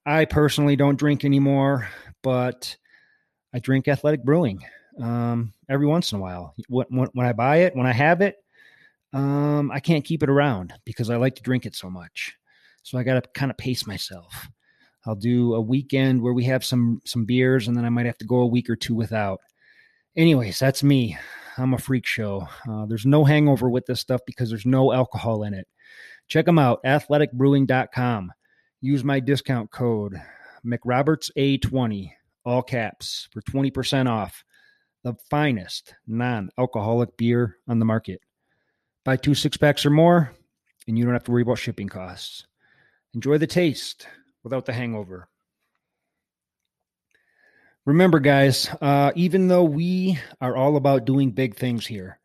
I 0.07 0.25
personally 0.27 0.77
don't 0.77 0.99
drink 0.99 1.25
anymore, 1.25 1.89
but 2.23 2.77
I 3.55 3.61
drink 3.61 3.87
Athletic 3.87 4.25
Brewing 4.25 4.63
um, 5.01 5.53
every 5.69 5.87
once 5.87 6.13
in 6.13 6.19
a 6.19 6.21
while. 6.21 6.55
When, 6.69 7.09
when, 7.13 7.27
I 7.27 7.33
buy 7.33 7.59
it, 7.59 7.77
when 7.77 7.87
I 7.87 7.93
have 7.93 8.21
it, 8.21 8.37
um, 9.13 9.71
I 9.71 9.79
can't 9.79 10.05
keep 10.05 10.23
it 10.25 10.29
around 10.29 10.75
because 10.85 11.09
I 11.09 11.17
like 11.17 11.37
to 11.37 11.43
drink 11.43 11.65
it 11.65 11.77
so 11.77 11.89
much. 11.89 12.35
So 12.83 12.99
I 12.99 13.05
got 13.05 13.23
to 13.23 13.29
kind 13.31 13.51
of 13.51 13.57
pace 13.57 13.87
myself. 13.87 14.49
I'll 15.07 15.15
do 15.15 15.55
a 15.55 15.61
weekend 15.61 16.21
where 16.21 16.33
we 16.33 16.45
have 16.45 16.65
some 16.65 17.01
some 17.05 17.25
beers, 17.25 17.69
and 17.69 17.77
then 17.77 17.85
I 17.85 17.91
might 17.91 18.07
have 18.07 18.19
to 18.19 18.27
go 18.27 18.41
a 18.41 18.47
week 18.47 18.69
or 18.69 18.77
two 18.77 18.95
without. 18.95 19.41
Anyways, 20.17 20.59
that's 20.59 20.83
me. 20.83 21.17
I'm 21.57 21.75
a 21.75 21.79
freak 21.79 22.07
show. 22.07 22.49
Uh, 22.69 22.87
there's 22.87 23.07
no 23.07 23.25
hangover 23.25 23.71
with 23.71 23.87
this 23.87 24.01
stuff 24.01 24.21
because 24.27 24.49
there's 24.49 24.67
no 24.67 24.93
alcohol 24.93 25.45
in 25.45 25.55
it. 25.55 25.69
Check 26.27 26.47
them 26.47 26.59
out, 26.59 26.83
athleticbrewing.com. 26.85 28.33
Use 28.81 29.05
my 29.05 29.21
discount 29.21 29.71
code 29.71 30.21
McRobertsA20, 30.65 32.11
all 32.45 32.63
caps, 32.63 33.29
for 33.33 33.41
20% 33.43 34.09
off 34.09 34.45
the 35.05 35.15
finest 35.31 35.95
non 36.07 36.51
alcoholic 36.59 37.17
beer 37.17 37.59
on 37.69 37.79
the 37.79 37.85
market. 37.85 38.21
Buy 39.05 39.17
two 39.17 39.35
six 39.35 39.57
packs 39.57 39.85
or 39.85 39.91
more, 39.91 40.33
and 40.89 40.99
you 40.99 41.05
don't 41.05 41.13
have 41.13 41.25
to 41.25 41.31
worry 41.31 41.43
about 41.43 41.59
shipping 41.59 41.89
costs. 41.89 42.47
Enjoy 43.15 43.39
the 43.39 43.47
taste 43.47 44.09
without 44.43 44.65
the 44.65 44.73
hangover. 44.73 45.29
Remember, 47.85 48.19
guys, 48.19 48.71
uh, 48.81 49.13
even 49.15 49.49
though 49.49 49.65
we 49.65 50.19
are 50.41 50.57
all 50.57 50.77
about 50.77 51.05
doing 51.05 51.33
big 51.33 51.55
things 51.55 51.87
here 51.87 52.19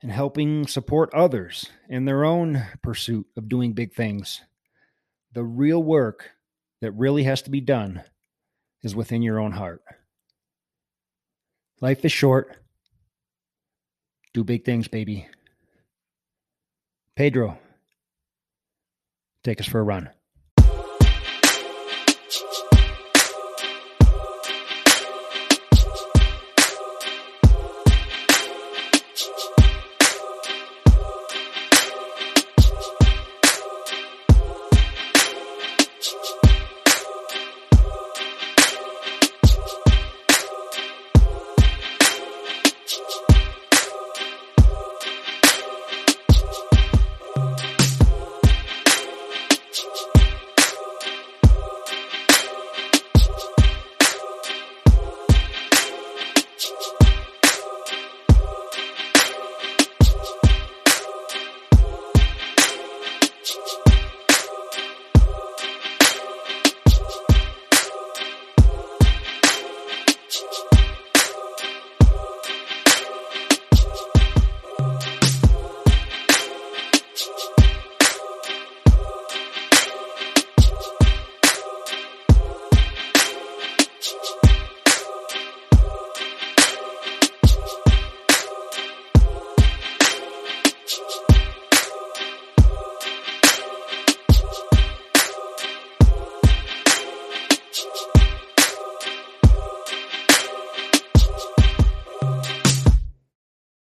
and 0.00 0.10
helping 0.10 0.66
support 0.66 1.12
others 1.12 1.68
in 1.88 2.06
their 2.06 2.24
own 2.24 2.66
pursuit 2.82 3.26
of 3.36 3.48
doing 3.48 3.74
big 3.74 3.92
things, 3.92 4.40
the 5.32 5.44
real 5.44 5.82
work 5.82 6.30
that 6.80 6.92
really 6.92 7.24
has 7.24 7.42
to 7.42 7.50
be 7.50 7.60
done 7.60 8.02
is 8.82 8.96
within 8.96 9.22
your 9.22 9.38
own 9.38 9.52
heart. 9.52 9.82
Life 11.80 12.04
is 12.04 12.12
short. 12.12 12.56
Do 14.34 14.44
big 14.44 14.64
things, 14.64 14.88
baby. 14.88 15.28
Pedro, 17.16 17.58
take 19.44 19.60
us 19.60 19.66
for 19.66 19.80
a 19.80 19.82
run. 19.82 20.08